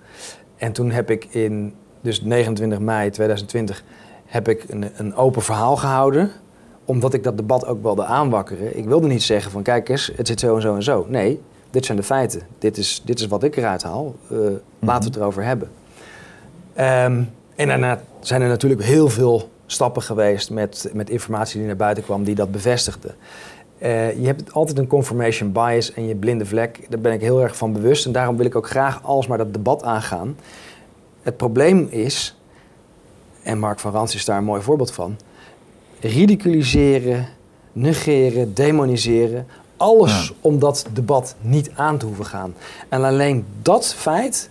En 0.58 0.72
toen 0.72 0.92
heb 0.92 1.10
ik 1.10 1.26
in, 1.26 1.74
dus 2.02 2.22
29 2.22 2.80
mei 2.80 3.10
2020, 3.10 3.84
heb 4.26 4.48
ik 4.48 4.66
een, 4.70 4.86
een 4.96 5.16
open 5.16 5.42
verhaal 5.42 5.76
gehouden. 5.76 6.32
Omdat 6.86 7.14
ik 7.14 7.24
dat 7.24 7.38
debat 7.38 7.66
ook 7.66 7.82
wilde 7.82 8.06
aanwakkeren. 8.06 8.78
Ik 8.78 8.86
wilde 8.86 9.08
niet 9.08 9.24
zeggen 9.24 9.52
van 9.52 9.64
kijk 9.64 9.90
eens, 9.90 10.12
het 10.16 10.28
zit 10.28 10.40
zo 10.40 10.56
en 10.56 10.62
zo 10.62 10.76
en 10.76 10.84
zo. 10.84 11.06
Nee, 11.10 11.42
dit 11.70 11.86
zijn 11.86 11.98
de 11.98 12.04
feiten. 12.04 12.42
Dit 12.60 12.78
is, 12.78 13.02
dit 13.06 13.20
is 13.20 13.28
wat 13.28 13.44
ik 13.44 13.56
eruit 13.56 13.84
haal. 13.84 14.16
Eh, 14.32 14.38
Laten 14.80 15.04
we 15.04 15.08
het 15.08 15.16
erover 15.16 15.44
hebben. 15.44 15.70
Ehm, 16.74 17.24
en 17.56 17.68
daarna 17.68 18.02
zijn 18.20 18.42
er 18.42 18.48
natuurlijk 18.48 18.84
heel 18.84 19.10
veel 19.10 19.50
stappen 19.66 20.02
geweest 20.02 20.50
met, 20.50 20.90
met 20.94 21.10
informatie 21.10 21.58
die 21.58 21.68
naar 21.68 21.76
buiten 21.76 22.04
kwam 22.04 22.24
die 22.24 22.36
dat 22.36 22.52
bevestigde. 22.52 23.14
Eh, 23.78 24.20
je 24.20 24.26
hebt 24.26 24.54
altijd 24.54 24.78
een 24.78 24.88
confirmation 24.88 25.52
bias 25.52 25.94
en 25.94 26.08
je 26.08 26.16
blinde 26.16 26.46
vlek. 26.46 26.86
Daar 26.90 27.00
ben 27.00 27.14
ik 27.14 27.22
heel 27.22 27.42
erg 27.42 27.58
van 27.58 27.74
bewust. 27.74 28.06
En 28.06 28.12
daarom 28.12 28.38
wil 28.38 28.46
ik 28.46 28.56
ook 28.56 28.70
graag 28.70 29.04
alles 29.04 29.28
maar 29.28 29.38
dat 29.38 29.54
debat 29.54 29.84
aangaan. 29.84 30.38
Het 31.22 31.38
probleem 31.38 31.88
is, 31.90 32.38
en 33.44 33.60
Mark 33.60 33.80
van 33.80 33.92
Rans 33.92 34.16
is 34.16 34.26
daar 34.26 34.38
een 34.38 34.44
mooi 34.44 34.62
voorbeeld 34.62 34.92
van, 34.92 35.18
ridiculiseren, 36.00 37.28
negeren, 37.72 38.54
demoniseren. 38.54 39.48
Alles 39.78 40.34
om 40.42 40.60
dat 40.60 40.86
debat 40.94 41.36
niet 41.42 41.72
aan 41.76 41.98
te 41.98 42.06
hoeven 42.06 42.26
gaan. 42.26 42.56
En 42.90 43.04
alleen 43.04 43.46
dat 43.62 43.94
feit, 43.94 44.50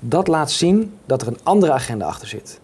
dat 0.00 0.28
laat 0.28 0.50
zien 0.50 0.94
dat 1.06 1.22
er 1.22 1.28
een 1.28 1.38
andere 1.42 1.72
agenda 1.72 2.06
achter 2.06 2.28
zit. 2.28 2.60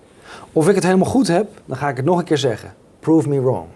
Of 0.52 0.68
ik 0.68 0.74
het 0.74 0.84
helemaal 0.84 1.10
goed 1.10 1.28
heb, 1.28 1.48
dan 1.64 1.76
ga 1.76 1.88
ik 1.88 1.96
het 1.96 2.04
nog 2.04 2.18
een 2.18 2.24
keer 2.24 2.38
zeggen. 2.38 2.74
Prove 3.00 3.28
me 3.28 3.40
wrong. 3.40 3.66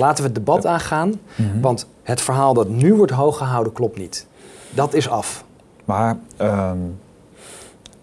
Laten 0.00 0.22
we 0.24 0.28
het 0.30 0.34
debat 0.38 0.66
aangaan, 0.66 1.12
want 1.60 1.86
het 2.02 2.20
verhaal 2.20 2.54
dat 2.54 2.68
nu 2.68 2.94
wordt 2.94 3.12
hooggehouden 3.12 3.72
klopt 3.72 3.98
niet. 3.98 4.26
Dat 4.70 4.94
is 4.94 5.08
af. 5.08 5.44
Maar 5.84 6.16
ehm, 6.36 6.76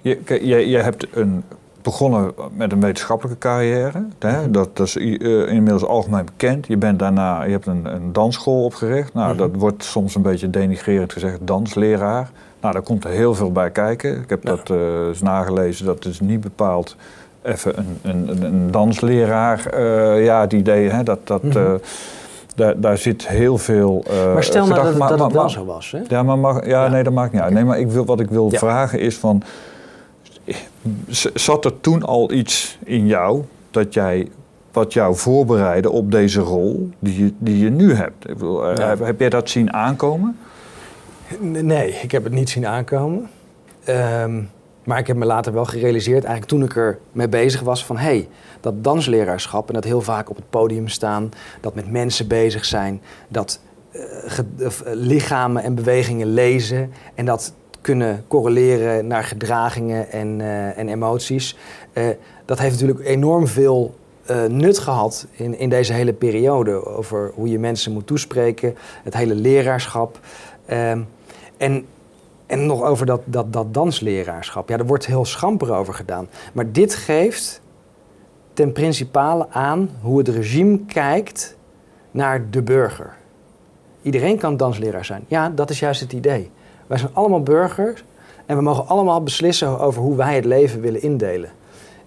je, 0.01 0.19
je, 0.25 0.69
je 0.69 0.77
hebt 0.77 1.07
een, 1.15 1.43
begonnen 1.81 2.33
met 2.53 2.71
een 2.71 2.81
wetenschappelijke 2.81 3.39
carrière. 3.39 4.05
Hè? 4.19 4.51
Dat, 4.51 4.75
dat 4.75 4.87
is 4.87 4.97
eh, 4.97 5.47
inmiddels 5.47 5.85
algemeen 5.85 6.25
bekend. 6.25 6.67
Je 6.67 6.77
bent 6.77 6.99
daarna, 6.99 7.43
je 7.43 7.51
hebt 7.51 7.65
een, 7.67 7.85
een 7.85 8.13
dansschool 8.13 8.63
opgericht. 8.63 9.13
Nou, 9.13 9.27
Mhm. 9.29 9.37
dat 9.37 9.49
wordt 9.55 9.83
soms 9.83 10.15
een 10.15 10.21
beetje 10.21 10.49
denigrerend 10.49 11.13
gezegd, 11.13 11.37
dansleraar. 11.41 12.31
Nou, 12.61 12.73
daar 12.73 12.81
komt 12.83 13.03
er 13.03 13.09
heel 13.09 13.35
veel 13.35 13.51
bij 13.51 13.71
kijken. 13.71 14.21
Ik 14.21 14.29
heb 14.29 14.43
Ja. 14.43 14.49
dat 14.55 14.69
eh, 14.69 15.07
eens 15.07 15.21
nagelezen. 15.21 15.85
Dat 15.85 16.05
is 16.05 16.19
niet 16.19 16.41
bepaald 16.41 16.95
even 17.47 17.77
een, 17.77 17.99
een, 18.01 18.43
een, 18.43 18.71
dansleraar. 18.71 19.65
eh, 19.65 20.23
ja, 20.25 20.41
het 20.41 20.53
idee, 20.53 20.89
hè, 20.89 21.03
dat, 21.03 21.19
dat, 21.27 21.43
Mhm. 21.43 21.57
eh, 21.57 21.73
daar, 22.55 22.79
daar 22.79 22.97
zit 22.97 23.27
heel 23.27 23.57
veel 23.57 24.03
eh, 24.09 24.33
maar 24.33 24.43
stel 24.43 24.67
nou 24.67 24.83
dat, 24.83 24.97
maar- 24.97 25.09
dat 25.09 25.19
het 25.19 25.31
wel 25.33 25.49
zo 25.49 25.65
was. 25.65 25.91
Hè? 25.91 25.99
ja, 26.07 26.23
maar 26.23 26.39
mag, 26.39 26.65
ja, 26.65 26.83
Ja. 26.83 26.89
nee, 26.91 27.03
dat 27.03 27.13
maakt 27.13 27.33
niet 27.33 27.41
uit. 27.41 27.53
Nee, 27.53 27.63
maar 27.65 27.79
ik 27.79 27.87
wil, 27.87 28.05
wat 28.05 28.19
ik 28.19 28.29
wil 28.29 28.47
Ja. 28.51 28.57
vragen 28.57 28.99
is 28.99 29.17
van... 29.17 29.41
Zat 31.33 31.65
er 31.65 31.79
toen 31.81 32.03
al 32.03 32.31
iets 32.31 32.77
in 32.83 33.05
jou 33.07 33.43
dat 33.71 33.93
jij, 33.93 34.27
wat 34.71 34.93
jou 34.93 35.15
voorbereidde 35.15 35.89
op 35.91 36.11
deze 36.11 36.39
rol 36.41 36.89
die 36.99 37.23
je, 37.23 37.33
die 37.37 37.59
je 37.63 37.69
nu 37.69 37.93
hebt? 37.93 38.29
Ik 38.29 38.33
bedoel, 38.37 38.69
Ja. 38.69 38.87
heb, 38.87 38.99
heb 39.05 39.19
jij 39.19 39.29
dat 39.29 39.49
zien 39.49 39.73
aankomen? 39.73 40.37
Nee, 41.39 41.91
ik 42.01 42.11
heb 42.11 42.23
het 42.23 42.33
niet 42.33 42.49
zien 42.49 42.67
aankomen. 42.67 43.29
Ehm, 43.83 44.41
maar 44.88 44.99
ik 44.99 45.07
heb 45.07 45.17
me 45.17 45.25
later 45.25 45.53
wel 45.53 45.65
gerealiseerd, 45.65 46.23
eigenlijk 46.23 46.45
toen 46.45 46.63
ik 46.63 46.75
er 46.75 46.99
mee 47.11 47.29
bezig 47.29 47.61
was, 47.61 47.85
van 47.85 47.97
hé, 47.97 48.03
hey, 48.03 48.27
dat 48.59 48.83
dansleraarschap 48.83 49.67
en 49.67 49.73
dat 49.73 49.83
heel 49.83 50.01
vaak 50.01 50.29
op 50.29 50.35
het 50.35 50.49
podium 50.49 50.88
staan, 50.88 51.31
dat 51.61 51.75
met 51.75 51.91
mensen 51.91 52.27
bezig 52.27 52.65
zijn, 52.65 53.01
dat 53.27 53.59
eh, 53.91 54.38
eh, 54.38 54.71
lichamen 54.83 55.63
en 55.63 55.75
bewegingen 55.75 56.33
lezen 56.33 56.91
en 57.15 57.25
dat 57.25 57.53
kunnen 57.81 58.23
correleren 58.27 59.07
naar 59.07 59.23
gedragingen 59.23 60.11
en, 60.11 60.41
eh, 60.41 60.77
en 60.77 60.89
emoties. 60.89 61.57
Dat 62.45 62.59
heeft 62.59 62.79
natuurlijk 62.79 63.07
enorm 63.07 63.47
veel 63.47 63.95
nut 64.47 64.79
gehad 64.79 65.27
in, 65.31 65.59
in 65.59 65.69
deze 65.69 65.93
hele 65.93 66.13
periode 66.13 66.85
over 66.85 67.31
hoe 67.35 67.49
je 67.49 67.59
mensen 67.59 67.91
moet 67.91 68.07
toespreken, 68.07 68.75
het 69.03 69.13
hele 69.13 69.35
leraarschap. 69.35 70.19
Ehm, 70.65 71.01
en, 71.57 71.85
en 72.47 72.65
nog 72.65 72.83
over 72.83 73.05
dat, 73.05 73.21
dat, 73.25 73.53
dat 73.53 73.73
dansleraarschap. 73.73 74.69
Ja, 74.69 74.77
er 74.77 74.85
wordt 74.85 75.05
heel 75.05 75.25
schamper 75.25 75.73
over 75.73 75.93
gedaan. 75.93 76.27
Maar 76.53 76.71
dit 76.71 76.95
geeft 76.95 77.61
ten 78.53 78.71
principale 78.71 79.49
aan 79.49 79.89
hoe 80.01 80.17
het 80.17 80.27
regime 80.27 80.79
kijkt 80.85 81.57
naar 82.11 82.49
de 82.49 82.61
burger. 82.61 83.15
Iedereen 84.01 84.37
kan 84.37 84.57
dansleraar 84.57 85.05
zijn. 85.05 85.23
Ja, 85.27 85.49
dat 85.49 85.69
is 85.69 85.79
juist 85.79 86.01
het 86.01 86.13
idee. 86.13 86.51
Wij 86.87 86.97
zijn 86.97 87.11
allemaal 87.13 87.43
burgers 87.43 88.03
en 88.45 88.55
we 88.55 88.61
mogen 88.61 88.87
allemaal 88.87 89.23
beslissen 89.23 89.79
over 89.79 90.01
hoe 90.01 90.15
wij 90.15 90.35
het 90.35 90.45
leven 90.45 90.81
willen 90.81 91.01
indelen. 91.01 91.49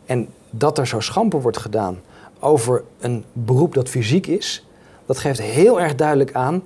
En 0.07 0.29
dat 0.51 0.79
er 0.79 0.87
zo 0.87 1.01
schamper 1.01 1.43
wordt 1.43 1.59
gedaan 1.59 2.01
over 2.39 2.85
een 3.01 3.25
beroep 3.33 3.75
dat 3.75 3.89
fysiek 3.89 4.27
is, 4.27 4.67
dat 5.07 5.19
geeft 5.19 5.41
heel 5.41 5.81
erg 5.81 5.95
duidelijk 5.95 6.33
aan 6.33 6.63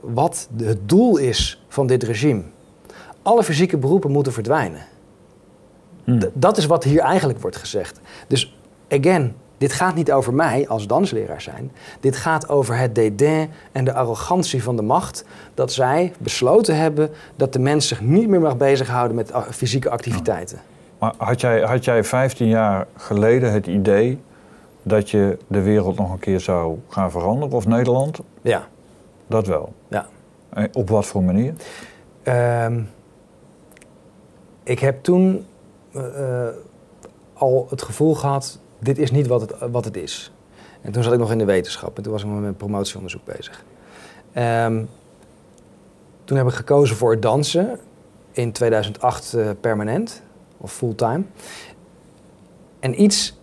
wat 0.00 0.48
het 0.56 0.88
doel 0.88 1.16
is 1.16 1.64
van 1.68 1.86
dit 1.86 2.02
regime. 2.02 2.42
Alle 3.28 3.42
fysieke 3.42 3.76
beroepen 3.76 4.10
moeten 4.10 4.32
verdwijnen. 4.32 4.80
Hmm. 6.04 6.20
Dat 6.34 6.56
is 6.56 6.66
wat 6.66 6.84
hier 6.84 7.00
eigenlijk 7.00 7.40
wordt 7.40 7.56
gezegd. 7.56 8.00
Dus 8.26 8.58
again, 8.90 9.34
dit 9.58 9.72
gaat 9.72 9.94
niet 9.94 10.12
over 10.12 10.34
mij 10.34 10.68
als 10.68 10.86
dansleraar 10.86 11.40
zijn. 11.40 11.72
Dit 12.00 12.16
gaat 12.16 12.48
over 12.48 12.76
het 12.76 12.94
dédain 12.94 13.50
en 13.72 13.84
de 13.84 13.92
arrogantie 13.92 14.62
van 14.62 14.76
de 14.76 14.82
macht. 14.82 15.24
Dat 15.54 15.72
zij 15.72 16.12
besloten 16.18 16.76
hebben 16.76 17.10
dat 17.36 17.52
de 17.52 17.58
mens 17.58 17.88
zich 17.88 18.00
niet 18.00 18.28
meer 18.28 18.40
mag 18.40 18.56
bezighouden 18.56 19.16
met 19.16 19.34
a- 19.34 19.46
fysieke 19.52 19.90
activiteiten. 19.90 20.58
Maar 20.98 21.14
had 21.16 21.40
jij, 21.40 21.60
had 21.60 21.84
jij 21.84 22.04
15 22.04 22.48
jaar 22.48 22.86
geleden 22.96 23.52
het 23.52 23.66
idee 23.66 24.18
dat 24.82 25.10
je 25.10 25.38
de 25.46 25.62
wereld 25.62 25.96
nog 25.98 26.12
een 26.12 26.18
keer 26.18 26.40
zou 26.40 26.78
gaan 26.88 27.10
veranderen? 27.10 27.54
Of 27.56 27.66
Nederland? 27.66 28.18
Ja, 28.42 28.68
Dat 29.26 29.46
wel. 29.46 29.72
ja. 29.88 30.06
En 30.48 30.68
op 30.72 30.88
wat 30.88 31.06
voor 31.06 31.22
manier? 31.22 31.54
Ehm, 32.22 32.80
ik 34.68 34.78
heb 34.78 35.02
toen 35.02 35.46
eh, 35.92 36.46
eh, 36.46 36.54
al 37.34 37.66
het 37.70 37.82
gevoel 37.82 38.14
gehad, 38.14 38.58
dit 38.78 38.98
is 38.98 39.10
niet 39.10 39.26
wat 39.26 39.40
het, 39.40 39.54
wat 39.70 39.84
het 39.84 39.96
is. 39.96 40.32
En 40.80 40.92
toen 40.92 41.02
zat 41.02 41.12
ik 41.12 41.18
nog 41.18 41.30
in 41.30 41.38
de 41.38 41.44
wetenschap 41.44 41.96
en 41.96 42.02
toen 42.02 42.12
was 42.12 42.22
ik 42.22 42.28
met 42.28 42.56
promotieonderzoek 42.56 43.24
bezig. 43.24 43.64
Ehm, 44.32 44.84
toen 46.24 46.36
heb 46.36 46.46
ik 46.46 46.52
gekozen 46.52 46.96
voor 46.96 47.10
het 47.10 47.22
dansen 47.22 47.78
in 48.32 48.52
2008 48.52 49.34
eh, 49.34 49.50
permanent 49.60 50.22
of 50.56 50.72
fulltime. 50.72 51.22
En 52.80 53.02
iets 53.02 53.38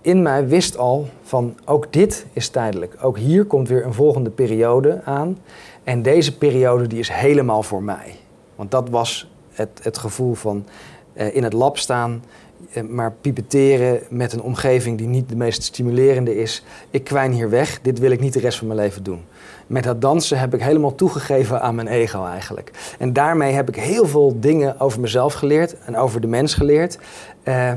in 0.00 0.22
mij 0.22 0.48
wist 0.48 0.76
al 0.76 1.08
van 1.22 1.58
ook 1.64 1.92
dit 1.92 2.26
is 2.32 2.48
tijdelijk. 2.48 2.96
Ook 3.00 3.18
hier 3.18 3.44
komt 3.44 3.68
weer 3.68 3.84
een 3.84 3.94
volgende 3.94 4.30
periode 4.30 5.00
aan. 5.04 5.38
En 5.84 6.02
deze 6.02 6.38
periode 6.38 6.86
die 6.86 6.98
is 6.98 7.10
helemaal 7.10 7.62
voor 7.62 7.82
mij. 7.82 8.16
Want 8.54 8.70
dat 8.70 8.88
was 8.88 9.31
het, 9.52 9.80
het 9.82 9.98
gevoel 9.98 10.34
van 10.34 10.64
eh, 11.12 11.34
in 11.36 11.42
het 11.42 11.52
lab 11.52 11.78
staan, 11.78 12.24
eh, 12.72 12.82
maar 12.82 13.12
pipeteren 13.20 14.00
met 14.08 14.32
een 14.32 14.42
omgeving 14.42 14.98
die 14.98 15.06
niet 15.06 15.28
de 15.28 15.36
meest 15.36 15.62
stimulerende 15.62 16.36
is. 16.36 16.64
Ik 16.90 17.04
kwijn 17.04 17.32
hier 17.32 17.50
weg, 17.50 17.80
dit 17.82 17.98
wil 17.98 18.10
ik 18.10 18.20
niet 18.20 18.32
de 18.32 18.40
rest 18.40 18.58
van 18.58 18.66
mijn 18.66 18.78
leven 18.78 19.02
doen. 19.02 19.24
Met 19.66 19.84
dat 19.84 20.00
dansen 20.00 20.38
heb 20.38 20.54
ik 20.54 20.62
helemaal 20.62 20.94
toegegeven 20.94 21.60
aan 21.60 21.74
mijn 21.74 21.88
ego 21.88 22.24
eigenlijk. 22.24 22.70
En 22.98 23.12
daarmee 23.12 23.52
heb 23.52 23.68
ik 23.68 23.76
heel 23.76 24.06
veel 24.06 24.40
dingen 24.40 24.80
over 24.80 25.00
mezelf 25.00 25.32
geleerd 25.32 25.78
en 25.78 25.96
over 25.96 26.20
de 26.20 26.26
mens 26.26 26.54
geleerd. 26.54 26.98
Eh, 27.42 27.72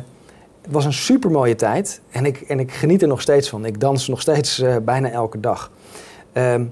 het 0.62 0.74
was 0.74 0.86
een 0.86 0.94
supermooie 0.94 1.56
tijd 1.56 2.02
en 2.12 2.26
ik, 2.26 2.42
en 2.42 2.60
ik 2.60 2.72
geniet 2.72 3.02
er 3.02 3.08
nog 3.08 3.22
steeds 3.22 3.50
van. 3.50 3.66
Ik 3.66 3.80
dans 3.80 4.08
nog 4.08 4.22
steeds 4.22 4.64
bijna 4.84 5.10
elke 5.10 5.40
dag. 5.40 5.72
Ehm, 6.34 6.66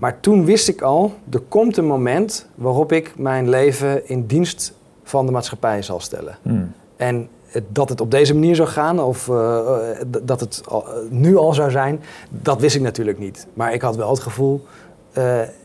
maar 0.00 0.20
toen 0.20 0.44
wist 0.44 0.68
ik 0.68 0.82
al, 0.82 1.14
er 1.30 1.40
komt 1.40 1.76
een 1.76 1.86
moment 1.86 2.46
waarop 2.54 2.92
ik 2.92 3.12
mijn 3.16 3.48
leven 3.48 4.08
in 4.08 4.26
dienst 4.26 4.72
van 5.02 5.26
de 5.26 5.32
maatschappij 5.32 5.82
zal 5.82 6.00
stellen. 6.00 6.38
Hmm. 6.42 6.72
En 6.96 7.28
dat 7.68 7.88
het 7.88 8.00
op 8.00 8.10
deze 8.10 8.34
manier 8.34 8.56
zou 8.56 8.68
gaan, 8.68 9.00
of 9.00 9.28
eh, 9.28 9.90
eh, 10.00 10.06
dat 10.22 10.40
het 10.40 10.62
al- 10.68 10.86
eh, 10.86 11.10
nu 11.10 11.36
al 11.36 11.54
zou 11.54 11.70
zijn, 11.70 12.00
dat 12.30 12.60
wist 12.60 12.76
ik 12.76 12.82
natuurlijk 12.82 13.18
niet. 13.18 13.46
Maar 13.54 13.72
ik 13.72 13.82
had 13.82 13.96
wel 13.96 14.10
het 14.10 14.20
gevoel, 14.20 14.66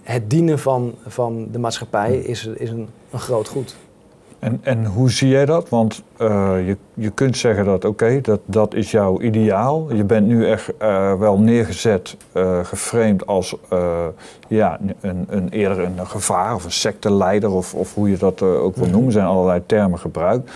het 0.03 0.29
dienen 0.29 0.59
van, 0.59 0.95
van 1.07 1.47
de 1.51 1.59
maatschappij 1.59 2.17
is, 2.17 2.45
is 2.45 2.69
een, 2.69 2.87
een 3.11 3.19
groot 3.19 3.47
goed. 3.47 3.75
En, 4.45 4.59
en 4.63 4.85
hoe 4.85 5.11
zie 5.11 5.27
jij 5.27 5.45
dat? 5.45 5.69
Want 5.69 6.03
eh, 6.17 6.67
je, 6.67 6.77
je 6.93 7.09
kunt 7.09 7.37
zeggen 7.37 7.65
dat, 7.65 7.85
oké, 7.85 8.21
dat, 8.21 8.39
dat 8.45 8.73
is 8.73 8.91
jouw 8.91 9.21
ideaal. 9.21 9.93
Je 9.93 10.03
bent 10.03 10.27
nu 10.27 10.49
echt 10.49 10.77
eh, 10.77 11.13
wel 11.13 11.39
neergezet, 11.39 12.17
eh 12.31 12.59
geframed 12.63 13.25
als 13.25 13.55
ja, 14.47 14.79
een, 15.01 15.25
een, 15.29 15.49
eerder 15.49 15.79
een 15.79 16.07
gevaar 16.07 16.55
of 16.55 16.63
een 16.63 16.71
secteleider 16.71 17.51
of, 17.51 17.73
of 17.73 17.93
hoe 17.93 18.09
je 18.09 18.17
dat 18.17 18.41
ook 18.41 18.75
wil 18.75 18.87
noemen. 18.87 19.05
Er 19.05 19.11
zijn 19.11 19.25
allerlei 19.25 19.61
termen 19.65 19.99
gebruikt. 19.99 20.51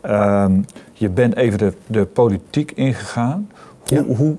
Ehm, 0.00 0.60
je 0.92 1.08
bent 1.08 1.36
even 1.36 1.58
de, 1.58 1.72
de 1.86 2.04
politiek 2.04 2.72
ingegaan. 2.74 3.50
Hoe, 3.98 4.06
Ja. 4.08 4.14
hoe, 4.14 4.36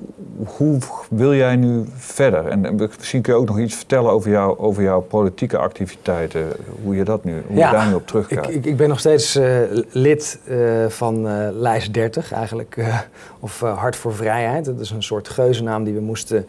hoe 0.58 0.78
wil 1.10 1.34
jij 1.34 1.56
nu 1.56 1.84
verder? 1.96 2.46
En 2.48 2.76
misschien 2.98 3.22
kun 3.22 3.34
je 3.34 3.40
ook 3.40 3.48
nog 3.48 3.60
iets 3.60 3.76
vertellen 3.76 4.12
over, 4.12 4.32
jou, 4.32 4.58
over 4.60 4.84
jouw 4.84 5.02
politieke 5.02 5.58
activiteiten. 5.58 6.48
Hoe 6.84 6.96
je, 6.96 7.04
dat 7.04 7.24
nu, 7.24 7.44
hoe 7.48 7.58
Ja, 7.58 7.70
je 7.70 7.76
daar 7.76 7.88
nu 7.88 7.94
op 7.94 8.08
terugkijkt. 8.08 8.50
Ik, 8.50 8.56
ik, 8.56 8.66
ik 8.66 8.78
ben 8.78 8.90
nog 8.90 9.00
steeds 9.00 9.36
eh, 9.36 9.58
lid 9.92 10.40
eh, 10.46 10.58
van 10.88 11.28
eh, 11.28 11.48
lijst 11.52 11.94
30 11.94 12.32
eigenlijk, 12.34 12.86
of 13.40 13.60
Hart 13.60 13.96
voor 13.96 14.14
Vrijheid. 14.14 14.66
Dat 14.66 14.80
is 14.80 14.90
een 14.90 15.04
soort 15.04 15.30
geuzennaam 15.30 15.84
die 15.84 15.94
we 15.94 16.02
moesten 16.02 16.46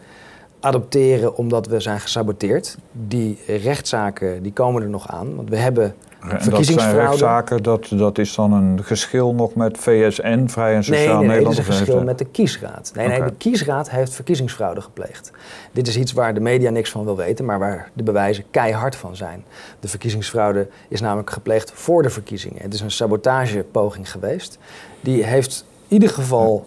adopteren 0.59 1.37
omdat 1.37 1.67
we 1.67 1.79
zijn 1.79 1.99
gesaboteerd. 1.99 2.77
Die 2.91 3.37
rechtszaken 3.47 4.43
die 4.43 4.53
komen 4.53 4.81
er 4.81 4.89
nog 4.89 5.07
aan. 5.07 5.35
Want 5.35 5.49
we 5.49 5.57
hebben 5.57 5.95
En 6.25 6.31
dat 6.31 6.41
zijn 6.43 6.53
verkiezingsfraude. 6.55 7.01
rechtszaken, 7.07 7.63
dat, 7.63 7.87
dat 7.89 8.17
is 8.17 8.35
dan 8.35 8.53
een 8.53 8.83
geschil 8.83 9.33
nog 9.33 9.55
met 9.55 9.77
VSN, 9.77 10.47
Vrij 10.47 10.75
en 10.75 10.83
Sociaal 10.83 11.17
Nee, 11.17 11.27
nee, 11.27 11.41
nee, 11.41 11.49
is 11.49 11.57
een 11.57 11.95
het- 11.95 12.03
met 12.05 12.17
de 12.17 12.25
kiesraad. 12.25 12.91
Nee, 12.95 13.07
nee, 13.07 13.23
de 13.23 13.33
kiesraad 13.37 13.89
heeft 13.89 14.13
verkiezingsfraude 14.13 14.81
gepleegd. 14.81 15.31
Dit 15.71 15.87
is 15.87 15.97
iets 15.97 16.13
waar 16.13 16.33
de 16.33 16.39
media 16.39 16.69
niks 16.69 16.89
van 16.91 17.03
wil 17.03 17.15
weten, 17.15 17.45
maar 17.45 17.59
waar 17.59 17.89
de 17.93 18.03
bewijzen 18.03 18.43
keihard 18.51 18.95
van 18.95 19.15
zijn. 19.15 19.43
De 19.79 19.87
verkiezingsfraude 19.87 20.67
is 20.87 21.01
namelijk 21.01 21.29
gepleegd 21.29 21.71
voor 21.73 22.01
de 22.03 22.09
verkiezingen. 22.09 22.61
Het 22.61 22.73
is 22.73 22.81
een 22.81 22.91
sabotagepoging 22.91 24.11
geweest. 24.11 24.57
Die 25.01 25.23
heeft 25.25 25.65
in 25.87 25.93
ieder 25.93 26.09
geval 26.09 26.65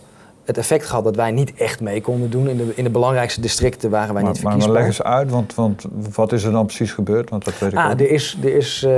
het 0.48 0.58
effect 0.58 0.84
gehad 0.86 1.04
dat 1.04 1.16
wij 1.16 1.30
niet 1.30 1.52
echt 1.54 1.80
mee 1.80 2.00
konden 2.00 2.30
doen. 2.30 2.48
In 2.48 2.56
de, 2.56 2.72
in 2.74 2.84
de 2.84 2.90
belangrijkste 2.90 3.40
districten 3.40 3.90
waren 3.90 4.14
wij 4.14 4.22
Maar, 4.22 4.32
niet 4.32 4.42
maar, 4.42 4.52
maar 4.52 4.62
verkiesbaar. 4.62 4.86
leg 4.88 4.98
eens 4.98 5.16
uit, 5.16 5.30
want, 5.30 5.54
want 5.54 5.84
wat 6.14 6.32
is 6.32 6.44
er 6.44 6.52
dan 6.52 6.66
precies 6.66 6.92
gebeurd? 6.92 7.30
Want 7.30 7.44
dat 7.44 7.58
weet 7.58 7.72
ik 7.72 7.78
Ah, 7.78 7.90
ook. 7.90 8.00
er 8.00 8.10
is, 8.10 8.38
er 8.42 8.54
is 8.54 8.82
eh, 8.82 8.90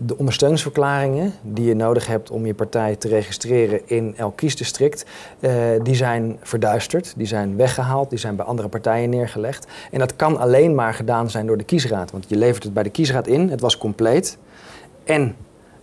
de 0.00 0.14
ondersteuningsverklaringen 0.16 1.32
die 1.42 1.64
je 1.64 1.74
nodig 1.74 2.06
hebt 2.06 2.30
om 2.30 2.46
je 2.46 2.54
partij 2.54 2.96
te 2.96 3.08
registreren 3.08 3.80
in 3.84 4.14
elk 4.16 4.36
kiesdistrict. 4.36 5.04
eh, 5.40 5.52
die 5.82 5.94
zijn 5.94 6.36
verduisterd, 6.42 7.12
die 7.16 7.26
zijn 7.26 7.56
weggehaald, 7.56 8.10
die 8.10 8.18
zijn 8.18 8.36
bij 8.36 8.46
andere 8.46 8.68
partijen 8.68 9.10
neergelegd. 9.10 9.66
En 9.90 9.98
dat 9.98 10.16
kan 10.16 10.38
alleen 10.38 10.74
maar 10.74 10.94
gedaan 10.94 11.30
zijn 11.30 11.46
door 11.46 11.58
de 11.58 11.64
kiesraad. 11.64 12.10
Want 12.10 12.24
je 12.28 12.36
levert 12.36 12.62
het 12.62 12.72
bij 12.74 12.82
de 12.82 12.90
kiesraad 12.90 13.26
in, 13.26 13.48
het 13.50 13.60
was 13.60 13.78
compleet. 13.78 14.38
En 15.04 15.36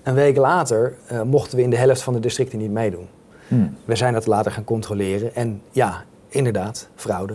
een 0.03 0.13
week 0.13 0.37
later 0.37 0.93
eh, 1.07 1.21
mochten 1.21 1.57
we 1.57 1.63
in 1.63 1.69
de 1.69 1.77
helft 1.77 2.01
van 2.01 2.13
de 2.13 2.19
districten 2.19 2.59
niet 2.59 2.71
meedoen. 2.71 3.07
Hmm, 3.47 3.75
We 3.85 3.95
zijn 3.95 4.13
dat 4.13 4.25
later 4.25 4.51
gaan 4.51 4.63
controleren 4.63 5.35
en 5.35 5.61
ja, 5.71 6.03
inderdaad, 6.29 6.87
fraude. 6.95 7.33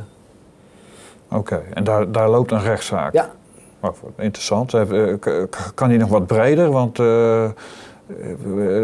Oké, 1.29 1.63
en 1.75 1.85
daar, 1.85 2.13
daar 2.13 2.29
loopt 2.31 2.51
een 2.53 2.63
rechtszaak. 2.63 3.13
Ja. 3.13 3.31
Interessant. 4.17 4.75
Eh, 4.75 4.85
k- 5.21 5.73
Kan 5.75 5.89
die 5.89 5.99
nog 5.99 6.09
wat 6.09 6.27
breder? 6.27 6.71
Want 6.71 6.99
eh, 6.99 7.45
eh, 7.45 7.51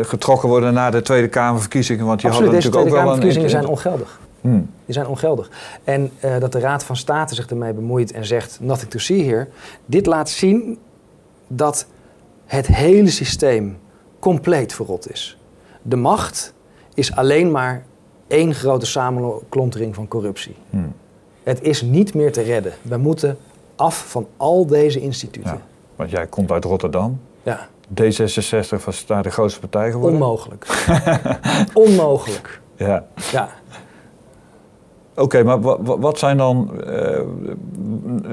getrokken 0.02 0.48
worden 0.48 0.74
na 0.74 0.90
de 0.90 1.02
Tweede 1.02 1.28
Kamerverkiezingen. 1.28 2.06
Want 2.06 2.20
die 2.20 2.30
Absoluut, 2.30 2.52
hadden 2.52 2.70
Tweede 2.72 2.86
natuurlijk 2.86 2.86
ook 2.86 2.90
wel 2.90 3.00
Kamerverkiezingen 3.02 3.50
zijn 3.50 3.62
een. 3.62 3.68
ongeldig. 3.68 4.20
Hmm, 4.40 4.70
Die 4.84 4.94
zijn 4.94 5.06
ongeldig. 5.06 5.50
En 5.84 6.10
eh, 6.20 6.38
dat 6.38 6.52
de 6.52 6.58
Raad 6.60 6.84
van 6.84 6.96
State 6.96 7.34
zich 7.34 7.46
ermee 7.46 7.72
bemoeit 7.72 8.12
en 8.12 8.24
zegt: 8.26 8.58
nothing 8.60 8.90
to 8.90 8.98
see 8.98 9.24
here. 9.24 9.48
Dit 9.86 10.06
laat 10.06 10.28
zien 10.30 10.78
dat 11.46 11.86
het 12.44 12.66
hele 12.66 13.10
systeem 13.10 13.78
compleet 14.18 14.72
verrot 14.72 15.10
is. 15.10 15.38
De 15.82 15.96
macht 15.96 16.54
is 16.96 17.14
alleen 17.16 17.50
maar 17.50 17.82
één 18.26 18.54
grote 18.54 18.86
samenklontering 18.86 19.94
van 19.94 20.08
corruptie. 20.08 20.54
hmm. 20.70 20.92
Het 21.42 21.62
is 21.62 21.82
niet 21.82 22.14
meer 22.14 22.32
te 22.32 22.42
redden. 22.42 22.72
We 22.82 22.96
moeten 22.96 23.38
af 23.76 24.08
van 24.10 24.26
al 24.36 24.66
deze 24.66 25.00
instituten. 25.00 25.50
Ja. 25.52 25.60
Want 25.96 26.10
jij 26.10 26.26
komt 26.26 26.50
uit 26.52 26.64
Rotterdam. 26.64 27.20
Ja, 27.42 27.68
D66 28.02 28.84
was 28.84 29.06
daar 29.06 29.22
de 29.22 29.30
grootste 29.30 29.60
partij 29.60 29.90
geworden. 29.90 30.20
onmogelijk. 30.20 30.66
onmogelijk. 31.86 32.60
Ja. 32.76 33.04
Ja. 33.32 33.48
Oké, 35.14 35.42
maar 35.42 35.60
wa- 35.60 35.82
wa- 35.82 35.98
wat 35.98 36.18
zijn, 36.18 36.36
dan, 36.36 36.82
eh, 36.84 37.20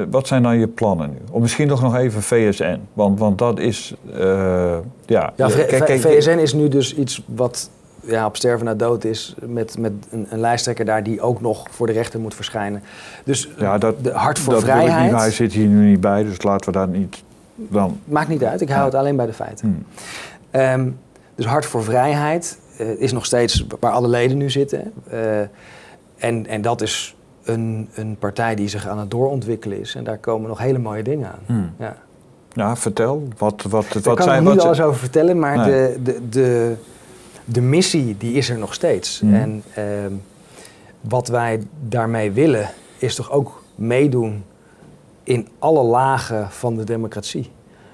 wat 0.10 0.28
zijn 0.28 0.44
dan 0.44 0.60
je 0.60 0.68
plannen 0.68 1.10
nu? 1.10 1.18
Of 1.32 1.42
misschien 1.42 1.68
nog, 1.68 1.82
nog 1.82 1.96
even 1.96 2.22
VSN. 2.22 2.80
Want, 2.94 3.20
want 3.20 3.38
dat 3.38 3.60
is. 3.60 3.94
eh, 4.14 4.78
ja, 5.06 5.34
Ja, 5.36 5.48
kijk, 5.50 5.68
kijk, 5.86 6.02
VSN 6.02 6.30
is 6.38 6.54
nu 6.54 6.68
dus 6.68 6.96
iets 6.96 7.24
wat 7.26 7.70
ja, 8.06 8.26
op 8.26 8.36
sterven 8.36 8.66
na 8.66 8.74
dood 8.74 9.04
is. 9.04 9.36
Met, 9.46 9.78
met 9.78 9.92
een, 10.10 10.28
een 10.30 10.40
lijsttrekker 10.40 10.86
daar 10.86 11.04
die 11.04 11.22
ook 11.22 11.42
nog 11.42 11.66
voor 11.72 11.88
de 11.88 11.94
rechter 11.94 12.20
moet 12.20 12.36
verschijnen. 12.36 12.82
Dus 13.24 13.50
Ja, 13.58 13.78
dat, 13.78 14.04
de 14.04 14.12
Hart 14.12 14.40
voor 14.40 14.54
dat 14.54 14.64
wil 14.64 14.74
ik 14.74 14.82
niet, 14.82 14.90
Vrijheid 14.90 15.16
hij 15.16 15.32
zit 15.32 15.54
hier 15.54 15.68
nu 15.68 15.90
niet 15.90 16.02
bij, 16.02 16.24
dus 16.24 16.42
laten 16.42 16.72
we 16.72 16.78
daar 16.78 16.88
niet. 16.88 17.24
Dan, 17.56 18.00
maakt 18.06 18.28
niet 18.30 18.44
uit. 18.44 18.62
Ik 18.62 18.68
hou 18.70 18.80
Ja. 18.80 18.86
het 18.86 18.96
alleen 18.96 19.16
bij 19.16 19.26
de 19.26 19.34
feiten. 19.34 19.68
hmm. 19.68 19.86
Ehm, 20.52 20.90
dus 21.36 21.46
Hart 21.46 21.66
voor 21.66 21.84
Vrijheid 21.84 22.60
eh, 22.78 22.90
is 23.02 23.12
nog 23.12 23.26
steeds 23.26 23.66
waar 23.80 23.92
alle 23.92 24.08
leden 24.08 24.38
nu 24.38 24.50
zitten. 24.50 24.94
Eh, 25.10 25.40
en, 26.18 26.48
en 26.48 26.62
dat 26.62 26.82
is 26.82 27.16
een, 27.44 27.90
een 27.96 28.16
partij 28.20 28.56
die 28.56 28.68
zich 28.68 28.88
aan 28.88 29.00
het 29.00 29.12
doorontwikkelen 29.12 29.80
is. 29.80 29.96
En 29.96 30.04
daar 30.04 30.18
komen 30.18 30.48
nog 30.50 30.60
hele 30.60 30.80
mooie 30.80 31.04
dingen 31.04 31.28
aan. 31.28 31.40
Hmm. 31.46 31.72
Ja. 31.80 31.96
Ja, 32.54 32.76
vertel. 32.76 33.28
Wat, 33.38 33.64
wat, 33.70 33.86
Daar 33.94 34.02
wat 34.04 34.16
kan 34.16 34.24
zijn 34.26 34.40
ik 34.40 34.44
wat 34.46 34.54
niet 34.54 34.64
alles 34.64 34.82
over 34.82 35.00
vertellen, 35.00 35.40
maar 35.40 35.58
Nee. 35.58 35.66
de, 35.66 36.00
de, 36.04 36.20
de, 36.30 36.74
de 37.46 37.62
missie 37.62 38.18
die 38.18 38.34
is 38.34 38.50
er 38.50 38.58
nog 38.58 38.74
steeds. 38.74 39.22
Mhm. 39.22 39.34
En 39.34 39.64
ehm, 39.74 40.14
wat 41.02 41.28
wij 41.28 41.62
daarmee 41.88 42.32
willen 42.32 42.70
is 42.98 43.16
toch 43.16 43.32
ook 43.32 43.64
meedoen 43.76 44.44
in 45.24 45.48
alle 45.60 45.84
lagen 45.84 46.52
van 46.52 46.76
de 46.76 46.84
democratie. 46.84 47.52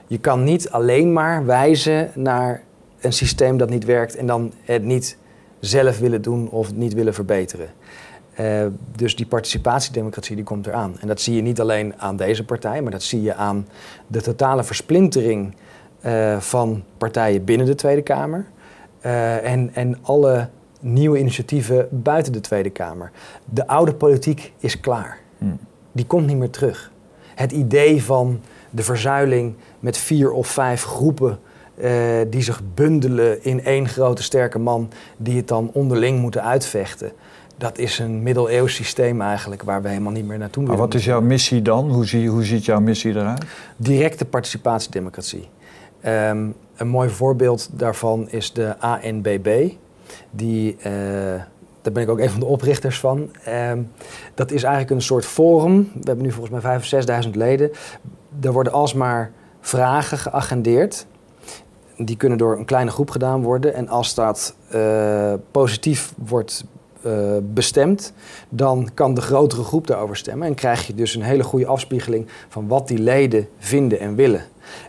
Je 0.07 0.17
kan 0.17 0.43
niet 0.43 0.69
alleen 0.69 1.13
maar 1.13 1.45
wijzen 1.45 2.11
naar 2.15 2.63
een 2.99 3.13
systeem 3.13 3.57
dat 3.57 3.69
niet 3.69 3.85
werkt 3.85 4.15
en 4.15 4.27
dan 4.27 4.53
het 4.63 4.83
niet 4.83 5.17
zelf 5.59 5.99
willen 5.99 6.21
doen 6.21 6.49
of 6.49 6.67
het 6.67 6.77
niet 6.77 6.93
willen 6.93 7.13
verbeteren. 7.13 7.69
Eh, 8.33 8.65
dus 8.95 9.15
die 9.15 9.25
participatiedemocratie 9.25 10.35
die 10.35 10.45
komt 10.45 10.67
eraan. 10.67 10.95
En 10.99 11.07
dat 11.07 11.21
zie 11.21 11.35
je 11.35 11.41
niet 11.41 11.59
alleen 11.59 11.93
aan 11.97 12.15
deze 12.15 12.45
partij, 12.45 12.81
maar 12.81 12.91
dat 12.91 13.03
zie 13.03 13.21
je 13.21 13.33
aan 13.33 13.67
de 14.07 14.21
totale 14.21 14.63
versplintering 14.63 15.55
eh, 16.01 16.39
van 16.39 16.83
partijen 16.97 17.43
binnen 17.43 17.65
de 17.65 17.75
Tweede 17.75 18.01
Kamer. 18.01 18.45
Eh, 19.01 19.51
en, 19.51 19.69
en 19.73 19.97
alle 20.01 20.49
nieuwe 20.81 21.19
initiatieven 21.19 21.87
buiten 21.91 22.31
de 22.31 22.41
Tweede 22.41 22.69
Kamer. 22.69 23.11
De 23.45 23.67
oude 23.67 23.93
politiek 23.93 24.53
is 24.57 24.79
klaar. 24.79 25.17
Hmm. 25.37 25.59
Die 25.91 26.05
komt 26.05 26.27
niet 26.27 26.37
meer 26.37 26.49
terug. 26.49 26.91
Het 27.35 27.51
idee 27.51 28.03
van 28.03 28.39
de 28.69 28.83
verzuiling 28.83 29.55
met 29.79 29.97
vier 29.97 30.31
of 30.31 30.47
vijf 30.47 30.83
groepen 30.83 31.39
eh, 31.75 31.91
die 32.29 32.41
zich 32.41 32.61
bundelen 32.73 33.43
in 33.43 33.63
één 33.63 33.87
grote 33.89 34.23
sterke 34.23 34.59
man 34.59 34.89
die 35.17 35.37
het 35.37 35.47
dan 35.47 35.69
onderling 35.73 36.19
moeten 36.19 36.43
uitvechten. 36.43 37.11
Dat 37.57 37.77
is 37.77 37.99
een 37.99 38.23
middeleeuws 38.23 38.75
systeem 38.75 39.21
eigenlijk 39.21 39.63
waar 39.63 39.81
we 39.81 39.89
helemaal 39.89 40.11
niet 40.11 40.25
meer 40.25 40.37
naartoe 40.37 40.63
Maar 40.63 40.71
willen. 40.71 40.87
wat 40.89 40.99
is 40.99 41.05
jouw 41.05 41.21
missie 41.21 41.61
dan? 41.61 41.91
Hoe, 41.91 42.05
zie, 42.05 42.29
hoe 42.29 42.43
ziet 42.43 42.65
jouw 42.65 42.79
missie 42.79 43.11
eruit? 43.15 43.43
Directe 43.77 44.25
participatiedemocratie. 44.25 45.49
Ehm, 46.01 46.47
een 46.79 46.87
mooi 46.87 47.09
voorbeeld 47.09 47.69
daarvan 47.71 48.29
is 48.29 48.53
de 48.53 48.77
ANBB. 48.79 49.69
Die, 50.31 50.77
eh, 50.81 50.91
daar 51.81 51.93
ben 51.93 52.03
ik 52.03 52.09
ook 52.09 52.19
een 52.19 52.29
van 52.29 52.39
de 52.39 52.45
oprichters 52.45 52.99
van. 52.99 53.29
Ehm, 53.43 53.81
dat 54.33 54.51
is 54.51 54.63
eigenlijk 54.63 54.93
een 54.93 55.01
soort 55.01 55.25
forum. 55.25 55.77
We 55.93 55.99
hebben 56.03 56.25
nu 56.25 56.31
volgens 56.31 56.51
mij 56.51 56.61
5.000 56.61 56.79
of 56.79 56.85
6.000 56.85 57.35
leden. 57.35 57.71
Er 58.41 58.51
worden 58.51 58.73
alsmaar 58.73 59.31
vragen 59.59 60.17
geagendeerd. 60.17 61.05
Die 61.97 62.17
kunnen 62.17 62.37
door 62.37 62.57
een 62.57 62.65
kleine 62.65 62.91
groep 62.91 63.09
gedaan 63.09 63.43
worden. 63.43 63.73
En 63.73 63.87
als 63.87 64.13
dat 64.13 64.55
eh, 64.69 65.33
positief 65.51 66.13
wordt 66.17 66.65
eh, 67.01 67.37
bestemd, 67.43 68.13
dan 68.49 68.89
kan 68.93 69.13
de 69.13 69.21
grotere 69.21 69.63
groep 69.63 69.87
daarover 69.87 70.15
stemmen. 70.15 70.47
En 70.47 70.55
krijg 70.55 70.87
je 70.87 70.93
dus 70.93 71.15
een 71.15 71.21
hele 71.21 71.43
goede 71.43 71.65
afspiegeling 71.65 72.27
van 72.49 72.67
wat 72.67 72.87
die 72.87 72.99
leden 72.99 73.47
vinden 73.57 73.99
en 73.99 74.15
willen. 74.15 74.43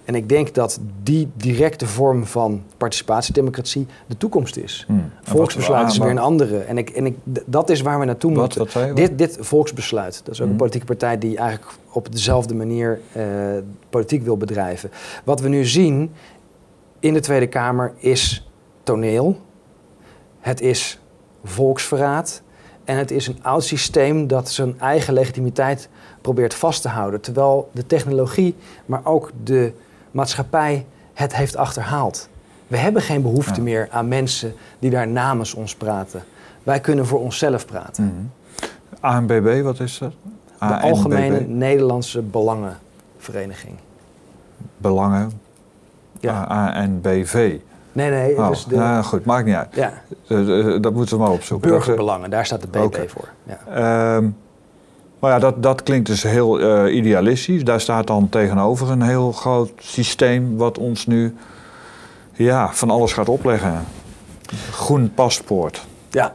En 0.04 0.14
ik 0.14 0.28
denk 0.28 0.54
dat 0.54 0.78
die 1.02 1.28
directe 1.34 1.86
vorm 1.86 2.26
van 2.26 2.62
participatiedemocratie 2.76 3.86
de 4.06 4.16
toekomst 4.16 4.56
is. 4.56 4.84
Hmm. 4.86 5.10
Volksbesluit 5.22 5.90
is 5.90 5.98
weer 5.98 6.10
een 6.10 6.18
andere. 6.18 6.58
En, 6.58 6.78
ik, 6.78 6.90
en 6.90 7.06
ik, 7.06 7.16
dat 7.46 7.70
is 7.70 7.80
waar 7.80 7.98
we 7.98 8.04
naartoe 8.04 8.30
Wat, 8.30 8.40
moeten. 8.40 8.58
wat 8.58 8.70
zei 8.70 8.86
je? 8.86 8.92
Dit, 8.92 9.18
dit 9.18 9.38
volksbesluit, 9.40 10.20
dat 10.24 10.34
is 10.34 10.40
ook 10.40 10.48
een 10.48 10.56
politieke 10.56 10.86
partij 10.86 11.18
die 11.18 11.36
eigenlijk 11.36 11.78
op 11.92 12.12
dezelfde 12.12 12.54
manier 12.54 13.00
eh, 13.12 13.24
politiek 13.90 14.22
wil 14.22 14.36
bedrijven. 14.36 14.90
Wat 15.24 15.40
we 15.40 15.48
nu 15.48 15.64
zien 15.64 16.12
in 16.98 17.14
de 17.14 17.20
Tweede 17.20 17.46
Kamer 17.46 17.92
is 17.96 18.50
toneel, 18.82 19.36
het 20.40 20.60
is 20.60 20.98
volksverraad 21.44 22.42
en 22.90 22.96
het 22.96 23.10
is 23.10 23.26
een 23.26 23.38
oud 23.42 23.64
systeem 23.64 24.26
dat 24.26 24.50
zijn 24.50 24.80
eigen 24.80 25.14
legitimiteit 25.14 25.88
probeert 26.20 26.54
vast 26.54 26.82
te 26.82 26.88
houden. 26.88 27.20
Terwijl 27.20 27.70
de 27.72 27.86
technologie, 27.86 28.54
maar 28.86 29.00
ook 29.04 29.30
de 29.44 29.72
maatschappij 30.10 30.86
het 31.14 31.36
heeft 31.36 31.56
achterhaald. 31.56 32.28
We 32.66 32.76
hebben 32.76 33.02
geen 33.02 33.22
behoefte 33.22 33.54
Ja. 33.54 33.62
meer 33.62 33.88
aan 33.90 34.08
mensen 34.08 34.54
die 34.78 34.90
daar 34.90 35.08
namens 35.08 35.54
ons 35.54 35.74
praten. 35.74 36.22
Wij 36.62 36.80
kunnen 36.80 37.06
voor 37.06 37.20
onszelf 37.20 37.66
praten. 37.66 38.04
Mhm. 38.04 38.68
ANBB, 39.00 39.62
wat 39.62 39.80
is 39.80 39.98
dat? 39.98 40.12
De? 40.58 40.80
Algemene 40.80 41.40
Nederlandse 41.40 42.22
Belangenvereniging. 42.22 43.74
Belangen. 44.76 45.32
Ja. 46.20 46.42
ANBV. 46.42 47.58
Nee, 47.92 48.10
nee, 48.10 48.36
Oh, 48.36 48.48
dus 48.48 48.64
de 48.64 48.76
nou 48.76 49.04
goed, 49.04 49.24
maakt 49.24 49.46
niet 49.46 49.54
uit. 49.54 49.68
ja, 49.74 49.92
Eh, 50.28 50.74
eh, 50.74 50.82
dat 50.82 50.92
moeten 50.92 51.16
we 51.16 51.22
maar 51.22 51.32
opzoeken. 51.32 51.70
burgerbelangen, 51.70 52.30
daar 52.30 52.46
staat 52.46 52.60
de 52.60 52.66
BP 52.66 53.10
voor. 53.10 53.28
Ja. 53.42 53.58
Ehm, 54.16 54.28
maar 55.18 55.30
ja, 55.30 55.38
dat, 55.38 55.62
dat 55.62 55.82
klinkt 55.82 56.06
dus 56.06 56.22
heel 56.22 56.60
eh, 56.60 56.94
idealistisch. 56.94 57.64
Daar 57.64 57.80
staat 57.80 58.06
dan 58.06 58.28
tegenover 58.28 58.90
een 58.90 59.02
heel 59.02 59.32
groot 59.32 59.70
systeem 59.78 60.56
wat 60.56 60.78
ons 60.78 61.06
nu 61.06 61.36
ja, 62.32 62.72
van 62.72 62.90
alles 62.90 63.12
gaat 63.12 63.28
opleggen. 63.28 63.84
Groen 64.70 65.12
paspoort. 65.14 65.86
ja. 66.10 66.34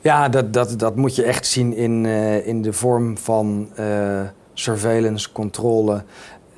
Ja, 0.00 0.28
dat, 0.28 0.52
dat, 0.52 0.78
dat 0.78 0.96
moet 0.96 1.14
je 1.16 1.22
echt 1.24 1.46
zien 1.46 1.74
in, 1.76 2.06
eh, 2.06 2.46
in 2.46 2.62
de 2.62 2.72
vorm 2.72 3.18
van 3.18 3.68
eh, 3.74 4.20
surveillance, 4.54 5.32
controle. 5.32 6.02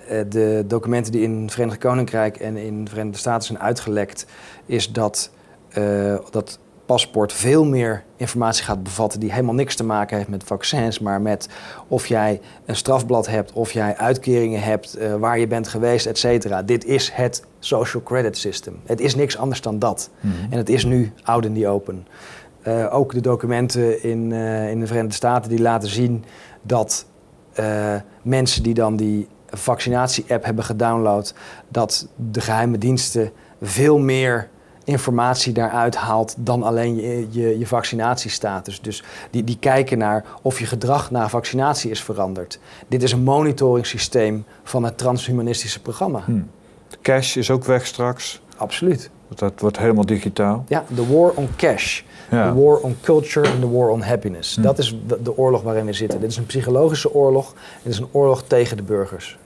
Eh, 0.09 0.19
de 0.29 0.65
documenten 0.67 1.13
die 1.13 1.23
in 1.23 1.43
het 1.43 1.53
Verenigd 1.53 1.79
Koninkrijk 1.79 2.37
en 2.37 2.57
in 2.57 2.85
de 2.85 2.91
Verenigde 2.91 3.19
Staten 3.19 3.47
zijn 3.47 3.59
uitgelekt, 3.59 4.27
is 4.67 4.93
dat 4.93 5.31
eh, 5.69 6.17
dat 6.31 6.59
paspoort 6.87 7.33
veel 7.33 7.65
meer 7.65 8.05
informatie 8.17 8.65
gaat 8.65 8.83
bevatten 8.83 9.21
die 9.21 9.33
helemaal 9.33 9.55
niks 9.55 9.75
te 9.75 9.85
maken 9.85 10.17
heeft 10.17 10.29
met 10.29 10.45
vaccins, 10.45 10.99
maar 10.99 11.21
met 11.21 11.49
of 11.89 12.07
jij 12.07 12.41
een 12.65 12.77
strafblad 12.77 13.27
hebt, 13.27 13.53
of 13.53 13.73
jij 13.73 13.97
uitkeringen 13.97 14.63
hebt, 14.63 14.95
eh, 14.95 15.15
waar 15.15 15.39
je 15.39 15.47
bent 15.47 15.69
geweest, 15.69 16.07
et 16.07 16.19
cetera. 16.19 16.63
Dit 16.63 16.85
is 16.85 17.11
het 17.13 17.45
social 17.59 18.03
credit 18.03 18.37
system. 18.37 18.81
Het 18.85 19.01
is 19.01 19.15
niks 19.15 19.37
anders 19.39 19.61
dan 19.61 19.79
dat. 19.79 20.11
En 20.51 20.59
het 20.59 20.69
is 20.69 20.85
nu 20.85 21.13
out 21.23 21.45
in 21.45 21.55
the 21.55 21.69
open. 21.69 22.07
Ook 22.91 23.13
de 23.13 23.21
documenten 23.21 24.03
in, 24.03 24.33
in 24.71 24.81
de 24.81 24.87
Verenigde 24.87 25.15
Staten 25.15 25.51
die 25.51 25.61
laten 25.61 25.89
zien 25.89 26.25
dat 26.63 27.07
mensen 28.23 28.63
die 28.63 28.75
dan 28.75 28.97
die 28.97 29.29
vaccinatie-app 29.57 30.45
hebben 30.45 30.65
gedownload, 30.65 31.35
dat 31.69 32.09
de 32.17 32.41
geheime 32.41 32.79
diensten 32.79 33.33
veel 33.63 33.99
meer 33.99 34.49
informatie 34.85 35.53
daaruit 35.53 35.97
haalt 35.97 36.35
dan 36.39 36.63
alleen 36.63 36.97
je, 36.97 37.27
je, 37.31 37.59
je 37.59 37.67
vaccinatiestatus. 37.67 38.81
Dus 38.81 39.03
die, 39.31 39.45
die 39.45 39.59
kijken 39.59 39.99
naar 39.99 40.25
of 40.43 40.59
je 40.59 40.67
gedrag 40.67 41.11
na 41.11 41.29
vaccinatie 41.29 41.91
is 41.91 42.03
veranderd. 42.03 42.59
Dit 42.89 43.03
is 43.03 43.13
een 43.13 43.23
monitoringssysteem 43.23 44.45
van 44.63 44.85
het 44.85 44.99
transhumanistische 44.99 45.81
programma. 45.81 46.25
Cash 47.03 47.37
is 47.37 47.51
ook 47.51 47.65
weg 47.65 47.87
straks. 47.87 48.43
Absoluut. 48.57 49.11
Dat 49.39 49.53
wordt 49.57 49.79
helemaal 49.79 50.07
digitaal. 50.07 50.65
Ja, 50.69 50.85
de 50.89 51.07
war 51.07 51.31
on 51.31 51.49
cash. 51.57 52.03
Ja. 52.31 52.53
De 52.53 52.61
war 52.61 52.77
on 52.77 52.97
culture 53.01 53.49
en 53.49 53.61
de 53.61 53.69
war 53.69 53.89
on 53.89 54.03
happiness. 54.03 54.55
Hm. 54.57 54.63
Dat 54.63 54.79
is 54.79 54.97
de, 55.07 55.23
de 55.23 55.37
oorlog 55.37 55.63
waarin 55.63 55.85
we 55.87 55.93
zitten. 55.93 56.21
Dit 56.21 56.31
is 56.31 56.37
een 56.37 56.47
psychologische 56.47 57.15
oorlog. 57.15 57.55
Dit 57.83 57.93
is 57.93 57.99
een 57.99 58.09
oorlog 58.13 58.43
tegen 58.43 58.77
de 58.77 58.83
burgers. 58.83 59.39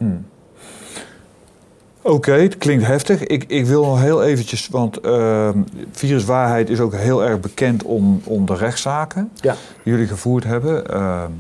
Oké, 2.03 2.33
het 2.33 2.59
klinkt 2.59 2.87
heftig. 2.87 3.25
Ik, 3.25 3.45
ik 3.47 3.67
wil 3.67 3.85
nog 3.85 4.01
heel 4.01 4.23
eventjes, 4.23 4.69
want 4.69 5.01
ehm, 5.01 5.59
viruswaarheid 5.91 6.71
is 6.71 6.81
ook 6.81 6.95
heel 6.95 7.25
erg 7.25 7.41
bekend 7.41 7.83
om, 7.83 8.21
om 8.25 8.47
de 8.47 8.55
rechtszaken 8.55 9.31
Ja. 9.35 9.55
die 9.83 9.93
jullie 9.93 10.07
gevoerd 10.07 10.45
hebben. 10.45 10.91
Ehm, 10.91 11.31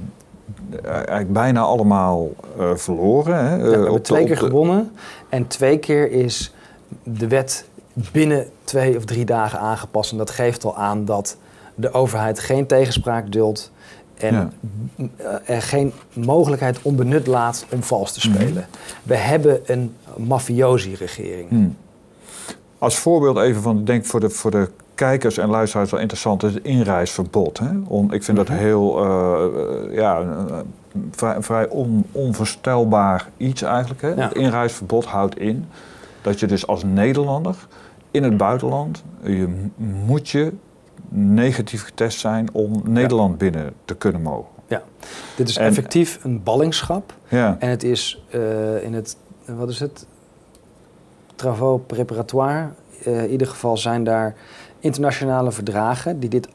eigenlijk 0.85 1.33
bijna 1.33 1.61
allemaal 1.61 2.29
eh, 2.59 2.71
verloren. 2.75 3.45
Hè? 3.49 3.57
Ja, 3.57 3.63
we 3.63 3.71
hebben 3.71 4.03
twee 4.03 4.25
keer 4.25 4.37
gewonnen. 4.37 4.91
En 5.29 5.47
twee 5.47 5.79
keer 5.79 6.11
is 6.11 6.53
de 7.03 7.29
wet 7.29 7.68
binnen 8.13 8.47
twee 8.65 8.97
of 8.97 9.05
drie 9.05 9.25
dagen 9.25 9.59
aangepast. 9.59 10.11
En 10.13 10.19
dat 10.19 10.31
geeft 10.31 10.65
al 10.65 10.77
aan 10.77 11.05
dat 11.05 11.37
de 11.75 11.93
overheid 11.93 12.39
geen 12.41 12.67
tegenspraak 12.67 13.33
duldt. 13.33 13.73
En 14.15 14.35
Ja. 14.35 14.51
eh, 15.17 15.55
er 15.57 15.63
geen 15.63 15.93
mogelijkheid 16.13 16.79
onbenut 16.83 17.27
laat 17.27 17.67
om 17.73 17.83
vals 17.83 18.13
te 18.13 18.21
spelen. 18.21 18.53
Mhm. 18.69 18.79
We 19.03 19.17
hebben 19.17 19.61
een 19.67 19.95
mafiosi-regering. 20.17 21.49
Hmm. 21.49 21.77
Als 22.79 22.97
voorbeeld 22.99 23.39
even 23.39 23.63
van, 23.63 23.79
ik 23.79 23.87
denk 23.87 24.05
voor 24.05 24.21
de, 24.21 24.31
voor 24.31 24.51
de 24.51 24.69
kijkers 24.95 25.39
en 25.39 25.49
luisteraars 25.49 25.91
wel 25.91 26.01
interessant, 26.01 26.43
is 26.43 26.55
het 26.55 26.65
inreisverbod. 26.65 27.59
Hè? 27.59 27.69
On- 27.87 28.13
ik 28.13 28.23
vind 28.25 28.37
dat 28.37 28.49
Mhm. 28.49 28.59
heel, 28.59 29.05
eh, 29.05 29.45
eh, 29.45 29.95
ja, 29.95 30.25
vrij, 31.11 31.37
vrij 31.43 31.69
on- 31.69 32.05
onvoorstelbaar 32.13 33.29
iets 33.37 33.63
eigenlijk. 33.63 34.03
Hè? 34.03 34.09
Ja. 34.09 34.15
Het 34.23 34.35
inreisverbod 34.35 35.05
houdt 35.05 35.39
in 35.39 35.65
dat 36.23 36.41
je 36.41 36.47
dus 36.47 36.67
als 36.67 36.83
Nederlander 36.85 37.55
in 38.11 38.23
het 38.23 38.37
buitenland, 38.37 39.05
je 39.23 39.67
moet 40.05 40.29
je 40.29 40.53
negatief 41.09 41.85
getest 41.85 42.19
zijn 42.19 42.49
om 42.53 42.83
Nederland 42.85 43.39
binnen 43.39 43.73
te 43.85 43.95
kunnen 43.95 44.23
mogen. 44.23 44.57
Dit 45.37 45.49
is 45.49 45.57
En- 45.57 45.67
effectief 45.67 46.19
een 46.25 46.43
ballingschap. 46.43 47.15
Ja, 47.29 47.57
En 47.59 47.69
het 47.69 47.83
is 47.83 48.23
eh, 48.31 48.83
in 48.83 48.95
het, 48.95 49.17
wat 49.45 49.69
is 49.69 49.81
het? 49.81 50.07
Travaux 51.35 51.83
préparatoire. 51.87 52.69
Eh, 53.05 53.23
in 53.23 53.31
ieder 53.31 53.47
geval 53.47 53.77
zijn 53.77 54.05
daar 54.05 54.35
internationale 54.81 55.53
verdragen 55.53 56.21
die 56.21 56.29
dit 56.29 56.49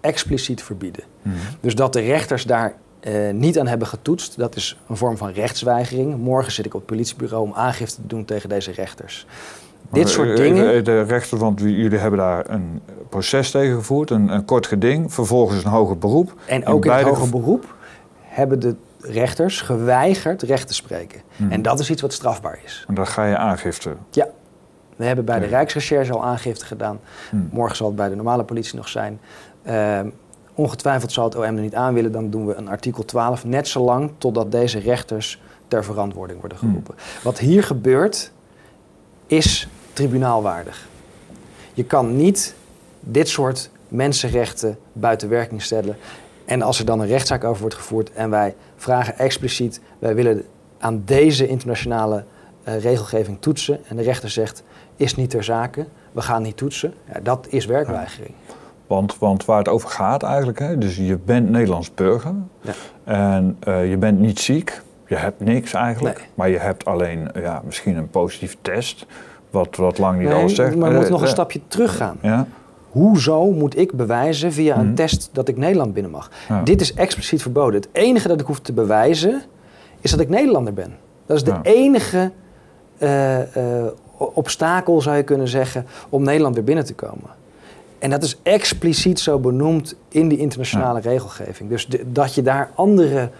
expliciet 0.00 0.62
verbieden. 0.62 1.04
Mhm. 1.22 1.34
Dus 1.60 1.74
dat 1.74 1.92
de 1.92 2.00
rechters 2.00 2.44
daar 2.44 2.74
eh, 3.00 3.30
niet 3.32 3.58
aan 3.58 3.66
hebben 3.66 3.88
getoetst, 3.88 4.36
dat 4.36 4.56
is 4.56 4.78
een 4.88 4.96
vorm 4.96 5.16
van 5.16 5.30
rechtsweigering. 5.30 6.16
Morgen 6.18 6.52
zit 6.52 6.66
ik 6.66 6.74
op 6.74 6.80
het 6.80 6.88
politiebureau 6.90 7.42
om 7.42 7.54
aangifte 7.54 8.00
te 8.00 8.06
doen 8.06 8.24
tegen 8.24 8.48
deze 8.48 8.70
rechters. 8.72 9.26
Dit 9.90 10.08
soort 10.08 10.28
eh, 10.28 10.36
dingen. 10.36 10.74
eh, 10.74 10.84
De 10.84 11.02
rechter, 11.02 11.38
want 11.38 11.60
jullie 11.60 11.98
hebben 11.98 12.18
daar 12.18 12.50
een 12.50 12.80
proces 13.08 13.50
tegen 13.50 13.76
gevoerd, 13.76 14.10
een, 14.10 14.28
een 14.28 14.44
kort 14.44 14.66
geding, 14.66 15.12
vervolgens 15.14 15.64
een 15.64 15.70
hoger 15.70 15.98
beroep. 15.98 16.34
En 16.46 16.66
ook 16.66 16.84
in 16.84 16.90
het 16.90 17.02
hoger 17.02 17.30
beroep 17.30 17.74
hebben 18.20 18.60
de 18.60 18.74
rechters 19.00 19.60
geweigerd 19.60 20.42
recht 20.42 20.66
te 20.68 20.74
spreken. 20.74 21.20
Mhm. 21.36 21.52
En 21.52 21.62
dat 21.62 21.78
is 21.80 21.90
iets 21.90 22.02
wat 22.02 22.12
strafbaar 22.12 22.58
is. 22.64 22.84
En 22.88 22.94
dan 22.94 23.06
ga 23.06 23.24
je 23.24 23.36
aangifte. 23.36 23.94
We 24.96 25.04
hebben 25.04 25.24
bij 25.24 25.38
de. 25.38 25.46
Rijksrecherche 25.46 26.12
al 26.12 26.24
aangifte 26.24 26.64
gedaan. 26.66 26.98
Hmm. 27.30 27.48
Morgen 27.52 27.76
zal 27.76 27.86
het 27.86 27.96
bij 27.96 28.08
de 28.08 28.14
normale 28.14 28.44
politie 28.44 28.76
nog 28.76 28.88
zijn. 28.88 29.20
Ehm, 29.62 30.08
ongetwijfeld 30.54 31.12
zal 31.12 31.24
het 31.24 31.34
OM 31.36 31.42
er 31.42 31.52
niet 31.52 31.74
aan 31.74 31.94
willen. 31.94 32.12
Dan 32.12 32.30
doen 32.30 32.46
we 32.46 32.54
een 32.54 32.68
artikel 32.68 33.04
12 33.04 33.44
net 33.44 33.68
zo 33.68 33.84
lang 33.84 34.10
totdat 34.18 34.52
deze 34.52 34.78
rechters 34.78 35.42
ter 35.68 35.84
verantwoording 35.84 36.40
worden 36.40 36.58
Hmm. 36.58 36.68
geroepen. 36.68 36.94
Wat 37.22 37.38
hier 37.38 37.62
gebeurt 37.62 38.32
is 39.26 39.68
tribunaalwaardig. 39.96 40.88
Je 41.74 41.84
kan 41.84 42.16
niet 42.16 42.54
dit 43.00 43.28
soort 43.28 43.70
mensenrechten 43.88 44.78
buiten 44.92 45.28
werking 45.28 45.62
stellen. 45.62 45.96
En 46.44 46.62
als 46.62 46.78
er 46.78 46.84
dan 46.84 47.00
een 47.00 47.06
rechtszaak 47.06 47.44
over 47.44 47.60
wordt 47.60 47.74
gevoerd 47.76 48.12
en 48.12 48.30
wij 48.30 48.54
vragen 48.76 49.18
expliciet, 49.18 49.80
wij 49.98 50.14
willen 50.14 50.44
aan 50.78 51.02
deze 51.04 51.46
internationale 51.46 52.24
eh, 52.62 52.80
regelgeving 52.80 53.36
toetsen. 53.40 53.78
En 53.88 53.96
de 53.96 54.02
rechter 54.02 54.30
zegt, 54.30 54.62
is 54.96 55.14
niet 55.14 55.30
ter 55.30 55.44
zake, 55.44 55.86
we 56.12 56.22
gaan 56.22 56.42
niet 56.42 56.56
toetsen. 56.56 56.94
Ja, 57.12 57.20
dat 57.22 57.46
is 57.50 57.64
werkweigering. 57.66 58.34
Want, 58.86 59.18
want 59.18 59.44
waar 59.44 59.58
het 59.58 59.68
over 59.68 59.88
gaat 59.88 60.22
eigenlijk, 60.22 60.58
hè, 60.58 60.78
dus 60.78 60.96
je 60.96 61.18
bent 61.18 61.50
Nederlands 61.50 61.94
burger 61.94 62.34
Ja. 62.60 62.72
en 63.04 63.56
eh, 63.60 63.90
je 63.90 63.96
bent 63.96 64.18
niet 64.20 64.40
ziek, 64.40 64.80
je 65.06 65.16
hebt 65.16 65.40
niks 65.40 65.72
eigenlijk, 65.72 66.18
Nee. 66.18 66.26
maar 66.34 66.48
je 66.48 66.58
hebt 66.58 66.84
alleen 66.84 67.28
ja, 67.34 67.62
misschien 67.64 67.96
een 67.96 68.10
positieve 68.10 68.56
test, 68.62 69.06
wat, 69.56 69.76
wat 69.76 69.98
lang 69.98 70.18
niet 70.18 70.28
Nee, 70.28 70.38
alles 70.38 70.54
zegt. 70.54 70.70
maar 70.76 70.78
we 70.82 70.86
Eh, 70.88 70.94
moeten 70.94 71.10
nog 71.12 71.20
een 71.20 71.26
eh, 71.26 71.32
stapje 71.32 71.60
terug 71.68 71.96
gaan. 71.96 72.16
Ja, 72.22 72.46
Hoezo 72.90 73.50
moet 73.52 73.78
ik 73.78 73.92
bewijzen 73.92 74.52
via 74.52 74.78
een 74.78 74.86
Mhm. 74.86 74.94
test 74.94 75.30
dat 75.32 75.48
ik 75.48 75.56
Nederland 75.56 75.92
binnen 75.94 76.12
mag? 76.12 76.30
Ja. 76.48 76.62
Dit 76.62 76.80
is 76.80 76.94
expliciet 76.94 77.42
verboden. 77.42 77.80
Het 77.80 77.88
enige 77.92 78.28
dat 78.28 78.40
ik 78.40 78.46
hoef 78.46 78.60
te 78.60 78.72
bewijzen 78.72 79.42
is 80.00 80.10
dat 80.10 80.20
ik 80.20 80.28
Nederlander 80.28 80.72
ben. 80.72 80.96
Dat 81.26 81.36
is 81.36 81.44
de 81.44 81.50
Ja. 81.50 81.60
enige 81.62 82.30
eh, 82.98 83.40
eh, 83.56 83.86
obstakel, 84.16 85.00
zou 85.00 85.16
je 85.16 85.22
kunnen 85.22 85.48
zeggen, 85.48 85.86
om 86.08 86.22
Nederland 86.22 86.54
weer 86.54 86.64
binnen 86.64 86.84
te 86.84 86.94
komen. 86.94 87.30
En 87.98 88.10
dat 88.10 88.22
is 88.22 88.38
expliciet 88.42 89.20
zo 89.20 89.38
benoemd 89.38 89.94
in 90.08 90.28
die 90.28 90.38
internationale 90.38 91.00
regelgeving. 91.00 91.68
Dus 91.70 91.86
de- 91.86 92.12
dat 92.12 92.34
je 92.34 92.42
daar 92.42 92.70
andere 92.74 93.30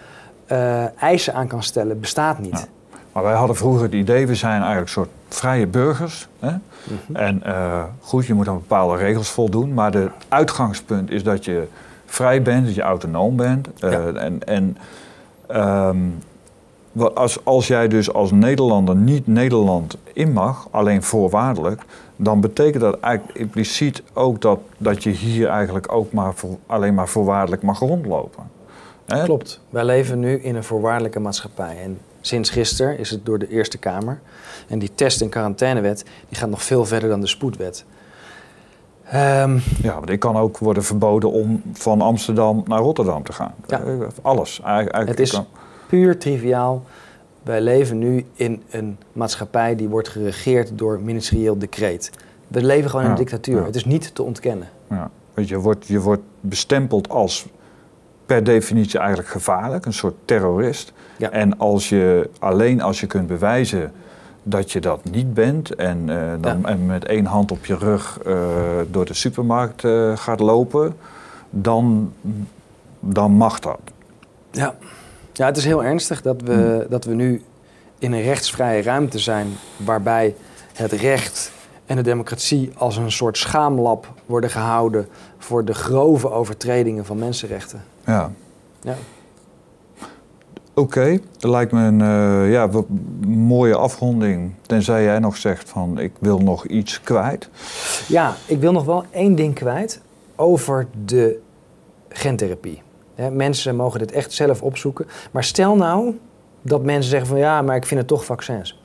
eh, 0.45 1.01
eisen 1.03 1.33
aan 1.33 1.47
kan 1.47 1.63
stellen, 1.63 1.99
bestaat 1.99 2.39
niet. 2.39 2.67
Maar 3.11 3.23
wij 3.23 3.33
hadden 3.33 3.55
vroeger 3.55 3.81
het 3.83 3.93
idee, 3.93 4.27
we 4.27 4.35
zijn 4.35 4.51
eigenlijk 4.51 4.81
een 4.81 4.93
soort 4.93 5.09
vrije 5.27 5.67
burgers. 5.67 6.27
Hè? 6.39 6.51
Mhm. 6.83 7.15
En 7.15 7.43
eh, 7.43 7.83
goed, 7.99 8.25
je 8.25 8.33
moet 8.33 8.47
aan 8.47 8.55
bepaalde 8.55 8.95
regels 8.95 9.29
voldoen, 9.29 9.73
maar 9.73 9.93
het 9.93 10.11
uitgangspunt 10.27 11.11
is 11.11 11.23
dat 11.23 11.45
je 11.45 11.67
vrij 12.05 12.41
bent, 12.41 12.65
dat 12.65 12.75
je 12.75 12.81
autonoom 12.81 13.35
bent. 13.35 13.67
Eh, 13.79 13.91
Ja. 13.91 14.11
En, 14.11 14.47
en 14.47 14.77
ehm, 15.47 15.97
als, 17.13 17.45
als 17.45 17.67
jij 17.67 17.87
dus 17.87 18.13
als 18.13 18.31
Nederlander 18.31 18.95
niet 18.95 19.27
Nederland 19.27 19.97
in 20.13 20.31
mag, 20.33 20.67
alleen 20.71 21.03
voorwaardelijk, 21.03 21.81
dan 22.15 22.41
betekent 22.41 22.83
dat 22.83 22.99
eigenlijk 22.99 23.37
impliciet 23.37 24.03
ook 24.13 24.41
dat, 24.41 24.59
dat 24.77 25.03
je 25.03 25.09
hier 25.09 25.47
eigenlijk 25.47 25.91
ook 25.91 26.11
maar 26.11 26.33
voor, 26.33 26.57
alleen 26.65 26.93
maar 26.93 27.07
voorwaardelijk 27.07 27.61
mag 27.61 27.79
rondlopen. 27.79 28.43
Hè? 29.05 29.23
Klopt. 29.23 29.59
Wij 29.69 29.85
leven 29.85 30.19
nu 30.19 30.39
in 30.39 30.55
een 30.55 30.63
voorwaardelijke 30.63 31.19
maatschappij. 31.19 31.77
En 31.83 31.99
sinds 32.27 32.49
gisteren 32.49 32.97
is 32.99 33.09
het 33.09 33.25
door 33.25 33.39
de 33.39 33.49
Eerste 33.49 33.77
Kamer. 33.77 34.19
En 34.67 34.79
die 34.79 34.91
test- 34.95 35.21
en 35.21 35.29
quarantainewet 35.29 36.03
die 36.29 36.37
gaat 36.37 36.49
nog 36.49 36.63
veel 36.63 36.85
verder 36.85 37.09
dan 37.09 37.21
de 37.21 37.27
spoedwet. 37.27 37.85
Ehm, 39.03 39.57
Ja, 39.81 39.93
want 39.93 40.09
ik 40.09 40.19
kan 40.19 40.37
ook 40.37 40.57
worden 40.57 40.83
verboden 40.83 41.31
om 41.31 41.61
van 41.73 42.01
Amsterdam 42.01 42.63
naar 42.65 42.79
Rotterdam 42.79 43.23
te 43.23 43.33
gaan. 43.33 43.53
Ja. 43.67 43.79
Eh, 43.81 43.93
Alles. 44.21 44.61
Eigen- 44.63 44.91
Eigenlijk 44.91 45.07
Het 45.07 45.19
is- 45.19 45.31
kan- 45.31 45.45
puur 45.87 46.17
triviaal. 46.19 46.83
Wij 47.43 47.61
leven 47.61 47.97
nu 47.97 48.25
in 48.33 48.63
een 48.69 48.97
maatschappij 49.13 49.75
die 49.75 49.87
wordt 49.89 50.07
geregeerd 50.07 50.71
door 50.77 50.99
ministerieel 51.01 51.57
decreet. 51.57 52.11
We 52.47 52.63
leven 52.63 52.89
gewoon 52.89 53.05
in 53.05 53.11
een 53.11 53.17
dictatuur. 53.17 53.59
ja. 53.59 53.65
Het 53.65 53.75
is 53.75 53.85
niet 53.85 54.15
te 54.15 54.23
ontkennen. 54.23 54.67
Ja. 54.89 55.09
Weet 55.33 55.47
je, 55.47 55.55
je, 55.55 55.61
wordt, 55.61 55.87
je 55.87 55.99
wordt 55.99 56.21
bestempeld 56.41 57.09
als 57.09 57.45
per 58.25 58.43
definitie 58.43 58.99
eigenlijk 58.99 59.29
gevaarlijk, 59.29 59.85
een 59.85 59.93
soort 59.93 60.15
terrorist. 60.25 60.93
Ja. 61.17 61.29
En 61.29 61.57
als 61.57 61.89
je, 61.89 62.29
alleen 62.39 62.81
als 62.81 62.99
je 62.99 63.07
kunt 63.07 63.27
bewijzen 63.27 63.91
dat 64.43 64.71
je 64.71 64.81
dat 64.81 65.03
niet 65.03 65.33
bent 65.33 65.75
en, 65.75 66.09
eh, 66.09 66.33
dan, 66.41 66.59
Ja. 66.61 66.67
en 66.67 66.85
met 66.85 67.05
één 67.05 67.25
hand 67.25 67.51
op 67.51 67.65
je 67.65 67.75
rug 67.75 68.19
eh, 68.25 68.35
door 68.91 69.05
de 69.05 69.13
supermarkt 69.13 69.83
eh, 69.83 70.17
gaat 70.17 70.39
lopen, 70.39 70.95
dan, 71.49 72.13
dan 72.99 73.31
mag 73.31 73.59
dat. 73.59 73.79
Ja. 74.51 74.75
ja, 75.33 75.45
het 75.45 75.57
is 75.57 75.65
heel 75.65 75.83
ernstig 75.83 76.21
dat 76.21 76.41
we, 76.41 76.85
dat 76.89 77.05
we 77.05 77.13
nu 77.13 77.41
in 77.99 78.11
een 78.13 78.21
rechtsvrije 78.21 78.81
ruimte 78.81 79.19
zijn 79.19 79.47
waarbij 79.77 80.35
het 80.73 80.91
recht 80.91 81.51
en 81.85 81.95
de 81.95 82.01
democratie 82.01 82.71
als 82.77 82.97
een 82.97 83.11
soort 83.11 83.37
schaamlab 83.37 84.13
worden 84.25 84.49
gehouden 84.49 85.07
voor 85.37 85.65
de 85.65 85.73
grove 85.73 86.31
overtredingen 86.31 87.05
van 87.05 87.17
mensenrechten. 87.17 87.83
Ja. 88.05 88.31
Ja. 88.81 88.95
Oké, 90.77 91.19
dat 91.39 91.51
lijkt 91.51 91.71
me 91.71 91.81
een 91.81 92.01
eh, 92.01 92.51
ja, 92.51 92.69
mooie 93.27 93.75
afronding. 93.75 94.53
Tenzij 94.61 95.03
jij 95.03 95.19
nog 95.19 95.37
zegt 95.37 95.69
van 95.69 95.99
ik 95.99 96.11
wil 96.19 96.37
nog 96.39 96.65
iets 96.65 97.01
kwijt. 97.01 97.49
Ja, 98.07 98.35
ik 98.45 98.59
wil 98.59 98.71
nog 98.71 98.85
wel 98.85 99.05
één 99.09 99.35
ding 99.35 99.53
kwijt 99.53 100.01
over 100.35 100.87
de 101.05 101.39
gentherapie. 102.09 102.81
Mensen 103.31 103.75
mogen 103.75 103.99
dit 103.99 104.11
echt 104.11 104.33
zelf 104.33 104.61
opzoeken. 104.61 105.05
Maar 105.31 105.43
stel 105.43 105.75
nou 105.75 106.19
dat 106.61 106.83
mensen 106.83 107.09
zeggen 107.09 107.29
van 107.29 107.37
ja, 107.37 107.61
maar 107.61 107.75
ik 107.75 107.85
vind 107.85 107.99
het 107.99 108.09
toch 108.09 108.25
vaccins. 108.25 108.81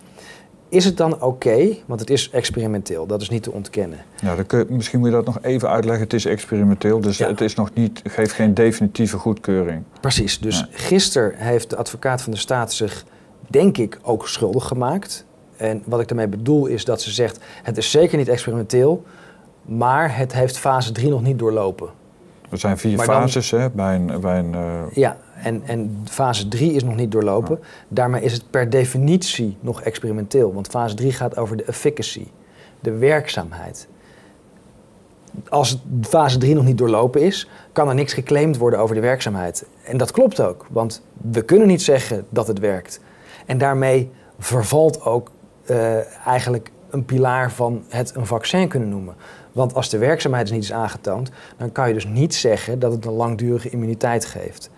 Is 0.73 0.85
het 0.85 0.97
dan 0.97 1.23
oké, 1.23 1.69
want 1.87 2.01
het 2.01 2.11
is 2.11 2.31
experimenteel, 2.31 3.07
dat 3.07 3.21
is 3.23 3.29
niet 3.29 3.43
te 3.43 3.53
ontkennen. 3.53 3.99
Ja, 4.23 4.35
dan 4.37 4.47
kun 4.47 4.59
je- 4.59 4.67
misschien 4.69 4.99
moet 4.99 5.09
je 5.09 5.15
dat 5.15 5.25
nog 5.25 5.39
even 5.43 5.69
uitleggen. 5.69 6.03
Het 6.03 6.13
is 6.13 6.25
experimenteel, 6.25 7.01
dus 7.01 7.19
Ja. 7.19 7.27
het 7.29 7.41
is 7.41 7.55
nog 7.55 7.71
niet, 7.75 8.03
geeft 8.05 8.33
geen 8.33 8.55
definitieve 8.55 9.19
goedkeuring. 9.19 9.83
Precies, 10.01 10.41
dus 10.41 10.59
Ja. 10.59 10.67
gisteren 10.71 11.33
heeft 11.37 11.71
de 11.71 11.77
advocaat 11.77 12.23
van 12.23 12.33
de 12.33 12.39
staat 12.39 12.73
zich, 12.73 13.05
denk 13.49 13.79
ik, 13.79 13.99
ook 14.03 14.29
schuldig 14.29 14.65
gemaakt. 14.67 15.25
En 15.57 15.83
wat 15.85 16.01
ik 16.01 16.09
daarmee 16.09 16.29
bedoel 16.29 16.67
is 16.67 16.85
dat 16.85 17.03
ze 17.03 17.11
zegt, 17.11 17.39
het 17.63 17.77
is 17.77 17.91
zeker 17.91 18.19
niet 18.19 18.29
experimenteel, 18.29 19.05
maar 19.63 20.17
het 20.17 20.33
heeft 20.33 20.59
fase 20.59 20.93
3 20.93 21.11
nog 21.11 21.23
niet 21.23 21.39
doorlopen. 21.39 21.89
Er 22.51 22.59
zijn 22.59 22.79
vier 22.79 22.97
Maar 22.97 23.07
dan- 23.07 23.21
fases 23.21 23.51
hè, 23.51 23.71
bij 23.71 23.95
een, 23.95 24.21
bij 24.21 24.39
een 24.39 24.55
eh, 24.55 24.61
Ja, 24.95 25.17
en, 25.43 25.63
en 25.67 26.03
fase 26.05 26.49
3 26.49 26.73
is 26.73 26.85
nog 26.85 26.97
niet 26.97 27.13
doorlopen. 27.13 27.59
Daarmee 27.89 28.23
is 28.23 28.33
het 28.33 28.51
per 28.51 28.71
definitie 28.71 29.57
nog 29.61 29.83
experimenteel. 29.83 30.55
Want 30.55 30.69
fase 30.69 30.95
3 30.95 31.13
gaat 31.13 31.37
over 31.37 31.57
de 31.57 31.65
efficacy, 31.65 32.27
de 32.81 32.91
werkzaamheid. 32.91 33.89
Als 35.49 35.83
fase 36.01 36.39
3 36.39 36.55
nog 36.55 36.65
niet 36.65 36.79
doorlopen 36.79 37.21
is, 37.21 37.49
kan 37.73 37.89
er 37.89 37.95
niks 37.95 38.13
geclaimd 38.13 38.57
worden 38.57 38.79
over 38.79 38.95
de 38.95 39.01
werkzaamheid. 39.01 39.67
En 39.85 39.97
dat 39.97 40.11
klopt 40.11 40.41
ook, 40.41 40.67
want 40.71 41.03
we 41.13 41.43
kunnen 41.43 41.69
niet 41.69 41.83
zeggen 41.83 42.27
dat 42.29 42.47
het 42.47 42.59
werkt. 42.59 43.01
En 43.47 43.59
daarmee 43.59 44.11
vervalt 44.39 45.05
ook 45.05 45.31
eh, 45.65 46.27
eigenlijk 46.27 46.71
een 46.91 47.05
pilaar 47.05 47.53
van 47.53 47.85
het 47.89 48.15
een 48.15 48.27
vaccin 48.27 48.69
kunnen 48.69 48.89
noemen. 48.89 49.15
Want 49.53 49.75
als 49.75 49.89
de 49.89 49.99
werkzaamheid 49.99 50.47
dus 50.47 50.55
niet 50.55 50.65
is 50.65 50.73
aangetoond, 50.73 51.31
dan 51.57 51.73
kan 51.73 51.89
je 51.89 51.95
dus 51.95 52.07
niet 52.07 52.35
zeggen 52.35 52.79
dat 52.79 52.93
het 52.93 53.05
een 53.05 53.13
langdurige 53.13 53.71
immuniteit 53.71 54.25
geeft. 54.25 54.71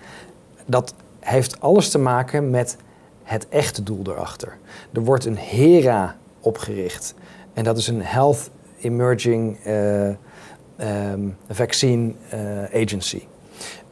Dat 0.66 0.94
heeft 1.20 1.60
alles 1.60 1.90
te 1.90 1.98
maken 1.98 2.50
met 2.50 2.76
het 3.22 3.48
echte 3.48 3.82
doel 3.82 4.02
erachter. 4.06 4.56
Er 4.92 5.04
wordt 5.04 5.24
een 5.24 5.38
HERA 5.38 6.16
opgericht. 6.40 7.14
En 7.52 7.64
dat 7.64 7.78
is 7.78 7.88
een 7.88 8.02
Health 8.02 8.50
Emerging 8.80 9.58
eh, 9.64 10.08
ehm, 10.08 11.28
Vaccine 11.50 12.12
eh, 12.28 12.82
Agency. 12.82 13.22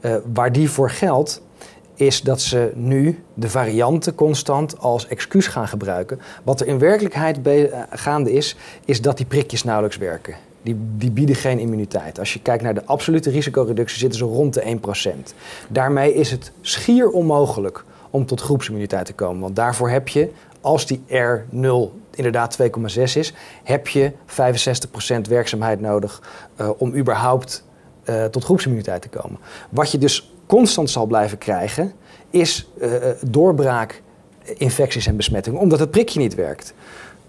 Eh, 0.00 0.16
waar 0.32 0.52
die 0.52 0.70
voor 0.70 0.90
geldt, 0.90 1.42
is 1.94 2.20
dat 2.20 2.40
ze 2.40 2.72
nu 2.74 3.24
de 3.34 3.48
varianten 3.48 4.14
constant 4.14 4.78
als 4.78 5.06
excuus 5.06 5.46
gaan 5.46 5.68
gebruiken. 5.68 6.20
Wat 6.42 6.60
er 6.60 6.66
in 6.66 6.78
werkelijkheid 6.78 7.38
gaande 7.90 8.32
is, 8.32 8.56
is 8.84 9.00
dat 9.00 9.16
die 9.16 9.26
prikjes 9.26 9.64
nauwelijks 9.64 9.96
werken. 9.96 10.34
Die, 10.62 10.76
die 10.96 11.10
bieden 11.10 11.34
geen 11.34 11.58
immuniteit. 11.58 12.18
Als 12.18 12.32
je 12.32 12.40
kijkt 12.40 12.62
naar 12.62 12.74
de 12.74 12.84
absolute 12.84 13.30
risicoreductie 13.30 13.98
zitten 13.98 14.18
ze 14.18 14.24
rond 14.24 14.54
de 14.54 14.78
1%. 15.30 15.34
Daarmee 15.68 16.14
is 16.14 16.30
het 16.30 16.52
schier 16.60 17.10
onmogelijk 17.10 17.84
om 18.10 18.26
tot 18.26 18.40
groepsimmuniteit 18.40 19.06
te 19.06 19.12
komen. 19.12 19.40
Want 19.40 19.56
daarvoor 19.56 19.90
heb 19.90 20.08
je, 20.08 20.30
als 20.60 20.86
die 20.86 21.02
R0 21.08 22.00
inderdaad 22.10 22.58
2,6 22.62 23.02
is, 23.02 23.34
heb 23.62 23.88
je 23.88 24.12
65% 24.12 25.28
werkzaamheid 25.28 25.80
nodig 25.80 26.22
eh, 26.56 26.70
om 26.76 26.94
überhaupt 26.94 27.64
eh, 28.04 28.24
tot 28.24 28.44
groepsimmuniteit 28.44 29.02
te 29.02 29.08
komen. 29.08 29.38
Wat 29.70 29.90
je 29.90 29.98
dus 29.98 30.34
constant 30.46 30.90
zal 30.90 31.06
blijven 31.06 31.38
krijgen, 31.38 31.92
is 32.30 32.68
eh, 32.80 32.90
doorbraak, 33.26 34.02
infecties 34.56 35.06
en 35.06 35.16
besmettingen, 35.16 35.60
omdat 35.60 35.78
het 35.78 35.90
prikje 35.90 36.18
niet 36.18 36.34
werkt. 36.34 36.74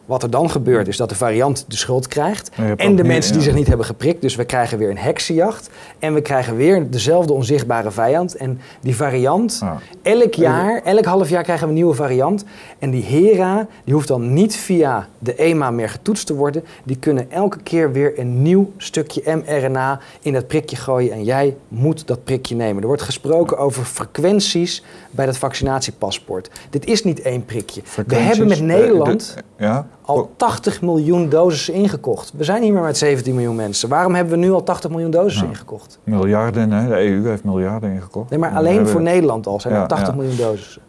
Wat 0.05 0.23
er 0.23 0.29
dan 0.29 0.49
gebeurt 0.49 0.87
is 0.87 0.97
dat 0.97 1.09
de 1.09 1.15
variant 1.15 1.65
de 1.67 1.75
schuld 1.75 2.07
krijgt. 2.07 2.51
En 2.75 2.95
de 2.95 3.03
mensen 3.03 3.33
die 3.33 3.41
zich 3.41 3.53
niet 3.53 3.67
hebben 3.67 3.85
geprikt. 3.85 4.21
Dus 4.21 4.35
we 4.35 4.45
krijgen 4.45 4.77
weer 4.77 4.89
een 4.89 4.97
heksenjacht. 4.97 5.69
En 5.99 6.13
we 6.13 6.21
krijgen 6.21 6.55
weer 6.55 6.89
dezelfde 6.89 7.33
onzichtbare 7.33 7.91
vijand. 7.91 8.35
En 8.35 8.59
die 8.81 8.95
variant, 8.95 9.57
Ja. 9.61 9.77
elk 10.01 10.33
jaar, 10.33 10.81
elk 10.83 11.05
half 11.05 11.29
jaar 11.29 11.43
krijgen 11.43 11.63
we 11.65 11.69
een 11.69 11.77
nieuwe 11.79 11.93
variant. 11.95 12.43
En 12.79 12.91
die 12.91 13.03
HERA, 13.03 13.67
die 13.83 13.93
hoeft 13.93 14.07
dan 14.07 14.33
niet 14.33 14.55
via 14.55 15.07
de 15.19 15.35
EMA 15.35 15.71
meer 15.71 15.89
getoetst 15.89 16.25
te 16.27 16.35
worden. 16.35 16.63
Die 16.83 16.97
kunnen 16.97 17.31
elke 17.31 17.57
keer 17.63 17.91
weer 17.91 18.19
een 18.19 18.41
nieuw 18.41 18.71
stukje 18.77 19.35
mRNA 19.35 19.99
in 20.21 20.33
dat 20.33 20.47
prikje 20.47 20.75
gooien. 20.75 21.11
En 21.13 21.23
jij 21.23 21.55
moet 21.67 22.07
dat 22.07 22.23
prikje 22.23 22.55
nemen. 22.55 22.81
Er 22.81 22.87
wordt 22.87 23.01
gesproken 23.01 23.57
over 23.57 23.83
frequenties 23.85 24.83
bij 25.11 25.25
dat 25.25 25.37
vaccinatiepaspoort. 25.37 26.49
Dit 26.69 26.85
is 26.85 27.03
niet 27.03 27.21
één 27.21 27.45
prikje. 27.45 27.81
We 28.07 28.15
hebben 28.15 28.47
met 28.47 28.57
Eh, 28.57 28.63
Nederland 28.63 29.33
de- 29.57 29.63
ja? 29.63 29.87
Al 30.05 30.31
80 30.37 30.81
miljoen 30.81 31.29
doses 31.29 31.69
ingekocht. 31.69 32.31
We 32.35 32.43
zijn 32.43 32.61
niet 32.61 32.73
meer 32.73 32.81
met 32.81 32.97
17 32.97 33.33
miljoen 33.35 33.55
mensen. 33.55 33.89
Waarom 33.89 34.15
hebben 34.15 34.33
we 34.39 34.45
nu 34.45 34.51
al 34.51 34.63
80 34.63 34.89
miljoen 34.89 35.11
doses 35.11 35.41
ingekocht? 35.41 35.99
Miljarden, 36.03 36.71
hè? 36.71 36.87
de 36.87 36.99
EU 37.09 37.27
heeft 37.27 37.43
miljarden 37.43 37.91
ingekocht. 37.91 38.29
Nee, 38.29 38.39
maar 38.39 38.51
alleen 38.55 38.73
hebben- 38.73 38.91
voor 38.91 39.01
Nederland 39.01 39.47
al 39.47 39.59
zijn 39.59 39.73
er 39.73 39.79
Ja, 39.79 39.85
80 39.85 40.07
ja. 40.07 40.15
miljoen 40.15 40.37
doses. 40.37 40.79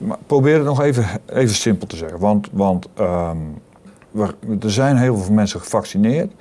Maar 0.00 0.18
probeer 0.26 0.54
het 0.56 0.64
nog 0.64 0.82
even, 0.82 1.06
even 1.26 1.54
simpel 1.54 1.86
te 1.86 1.96
zeggen. 1.96 2.18
Want, 2.18 2.48
want 2.52 2.88
ehm, 2.94 3.36
er 4.60 4.70
zijn 4.70 4.96
heel 4.96 5.16
veel 5.16 5.34
mensen 5.34 5.60
gevaccineerd. 5.60 6.32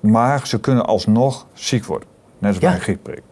Maar 0.00 0.46
ze 0.46 0.60
kunnen 0.60 0.86
alsnog 0.86 1.46
ziek 1.52 1.84
worden. 1.84 2.08
Net 2.38 2.50
als 2.50 2.58
bij 2.58 2.72
een 2.74 2.80
griepprik. 2.80 3.22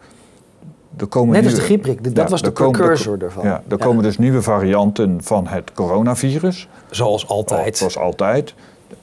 Er 0.97 1.07
komen 1.07 1.33
Net 1.33 1.43
als 1.43 1.53
nieuwe- 1.53 1.59
de 1.67 1.73
griepprik. 1.73 2.03
Dat 2.03 2.15
Ja, 2.23 2.27
was 2.31 2.41
de 2.41 2.51
precursor 2.51 3.17
ervan. 3.23 3.43
Ja, 3.45 3.63
er 3.67 3.77
Ja. 3.77 3.85
komen 3.85 4.03
dus 4.03 4.17
nieuwe 4.17 4.41
varianten 4.41 5.23
van 5.23 5.47
het 5.47 5.71
coronavirus. 5.73 6.67
Zoals 6.89 7.27
altijd. 7.27 7.77
Zoals 7.77 7.97
altijd. 7.97 8.53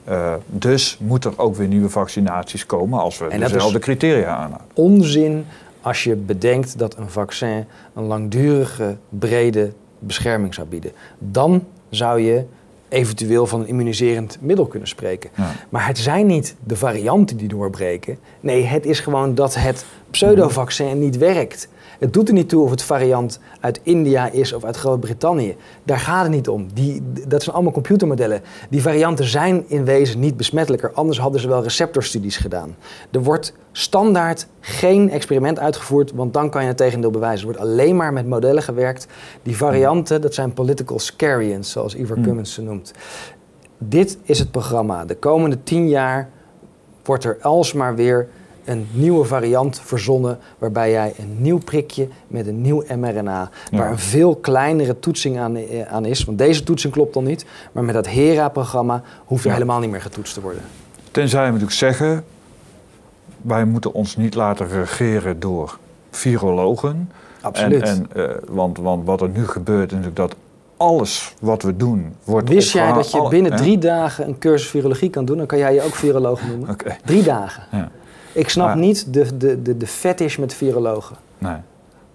Eh, 0.04 0.32
dus 0.46 0.98
moeten 1.00 1.30
er 1.30 1.38
ook 1.38 1.56
weer 1.56 1.68
nieuwe 1.68 1.88
vaccinaties 1.88 2.66
komen 2.66 3.00
als 3.00 3.18
we 3.18 3.26
En 3.26 3.40
dezelfde 3.40 3.78
criteria 3.78 4.26
aanhouden. 4.36 4.66
Onzin 4.74 5.46
als 5.80 6.04
je 6.04 6.16
bedenkt 6.16 6.78
dat 6.78 6.96
een 6.96 7.10
vaccin 7.10 7.64
een 7.94 8.04
langdurige, 8.04 8.96
brede 9.08 9.72
bescherming 9.98 10.54
zou 10.54 10.66
bieden. 10.66 10.92
Dan 11.18 11.64
zou 11.90 12.20
je 12.20 12.44
eventueel 12.88 13.46
van 13.46 13.60
een 13.60 13.66
immuniserend 13.68 14.38
middel 14.40 14.66
kunnen 14.66 14.88
spreken. 14.88 15.30
Ja. 15.36 15.50
Maar 15.68 15.86
het 15.86 15.98
zijn 15.98 16.26
niet 16.26 16.54
de 16.64 16.76
varianten 16.76 17.36
die 17.36 17.48
doorbreken. 17.48 18.18
Nee, 18.40 18.64
het 18.64 18.86
is 18.86 19.00
gewoon 19.00 19.34
dat 19.34 19.54
het 19.54 19.84
pseudovaccin 20.10 20.98
niet 20.98 21.16
werkt. 21.18 21.68
Het 22.04 22.12
doet 22.12 22.28
er 22.28 22.34
niet 22.34 22.48
toe 22.48 22.64
of 22.64 22.70
het 22.70 22.82
variant 22.82 23.40
uit 23.60 23.80
India 23.82 24.30
is 24.30 24.52
of 24.52 24.64
uit 24.64 24.76
Groot-Brittannië. 24.76 25.56
Daar 25.84 25.98
gaat 25.98 26.22
het 26.22 26.32
niet 26.32 26.48
om. 26.48 26.66
Die, 26.74 27.02
dat 27.28 27.42
zijn 27.42 27.54
allemaal 27.54 27.72
computermodellen. 27.72 28.42
Die 28.70 28.82
varianten 28.82 29.24
zijn 29.24 29.64
in 29.66 29.84
wezen 29.84 30.20
niet 30.20 30.36
besmettelijker. 30.36 30.92
Anders 30.92 31.18
hadden 31.18 31.40
ze 31.40 31.48
wel 31.48 31.62
receptorstudies 31.62 32.36
gedaan. 32.36 32.76
Er 33.10 33.22
wordt 33.22 33.54
standaard 33.72 34.46
geen 34.60 35.10
experiment 35.10 35.58
uitgevoerd, 35.58 36.12
want 36.12 36.32
dan 36.34 36.50
kan 36.50 36.62
je 36.62 36.68
het 36.68 36.76
tegendeel 36.76 37.10
bewijzen. 37.10 37.48
Er 37.48 37.52
wordt 37.54 37.70
alleen 37.70 37.96
maar 37.96 38.12
met 38.12 38.26
modellen 38.26 38.62
gewerkt. 38.62 39.06
Die 39.42 39.56
varianten, 39.56 40.20
dat 40.20 40.34
zijn 40.34 40.52
political 40.52 40.98
scariants, 40.98 41.70
zoals 41.70 41.94
Ivor 41.94 42.20
Cummins 42.20 42.54
ze 42.54 42.62
noemt. 42.62 42.92
Dit 43.78 44.18
is 44.22 44.38
het 44.38 44.50
programma. 44.50 45.04
De 45.04 45.16
komende 45.16 45.62
tien 45.62 45.88
jaar 45.88 46.30
wordt 47.04 47.24
er 47.24 47.38
alsmaar 47.40 47.94
weer 47.94 48.28
een 48.64 48.86
nieuwe 48.92 49.24
variant 49.24 49.80
verzonnen 49.84 50.38
waarbij 50.58 50.90
jij 50.90 51.14
een 51.18 51.36
nieuw 51.42 51.58
prikje 51.58 52.08
met 52.26 52.46
een 52.46 52.60
nieuw 52.60 52.84
mRNA, 52.96 53.50
waar 53.72 53.90
een 53.90 53.98
veel 53.98 54.36
kleinere 54.36 54.98
toetsing 54.98 55.38
aan, 55.38 55.56
eh, 55.56 55.92
aan 55.92 56.04
is, 56.04 56.24
want 56.24 56.38
deze 56.38 56.62
toetsing 56.62 56.92
klopt 56.92 57.14
dan 57.14 57.24
niet, 57.24 57.44
maar 57.72 57.84
met 57.84 57.94
dat 57.94 58.06
HERA-programma 58.08 59.02
hoeft 59.24 59.42
er 59.42 59.48
Ja. 59.48 59.54
helemaal 59.54 59.80
niet 59.80 59.90
meer 59.90 60.00
getoetst 60.02 60.34
te 60.34 60.40
worden. 60.40 60.62
Tenzij 61.10 61.40
we 61.44 61.46
natuurlijk 61.46 61.72
zeggen, 61.76 62.24
wij 63.42 63.64
moeten 63.64 63.92
ons 63.94 64.16
niet 64.16 64.34
laten 64.34 64.68
regeren 64.68 65.40
door 65.40 65.78
virologen. 66.10 67.10
Absoluut. 67.40 67.82
En, 67.82 68.06
en, 68.14 68.28
eh, 68.30 68.36
want, 68.48 68.78
want 68.78 69.04
wat 69.06 69.20
er 69.20 69.28
nu 69.28 69.46
gebeurt 69.46 69.84
is 69.90 69.96
natuurlijk 69.98 70.16
dat 70.16 70.34
alles 70.76 71.34
wat 71.40 71.62
we 71.62 71.76
doen 71.76 72.14
wordt 72.24 72.48
Wist 72.48 72.72
jij 72.72 72.92
dat 72.92 73.10
je 73.10 73.18
alle- 73.18 73.28
binnen 73.28 73.52
hè? 73.52 73.58
drie 73.58 73.78
dagen 73.78 74.28
een 74.28 74.38
cursus 74.38 74.68
virologie 74.70 75.10
kan 75.10 75.24
doen? 75.24 75.36
Dan 75.36 75.46
kan 75.46 75.58
jij 75.58 75.74
je 75.74 75.82
ook 75.82 75.94
viroloog 75.94 76.40
noemen. 76.46 76.76
Drie 77.04 77.22
dagen. 77.22 77.62
ja. 77.70 77.90
Ik 78.34 78.48
snap 78.48 78.74
niet 78.74 79.12
de, 79.14 79.36
de, 79.36 79.62
de, 79.62 79.76
de 79.76 79.86
fetish 79.86 80.36
met 80.36 80.54
virologen. 80.54 81.16
Nee, 81.38 81.56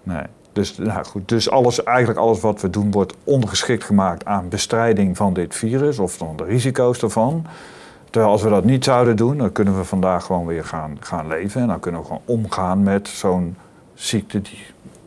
nee. 0.02 0.22
Dus, 0.52 0.78
nou 0.78 1.04
goed, 1.04 1.28
dus 1.28 1.50
alles, 1.50 1.82
eigenlijk 1.82 2.18
alles 2.18 2.40
wat 2.40 2.60
we 2.60 2.70
doen 2.70 2.90
wordt 2.90 3.14
ongeschikt 3.24 3.84
gemaakt 3.84 4.24
aan 4.24 4.48
bestrijding 4.48 5.16
van 5.16 5.32
dit 5.34 5.54
virus 5.54 5.98
of 5.98 6.12
van 6.16 6.36
de 6.36 6.44
risico's 6.44 7.02
ervan. 7.02 7.46
Terwijl 8.10 8.32
als 8.32 8.42
we 8.42 8.48
dat 8.48 8.64
niet 8.64 8.84
zouden 8.84 9.16
doen, 9.16 9.38
dan 9.38 9.52
kunnen 9.52 9.76
we 9.76 9.84
vandaag 9.84 10.24
gewoon 10.24 10.46
weer 10.46 10.64
gaan, 10.64 10.96
gaan 11.00 11.26
leven. 11.28 11.60
En 11.60 11.66
dan 11.66 11.80
kunnen 11.80 12.00
we 12.00 12.06
gewoon 12.06 12.22
omgaan 12.24 12.82
met 12.82 13.08
zo'n 13.08 13.56
ziekte 13.94 14.40
die 14.42 14.58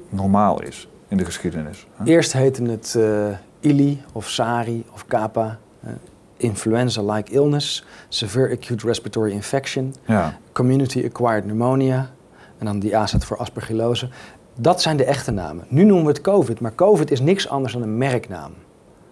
normaal 0.10 0.62
is 0.62 0.88
in 1.08 1.18
de 1.18 1.26
geschiedenis. 1.26 1.88
hè. 1.96 2.06
Eerst 2.06 2.34
heette 2.34 2.64
het 2.64 2.96
eh 2.96 3.38
ILI 3.72 4.02
of 4.12 4.30
SARI 4.30 4.84
of 4.94 5.06
CAPA. 5.06 5.58
eh, 5.84 5.90
Influenza-like 6.38 7.32
illness, 7.32 7.86
severe 8.10 8.52
acute 8.54 8.86
respiratory 8.88 9.32
infection, 9.32 9.96
Ja, 10.06 10.38
community 10.54 11.04
acquired 11.06 11.44
pneumonia. 11.44 12.10
En 12.58 12.66
dan 12.66 12.80
die 12.80 12.98
A 12.98 13.06
staat 13.06 13.26
voor 13.26 13.38
aspergillose. 13.38 14.08
Dat 14.56 14.82
zijn 14.82 14.98
de 14.98 15.04
echte 15.04 15.32
namen. 15.32 15.66
Nu 15.68 15.84
noemen 15.84 16.06
we 16.06 16.12
het 16.12 16.22
COVID, 16.22 16.60
maar 16.60 16.76
COVID 16.76 17.12
is 17.12 17.20
niks 17.20 17.50
anders 17.50 17.74
dan 17.74 17.82
een 17.82 17.98
merknaam. 17.98 18.52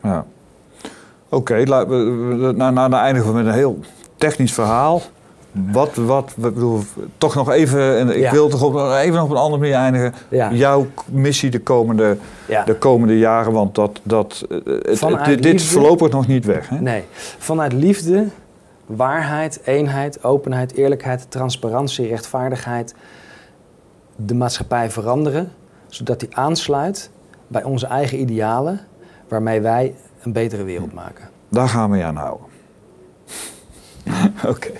ja. 0.04 0.26
Oké, 1.30 1.64
laten 1.66 1.90
we- 1.90 2.36
we- 2.36 2.52
nou, 2.54 2.74
nou, 2.74 2.90
dan 2.90 3.00
eindigen 3.00 3.30
we 3.30 3.36
met 3.38 3.46
een 3.46 3.54
heel 3.54 3.80
technisch 4.16 4.54
verhaal. 4.54 5.02
Wat, 5.72 5.96
wat, 5.96 6.34
we 6.36 6.52
bedoel, 6.52 6.82
toch 7.18 7.36
nog 7.36 7.52
even, 7.52 7.98
en 7.98 8.10
ik 8.10 8.16
Ja. 8.22 8.32
wil 8.32 8.50
toch 8.50 8.64
op, 8.64 8.76
even 8.92 9.22
op 9.24 9.30
een 9.30 9.36
andere 9.38 9.60
manier 9.62 9.76
eindigen. 9.76 10.14
Ja. 10.30 10.52
Jouw 10.54 10.88
missie 11.06 11.50
de 11.50 11.60
komende, 11.60 12.18
Ja. 12.48 12.64
de 12.64 12.76
komende 12.76 13.18
jaren, 13.18 13.52
want 13.52 13.76
dat, 13.76 14.00
dat, 14.04 14.46
eh, 14.50 14.58
het- 14.66 15.26
dit, 15.26 15.44
dit 15.44 15.54
is 15.54 15.68
voorlopig 15.68 16.10
nog 16.12 16.28
niet 16.28 16.46
weg. 16.46 16.70
Hè? 16.70 16.80
Nee, 16.82 17.04
vanuit 17.38 17.74
liefde, 17.74 18.26
waarheid, 18.96 19.62
eenheid, 19.64 20.24
openheid, 20.24 20.74
eerlijkheid, 20.74 21.32
transparantie, 21.32 22.08
rechtvaardigheid 22.08 22.96
de 24.16 24.36
maatschappij 24.36 24.92
veranderen, 24.92 25.52
zodat 25.88 26.20
die 26.20 26.36
aansluit 26.36 27.10
bij 27.48 27.64
onze 27.64 27.86
eigen 27.86 28.20
idealen, 28.20 28.80
waarmee 29.28 29.62
wij 29.62 29.96
een 30.22 30.34
betere 30.34 30.64
wereld 30.64 30.94
maken. 30.94 31.30
Daar 31.50 31.70
gaan 31.70 31.92
we 31.92 31.98
je 31.98 32.04
aan 32.04 32.16
houden. 32.16 32.46
Oké. 34.54 34.72